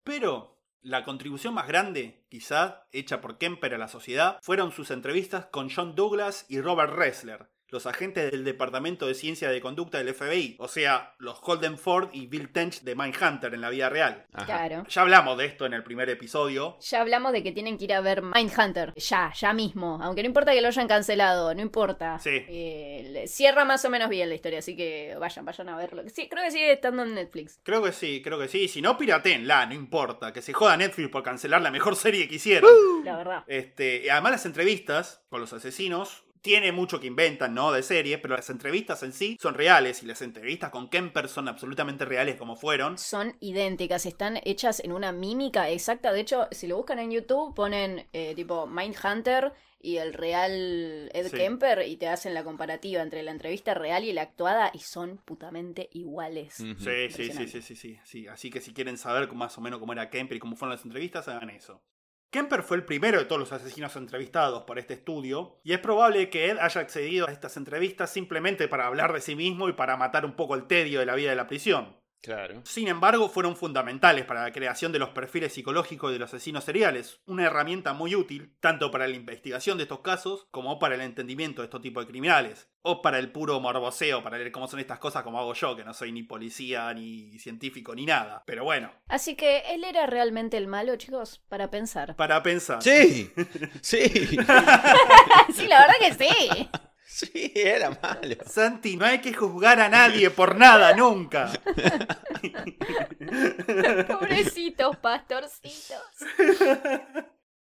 [0.03, 0.56] Pero
[0.87, 5.69] la contribución más grande, quizá, hecha por Kemper a la sociedad, fueron sus entrevistas con
[5.69, 10.57] John Douglas y Robert Ressler, los agentes del Departamento de Ciencia de Conducta del FBI,
[10.59, 14.25] o sea, los Holden Ford y Bill Tench de Mindhunter en la vida real.
[14.33, 14.45] Ajá.
[14.47, 14.85] Claro.
[14.89, 16.79] Ya hablamos de esto en el primer episodio.
[16.81, 18.93] Ya hablamos de que tienen que ir a ver Mindhunter.
[18.97, 19.99] Ya, ya mismo.
[20.03, 22.19] Aunque no importa que lo hayan cancelado, no importa.
[22.19, 22.45] Sí.
[22.49, 26.03] Eh, le- cierra más o menos bien la historia, así que vayan, vayan a verlo.
[26.09, 27.59] Sí, creo que sigue estando en Netflix.
[27.63, 28.69] Creo que sí, creo que sí.
[28.69, 30.33] Si no, piratenla, no importa.
[30.33, 32.71] Que se joda Netflix por cancelar la mejor serie que hicieron.
[33.05, 33.45] La verdad.
[33.47, 37.73] Este, además las entrevistas con los asesinos tiene mucho que inventan, ¿no?
[37.73, 41.49] De serie, pero las entrevistas en sí son reales y las entrevistas con Kemper son
[41.49, 42.99] absolutamente reales como fueron.
[42.99, 46.13] Son idénticas, están hechas en una mímica exacta.
[46.13, 51.31] De hecho, si lo buscan en YouTube, ponen eh, tipo Mindhunter y el real Ed
[51.31, 51.37] Sí.
[51.37, 55.19] Kemper y te hacen la comparativa entre la entrevista real y la actuada y son
[55.19, 56.55] putamente iguales.
[56.55, 58.29] Sí, sí, sí, sí, sí, sí, sí.
[58.29, 60.85] Así que si quieren saber más o menos cómo era Kemper y cómo fueron las
[60.85, 61.83] entrevistas, hagan eso.
[62.31, 66.29] Kemper fue el primero de todos los asesinos entrevistados por este estudio, y es probable
[66.29, 69.97] que Ed haya accedido a estas entrevistas simplemente para hablar de sí mismo y para
[69.97, 71.97] matar un poco el tedio de la vida de la prisión.
[72.23, 72.63] Claro.
[72.65, 77.21] Sin embargo, fueron fundamentales para la creación de los perfiles psicológicos de los asesinos seriales,
[77.27, 81.63] una herramienta muy útil tanto para la investigación de estos casos como para el entendimiento
[81.63, 84.99] de estos tipos de criminales, o para el puro morboseo, para ver cómo son estas
[84.99, 88.43] cosas como hago yo, que no soy ni policía, ni científico, ni nada.
[88.47, 92.17] Pero bueno, Así que él era realmente el malo, chicos, para pensar.
[92.17, 92.83] para pensar.
[92.83, 93.31] Sí,
[93.83, 94.01] sí,
[95.55, 96.69] sí, la verdad que sí.
[97.17, 98.37] sí, era malo.
[98.45, 101.51] Santi, no hay que juzgar a nadie por nada, nunca.
[104.07, 106.03] Pobrecitos pastorcitos.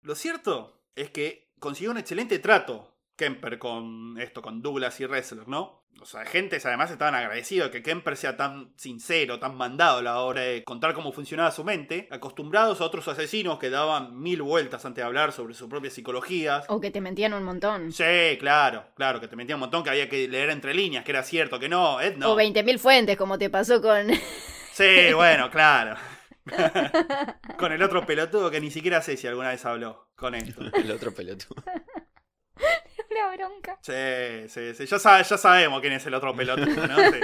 [0.02, 5.48] Lo cierto es que consiguió un excelente trato Kemper con esto, con Douglas y Wrestler,
[5.48, 5.84] ¿no?
[5.94, 10.20] Los agentes además estaban agradecidos de que Kemper sea tan sincero, tan mandado a la
[10.20, 14.84] hora de contar cómo funcionaba su mente, acostumbrados a otros asesinos que daban mil vueltas
[14.84, 16.66] antes de hablar sobre sus propias psicologías.
[16.68, 17.94] O que te mentían un montón.
[17.94, 21.12] Sí, claro, claro, que te metía un montón, que había que leer entre líneas, que
[21.12, 22.34] era cierto, que no, Ed no.
[22.34, 24.08] O 20.000 fuentes, como te pasó con.
[24.74, 25.96] Sí, bueno, claro.
[27.58, 30.62] con el otro pelotudo que ni siquiera sé si alguna vez habló con esto.
[30.76, 31.64] El otro pelotudo.
[33.16, 33.80] La bronca.
[33.82, 34.86] Sí, sí, sí.
[34.86, 36.96] Ya, sabe- ya sabemos quién es el otro pelotudo, ¿no?
[37.12, 37.20] Sí.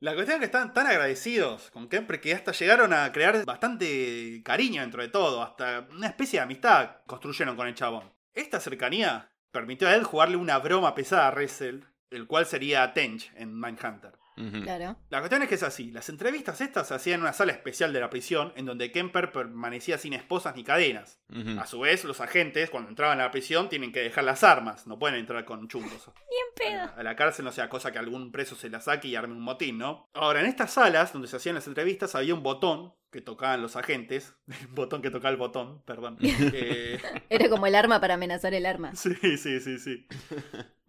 [0.00, 4.42] La cuestión es que están tan agradecidos con Kemper que hasta llegaron a crear bastante
[4.44, 5.42] cariño dentro de todo.
[5.44, 8.12] Hasta una especie de amistad construyeron con el chabón.
[8.34, 13.30] Esta cercanía permitió a él jugarle una broma pesada a Russell, el cual sería Tench
[13.36, 14.14] en Mindhunter.
[14.34, 14.96] Claro.
[15.10, 15.90] La cuestión es que es así.
[15.90, 19.32] Las entrevistas estas se hacían en una sala especial de la prisión, en donde Kemper
[19.32, 21.20] permanecía sin esposas ni cadenas.
[21.58, 24.86] A su vez, los agentes, cuando entraban a la prisión, tienen que dejar las armas,
[24.86, 26.10] no pueden entrar con chungos.
[26.60, 26.94] Bien A pedo.
[26.96, 29.34] la, a la cárcel no sea cosa que algún preso se la saque y arme
[29.34, 30.08] un motín, ¿no?
[30.14, 33.76] Ahora, en estas salas donde se hacían las entrevistas había un botón que tocaban los
[33.76, 34.34] agentes.
[34.70, 36.16] Un botón que tocaba el botón, perdón.
[36.22, 36.98] Eh,
[37.28, 38.94] Era como el arma para amenazar el arma.
[38.96, 40.06] sí, sí, sí, sí.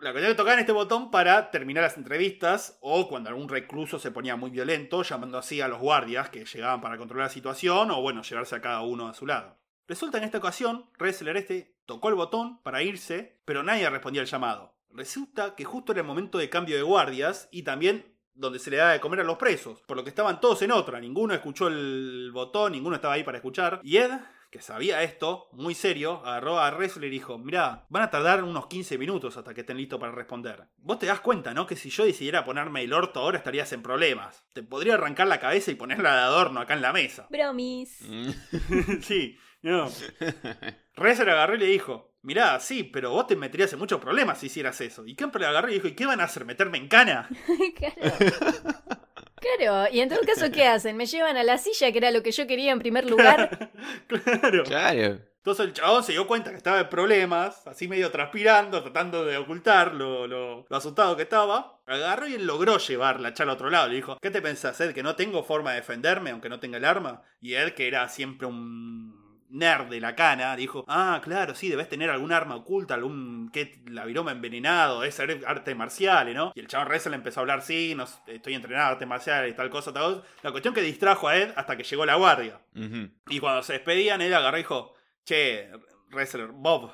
[0.04, 4.00] La cuestión es que tocaban este botón para terminar las entrevistas o cuando algún recluso
[4.00, 7.90] se ponía muy violento, llamando así a los guardias que llegaban para controlar la situación
[7.90, 9.58] o, bueno, llevarse a cada uno a su lado.
[9.88, 14.28] Resulta en esta ocasión, Ressler este tocó el botón para irse, pero nadie respondía al
[14.28, 14.76] llamado.
[14.90, 18.78] Resulta que justo era el momento de cambio de guardias y también donde se le
[18.78, 21.70] da de comer a los presos, por lo que estaban todos en otra, ninguno escuchó
[21.70, 23.80] el botón, ninguno estaba ahí para escuchar.
[23.84, 24.12] Y Ed,
[24.54, 28.68] que sabía esto, muy serio, agarró a Ressler y dijo, mirá, van a tardar unos
[28.68, 30.68] 15 minutos hasta que estén listos para responder.
[30.78, 31.66] Vos te das cuenta, ¿no?
[31.66, 34.46] Que si yo decidiera ponerme el orto ahora estarías en problemas.
[34.54, 37.26] Te podría arrancar la cabeza y ponerla de adorno acá en la mesa.
[37.32, 37.98] Bromis.
[39.02, 39.90] Sí, no.
[40.96, 44.46] Rezer agarró y le dijo, mirá, sí, pero vos te meterías en muchos problemas si
[44.46, 45.04] hicieras eso.
[45.08, 46.46] Y Kemper le agarró y dijo, ¿y qué van a hacer?
[46.46, 47.28] ¿Meterme en cana?
[47.76, 49.03] claro.
[49.58, 50.96] Claro, y en todo caso, ¿qué hacen?
[50.96, 53.72] Me llevan a la silla, que era lo que yo quería en primer lugar.
[54.08, 54.64] claro.
[54.64, 55.20] Claro.
[55.38, 59.36] Entonces el chabón se dio cuenta que estaba en problemas, así medio transpirando, tratando de
[59.36, 61.82] ocultar lo, lo- lo asustado que estaba.
[61.86, 63.90] Agarró y él logró llevar la charla a otro lado.
[63.90, 64.94] Le dijo, ¿qué te pensás, Ed?
[64.94, 67.24] ¿Que no tengo forma de defenderme aunque no tenga el arma?
[67.42, 69.23] Y Ed, que era siempre un
[69.54, 73.80] nerd de la cana, dijo, ah, claro, sí, debes tener algún arma oculta, algún que
[73.86, 76.52] la viroma envenenado, es arte marciales, ¿no?
[76.56, 79.54] Y el chabón Reza le empezó a hablar, sí, no, estoy entrenado en artes marciales
[79.54, 80.28] y tal cosa, tal cosa.
[80.42, 82.60] La cuestión que distrajo a Ed hasta que llegó la guardia.
[83.30, 84.94] Y cuando se despedían, él agarró y dijo,
[85.24, 85.70] che,
[86.12, 86.92] Wrestler, Bob,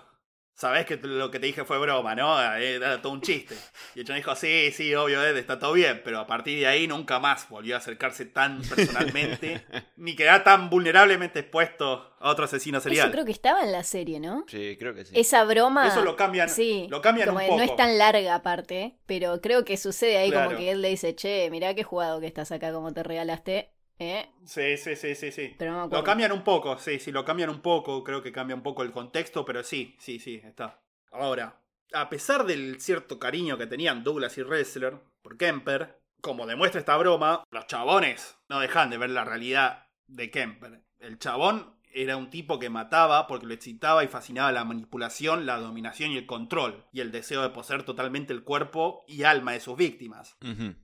[0.59, 2.37] sabés que lo que te dije fue broma, ¿no?
[2.57, 3.55] Eh, Era todo un chiste.
[3.95, 6.67] Y el chabón dijo, sí, sí, obvio, Ed, está todo bien, pero a partir de
[6.67, 9.63] ahí nunca más volvió a acercarse tan personalmente,
[9.95, 13.11] ni quedar tan vulnerablemente expuesto a otro asesino Eso serial.
[13.11, 14.43] creo que estaba en la serie, ¿no?
[14.47, 15.13] Sí, creo que sí.
[15.17, 15.87] Esa broma.
[15.87, 17.71] Eso lo cambian- Sí, lo cambian como un que No poco.
[17.71, 20.47] es tan larga aparte, pero creo que sucede ahí Claro.
[20.49, 23.69] como que él le dice, che, mirá qué jugado que estás acá, como te regalaste.
[23.99, 24.29] ¿Eh?
[24.45, 25.55] Sí, sí, sí, sí, sí.
[25.57, 28.31] Pero no me Lo cambian un poco, sí, sí, lo cambian un poco, creo que
[28.31, 30.81] cambia un poco el contexto, pero sí, sí, sí, está.
[31.11, 31.61] Ahora,
[31.91, 36.95] A pesar del cierto cariño que tenían Douglas y Ressler por Kemper, como demuestra esta
[36.97, 40.83] broma, los chabones no dejan de ver la realidad de Kemper.
[40.99, 45.57] El chabón era un tipo que mataba porque lo excitaba y fascinaba la manipulación, la
[45.57, 49.59] dominación y el control, y el deseo de poseer totalmente el cuerpo y alma de
[49.59, 50.37] sus víctimas,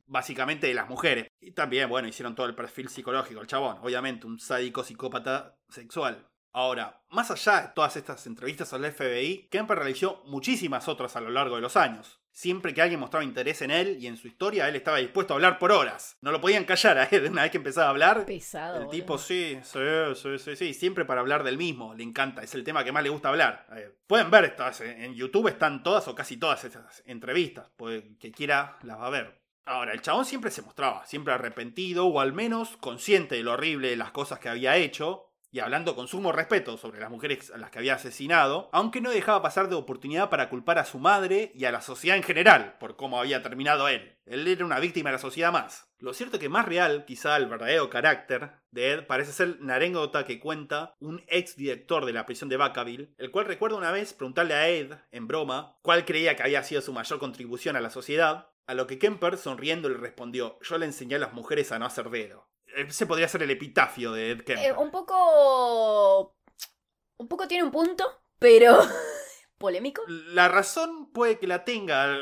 [0.08, 1.28] básicamente de las mujeres.
[1.40, 6.28] Y también, bueno, hicieron todo el perfil psicológico, el chabón, obviamente un sádico psicópata sexual.
[6.52, 11.30] Ahora, más allá de todas estas entrevistas al FBI, Kemper realizó muchísimas otras a lo
[11.30, 12.22] largo de los años.
[12.36, 15.38] Siempre que alguien mostraba interés en él y en su historia, él estaba dispuesto a
[15.38, 16.18] hablar por horas.
[16.20, 18.26] No lo podían callar a él una vez que empezaba a hablar.
[18.26, 18.76] Pesado.
[18.76, 18.92] El boludo.
[18.92, 19.80] tipo, sí, sí,
[20.16, 23.04] sí, sí, sí, siempre para hablar del mismo, le encanta, es el tema que más
[23.04, 23.66] le gusta hablar.
[23.78, 28.04] Eh, pueden ver estas, eh, en YouTube están todas o casi todas esas entrevistas, pues
[28.20, 29.42] que quiera las va a ver.
[29.64, 33.92] Ahora, el chabón siempre se mostraba, siempre arrepentido o al menos consciente de lo horrible
[33.92, 37.58] de las cosas que había hecho, y hablando con sumo respeto sobre las mujeres a
[37.58, 41.54] las que había asesinado, aunque no dejaba pasar de oportunidad para culpar a su madre
[41.56, 44.18] y a la sociedad en general por cómo había terminado él.
[44.26, 45.88] Él era una víctima de la sociedad más.
[46.00, 50.26] Lo cierto que más real, quizá el verdadero carácter de Ed, parece ser una anécdota
[50.26, 54.12] que cuenta un ex director de la prisión de Vacaville, el cual recuerda una vez
[54.12, 57.92] preguntarle a Ed, en broma, cuál creía que había sido su mayor contribución a la
[57.92, 61.80] sociedad, a lo que Kemper, sonriendo, le respondió, yo le enseñé a las mujeres a
[61.80, 62.46] no hacer dedo.
[62.76, 64.66] Ese podría ser el epitafio de Ed Kemper.
[64.66, 66.36] Eh, un poco.
[67.18, 68.06] Un poco tiene un punto,
[68.40, 68.78] pero.
[69.58, 70.04] polémico.
[70.08, 72.18] La razón puede que la tenga.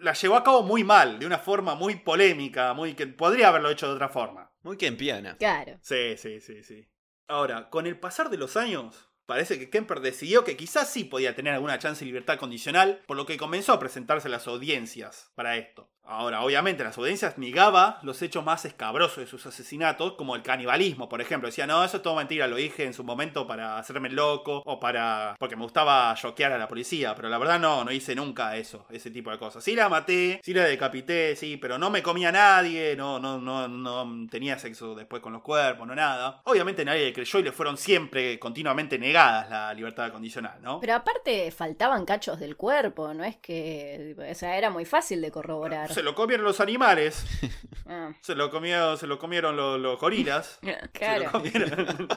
[0.00, 3.68] La llevó a cabo muy mal, de una forma muy polémica, muy que podría haberlo
[3.70, 4.52] hecho de otra forma.
[4.62, 5.36] Muy kempiana.
[5.36, 5.78] Claro.
[5.82, 6.88] Sí, sí, sí, sí.
[7.26, 11.34] Ahora, con el pasar de los años, parece que Kemper decidió que quizás sí podía
[11.34, 15.30] tener alguna chance de libertad condicional, por lo que comenzó a presentarse a las audiencias
[15.34, 15.90] para esto.
[16.10, 21.06] Ahora, obviamente, las audiencias negaba los hechos más escabrosos de sus asesinatos, como el canibalismo,
[21.06, 21.48] por ejemplo.
[21.48, 24.80] Decía, no, eso es todo mentira, lo dije en su momento para hacerme loco o
[24.80, 25.36] para.
[25.38, 28.86] porque me gustaba choquear a la policía, pero la verdad no, no hice nunca eso,
[28.88, 29.62] ese tipo de cosas.
[29.62, 33.38] Sí la maté, sí la decapité, sí, pero no me comía a nadie, no, no,
[33.38, 36.40] no, no tenía sexo después con los cuerpos, no nada.
[36.44, 40.80] Obviamente nadie le creyó y le fueron siempre continuamente negadas la libertad condicional, ¿no?
[40.80, 44.16] Pero aparte faltaban cachos del cuerpo, no es que.
[44.18, 45.97] O sea, era muy fácil de corroborar.
[45.98, 47.26] Se lo comieron los animales,
[48.20, 50.60] se lo, comió, se lo comieron los, los gorilas.
[50.62, 51.32] Se lo claro.
[51.32, 52.08] comieron.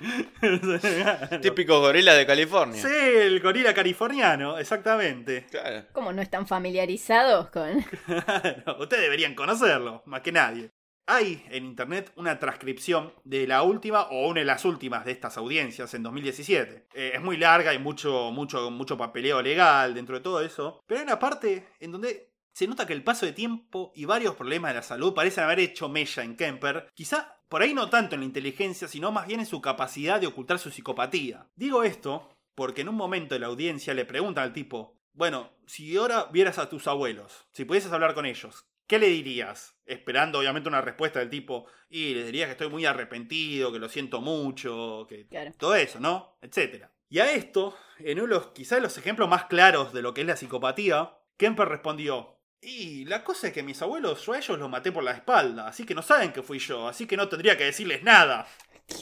[1.40, 2.82] Típicos gorilas de California.
[2.82, 5.46] Sí, el gorila californiano, exactamente.
[5.48, 5.86] Claro.
[5.92, 7.84] ¿Cómo no están familiarizados con.?
[8.04, 10.72] Claro, Ustedes deberían conocerlo, más que nadie.
[11.06, 15.36] Hay en internet una transcripción de la última o una de las últimas de estas
[15.36, 16.88] audiencias en 2017.
[16.94, 20.80] Eh, es muy larga y mucho, mucho, mucho papeleo legal dentro de todo eso.
[20.86, 24.34] Pero hay una parte en donde se nota que el paso de tiempo y varios
[24.34, 26.88] problemas de la salud parecen haber hecho mella en Kemper.
[26.94, 30.26] Quizá por ahí no tanto en la inteligencia, sino más bien en su capacidad de
[30.26, 31.48] ocultar su psicopatía.
[31.56, 35.96] Digo esto porque en un momento de la audiencia le preguntan al tipo, bueno, si
[35.96, 39.76] ahora vieras a tus abuelos, si pudieses hablar con ellos, ¿qué le dirías?
[39.86, 43.88] Esperando obviamente una respuesta del tipo, y le dirías que estoy muy arrepentido, que lo
[43.88, 45.52] siento mucho, que Claro.
[45.58, 46.36] todo eso, ¿no?
[46.42, 46.92] Etcétera.
[47.08, 50.20] Y a esto, en uno de los quizás los ejemplos más claros de lo que
[50.20, 54.58] es la psicopatía, Kemper respondió, y la cosa es que mis abuelos, yo a ellos
[54.58, 57.28] los maté por la espalda, así que no saben que fui yo, así que no
[57.28, 58.46] tendría que decirles nada.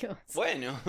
[0.00, 0.16] Dios.
[0.34, 0.80] Bueno.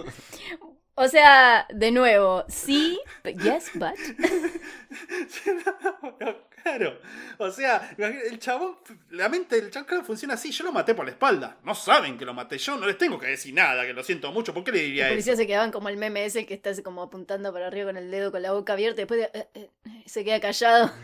[0.95, 3.95] O sea, de nuevo, sí, but yes, but.
[6.63, 6.99] claro.
[7.37, 8.77] O sea, el chabón,
[9.11, 10.51] la mente del chabón claro, funciona así.
[10.51, 11.57] Yo lo maté por la espalda.
[11.63, 14.31] No saben que lo maté yo, no les tengo que decir nada, que lo siento
[14.31, 14.53] mucho.
[14.53, 15.13] ¿Por qué le Los diría eso?
[15.13, 17.97] policías se quedaban como el meme ese que está así como apuntando para arriba con
[17.97, 19.69] el dedo con la boca abierta y después de- eh, eh,
[20.05, 20.91] se queda callado.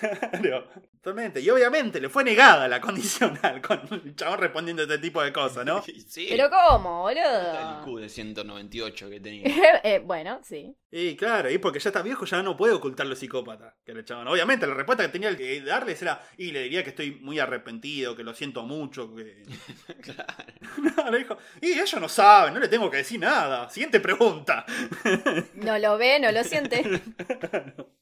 [0.00, 0.68] Claro,
[1.02, 1.40] totalmente.
[1.40, 5.64] Y obviamente le fue negada la condicional con el chabón respondiendo este tipo de cosas,
[5.64, 5.82] ¿no?
[6.06, 6.26] Sí.
[6.30, 7.82] Pero ¿cómo, el boludo?
[7.84, 9.80] Q de 198 que tenía.
[9.82, 10.74] Eh, bueno, sí.
[10.90, 14.04] Y claro, y porque ya está viejo, ya no puede ocultar lo psicópata que el
[14.04, 14.28] chabón.
[14.36, 18.14] Obviamente, la respuesta que tenía que darles era, y le diría que estoy muy arrepentido,
[18.14, 19.44] que lo siento mucho, que...
[20.02, 20.34] Claro.
[20.76, 23.70] No, le dijo, y ellos no saben, no le tengo que decir nada.
[23.70, 24.66] Siguiente pregunta.
[25.54, 26.84] No lo ve, no lo siente.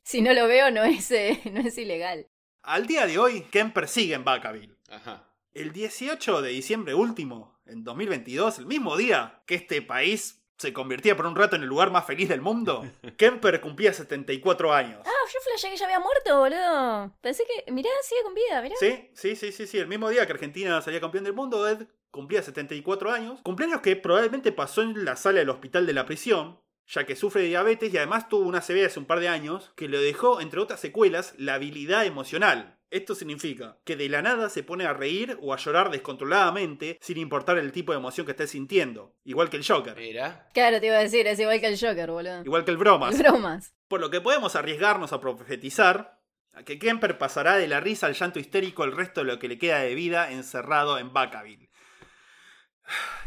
[0.02, 2.26] Si no lo veo, no es, eh, no es ilegal.
[2.62, 4.74] Al día de hoy, Kemper sigue en Vacaville.
[4.90, 5.30] Ajá.
[5.52, 11.14] El 18 de diciembre último, en 2022, el mismo día que este país se convertía
[11.14, 12.86] por un rato en el lugar más feliz del mundo,
[13.18, 15.00] Kemper cumplía 74 años.
[15.04, 17.14] Ah, yo flashé que ya había muerto, boludo.
[17.20, 17.70] Pensé que.
[17.70, 18.74] Mirá, sigue con vida, mirá.
[18.80, 19.78] Sí, sí, sí, sí, sí.
[19.78, 23.40] El mismo día que Argentina salía campeón del mundo, Ed cumplía 74 años.
[23.42, 27.42] Cumpleaños que probablemente pasó en la sala del hospital de la prisión, ya que sufre
[27.42, 30.40] de diabetes y además tuvo una CB hace un par de años que le dejó,
[30.40, 32.78] entre otras secuelas, la habilidad emocional.
[32.94, 37.18] Esto significa que de la nada se pone a reír o a llorar descontroladamente sin
[37.18, 39.16] importar el tipo de emoción que esté sintiendo.
[39.24, 39.96] Igual que el Joker.
[39.96, 40.48] Mira.
[40.54, 42.42] Claro, te iba a decir, es igual que el Joker, boludo.
[42.44, 43.18] Igual que el Bromas.
[43.18, 43.74] Bromas.
[43.88, 46.20] Por lo que podemos arriesgarnos a profetizar
[46.52, 49.48] a que Kemper pasará de la risa al llanto histérico el resto de lo que
[49.48, 51.70] le queda de vida encerrado en Vacaville.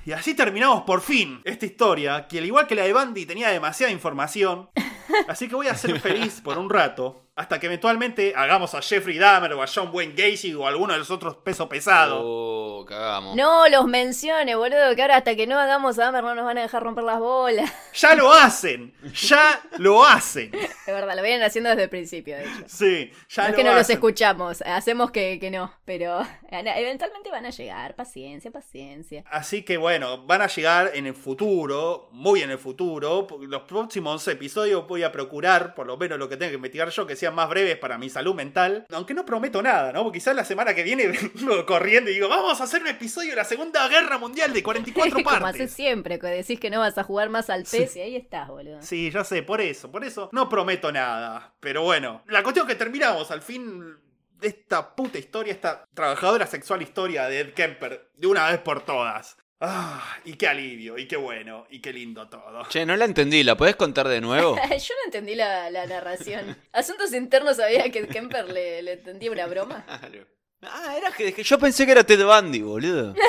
[0.06, 3.50] Y así terminamos por fin esta historia, que al igual que la de Bandy tenía
[3.50, 4.70] demasiada información,
[5.28, 9.20] así que voy a ser feliz por un rato, hasta que eventualmente hagamos a Jeffrey
[9.20, 12.20] Dahmer o a John Wayne Gacy o a alguno de los otros peso pesado.
[12.24, 13.36] Oh, cagamos.
[13.36, 16.58] No los mencione, boludo, que ahora hasta que no hagamos a Dahmer no nos van
[16.58, 17.72] a dejar romper las bolas.
[17.98, 20.54] Ya lo hacen, ya lo hacen.
[20.54, 22.64] Es verdad, lo vienen haciendo desde el principio, de hecho.
[22.68, 27.32] Sí, ya No es lo que no los escuchamos, hacemos que, que no, pero eventualmente
[27.32, 27.96] van a llegar.
[27.96, 29.24] Paciencia, paciencia.
[29.32, 33.28] Así que bueno, van a llegar en el futuro, muy en el futuro.
[33.42, 37.08] Los próximos episodios voy a procurar, por lo menos lo que tenga que investigar yo,
[37.08, 38.86] que sean más breves para mi salud mental.
[38.92, 40.04] Aunque no prometo nada, ¿no?
[40.04, 43.32] Porque quizás la semana que viene vengo corriendo y digo, vamos a hacer un episodio
[43.32, 45.74] de la Segunda Guerra Mundial de 44 Como haces partes.
[45.74, 48.82] siempre, que decís que no vas a jugar más al pez y ahí estás, boludo.
[48.82, 51.54] Sí, ya sé, por eso, por eso no prometo nada.
[51.60, 53.98] Pero bueno, la cuestión es que terminamos al fin
[54.40, 58.82] de esta puta historia, esta trabajadora sexual historia de Ed Kemper, de una vez por
[58.86, 59.38] todas.
[59.60, 62.64] Ah, y qué alivio, y qué bueno, y qué lindo todo.
[62.70, 64.56] Che, no la entendí, ¿la podés contar de nuevo?
[64.70, 66.56] Yo no entendí la, la narración.
[66.74, 69.84] Asuntos internos sabía que Kemper le, le entendía una broma.
[69.86, 70.28] Claro.
[70.62, 73.14] Ah, era que, que yo pensé que era Ted Bundy, boludo.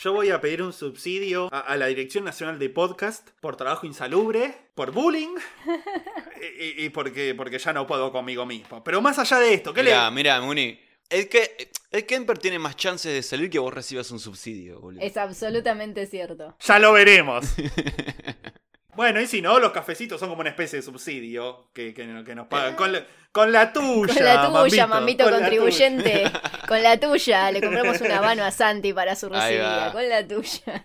[0.00, 3.86] Yo voy a pedir un subsidio a, a la Dirección Nacional de Podcast por trabajo
[3.86, 5.34] insalubre, por bullying
[6.58, 8.82] y, porque, porque ya no puedo conmigo mismo.
[8.84, 9.90] Pero más allá de esto, ¿qué le.?
[9.90, 10.78] Mirá, mirá, Muni.
[11.14, 15.00] El, que, el Kemper tiene más chances de salir que vos recibas un subsidio, boludo.
[15.00, 16.56] Es absolutamente cierto.
[16.58, 17.46] Ya lo veremos.
[18.96, 22.34] Bueno, y si no, los cafecitos son como una especie de subsidio que, que- que
[22.34, 22.76] nos pagan.
[22.76, 24.14] Con la, con la tuya.
[24.14, 26.24] Con la tuya, mamito con la contribuyente.
[26.68, 27.50] Con la tuya.
[27.50, 29.92] Le compramos una mano a Santi para su recibida.
[29.92, 30.84] Con la tuya.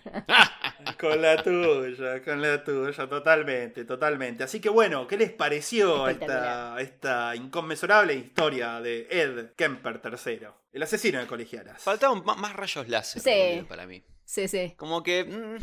[0.98, 4.44] Con la tuya, con la tuya, totalmente, totalmente.
[4.44, 10.48] Así que bueno, ¿qué les pareció esta, esta inconmensurable historia de Ed Kemper III?
[10.72, 11.80] El asesino de colegialas.
[11.82, 13.64] Faltaban más rayos láser Sí.
[13.68, 14.02] para mí.
[14.24, 14.74] Sí, sí.
[14.76, 15.24] Como que.
[15.24, 15.56] mm,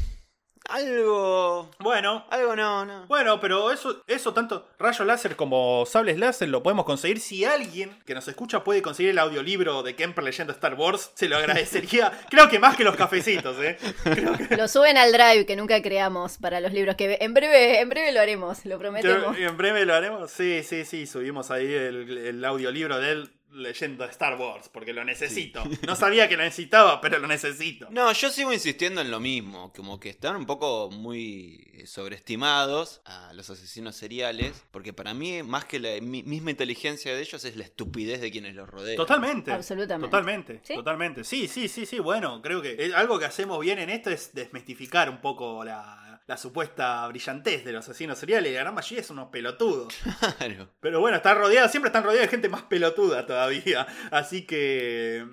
[0.69, 1.69] algo.
[1.80, 3.06] Bueno, Algo no, no.
[3.07, 7.19] Bueno, pero eso, eso tanto rayo láser como sables láser lo podemos conseguir.
[7.19, 11.27] Si alguien que nos escucha puede conseguir el audiolibro de Kemper leyendo Star Wars, se
[11.30, 12.11] lo agradecería.
[12.30, 13.77] Creo que más que los cafecitos, ¿eh?
[14.03, 16.95] Creo que Lo suben al drive que nunca creamos para los libros.
[16.95, 19.38] Que en breve, en breve lo haremos, lo prometemos.
[19.38, 20.31] en breve lo haremos.
[20.31, 25.03] Sí, sí, sí, subimos ahí el, el audiolibro de él leyendo Star Wars, porque lo
[25.05, 25.63] necesito.
[25.87, 27.87] No sabía que lo necesitaba, pero lo necesito.
[27.89, 33.33] No, yo sigo insistiendo en lo mismo, como que están un poco muy sobreestimados a
[33.33, 37.55] los asesinos seriales, porque para mí, más que la mi- misma inteligencia de ellos, es
[37.55, 38.97] la estupidez de quienes los rodean.
[38.97, 39.51] Totalmente.
[39.51, 40.07] Absolutamente.
[40.09, 40.61] Totalmente.
[40.63, 40.73] ¿Sí?
[40.75, 41.23] Totalmente.
[41.23, 41.99] Sí, sí, sí, sí.
[41.99, 46.06] Bueno, creo que eh, algo que hacemos bien en esto es desmistificar un poco la,
[46.27, 48.53] la supuesta brillantez de los asesinos seriales.
[48.53, 49.93] La gran mayoría son unos pelotudos.
[50.37, 50.69] Claro.
[50.79, 53.87] Pero bueno, están rodeados, siempre están rodeados de gente más pelotuda todavía.
[54.11, 55.25] Así que.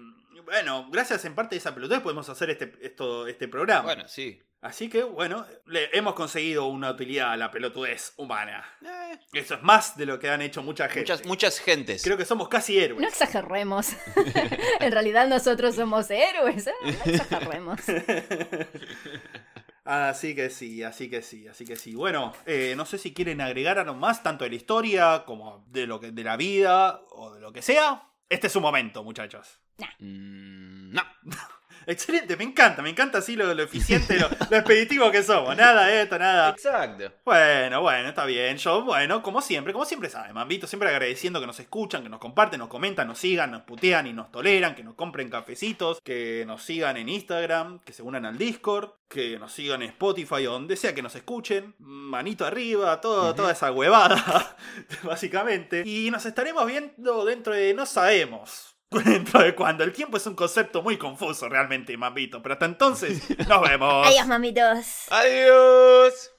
[0.45, 3.83] Bueno, gracias en parte de esa pelotudez podemos hacer este, esto, este programa.
[3.83, 4.41] Bueno, sí.
[4.61, 8.65] Así que, bueno, le hemos conseguido una utilidad a la pelotudez humana.
[8.83, 11.01] Eh, Eso es más de lo que han hecho mucha gente.
[11.13, 12.03] muchas, muchas gentes.
[12.03, 13.03] Creo que somos casi héroes.
[13.03, 13.89] No exageremos.
[14.81, 16.67] en realidad nosotros somos héroes.
[16.67, 16.75] ¿eh?
[16.83, 17.81] No exageremos.
[19.85, 21.95] Así que sí, así que sí, así que sí.
[21.95, 25.87] Bueno, eh, no sé si quieren agregar algo más, tanto de la historia como de
[25.87, 28.09] lo que de la vida o de lo que sea.
[28.29, 29.61] Este es su momento, muchachos.
[29.99, 31.03] Mm, no.
[31.87, 35.57] Excelente, me encanta, me encanta así lo, lo eficiente, lo, lo expeditivo que somos.
[35.57, 36.51] Nada de esto, nada.
[36.51, 37.13] Exacto.
[37.25, 38.57] Bueno, bueno, está bien.
[38.57, 42.21] Yo, bueno, como siempre, como siempre saben, Mambito, siempre agradeciendo que nos escuchan, que nos
[42.21, 46.45] comparten, nos comentan, nos sigan, nos putean y nos toleran, que nos compren cafecitos, que
[46.47, 50.53] nos sigan en Instagram, que se unan al Discord, que nos sigan en Spotify o
[50.53, 51.75] donde sea que nos escuchen.
[51.79, 54.57] Manito arriba, todo, toda esa huevada,
[55.03, 55.83] básicamente.
[55.85, 58.74] Y nos estaremos viendo dentro de no sabemos.
[59.05, 59.85] dentro de cuando.
[59.85, 62.43] El tiempo es un concepto muy confuso realmente, mamito.
[62.43, 64.07] Pero hasta entonces, nos vemos.
[64.09, 65.07] Adiós, mamitos.
[65.11, 66.31] Adiós.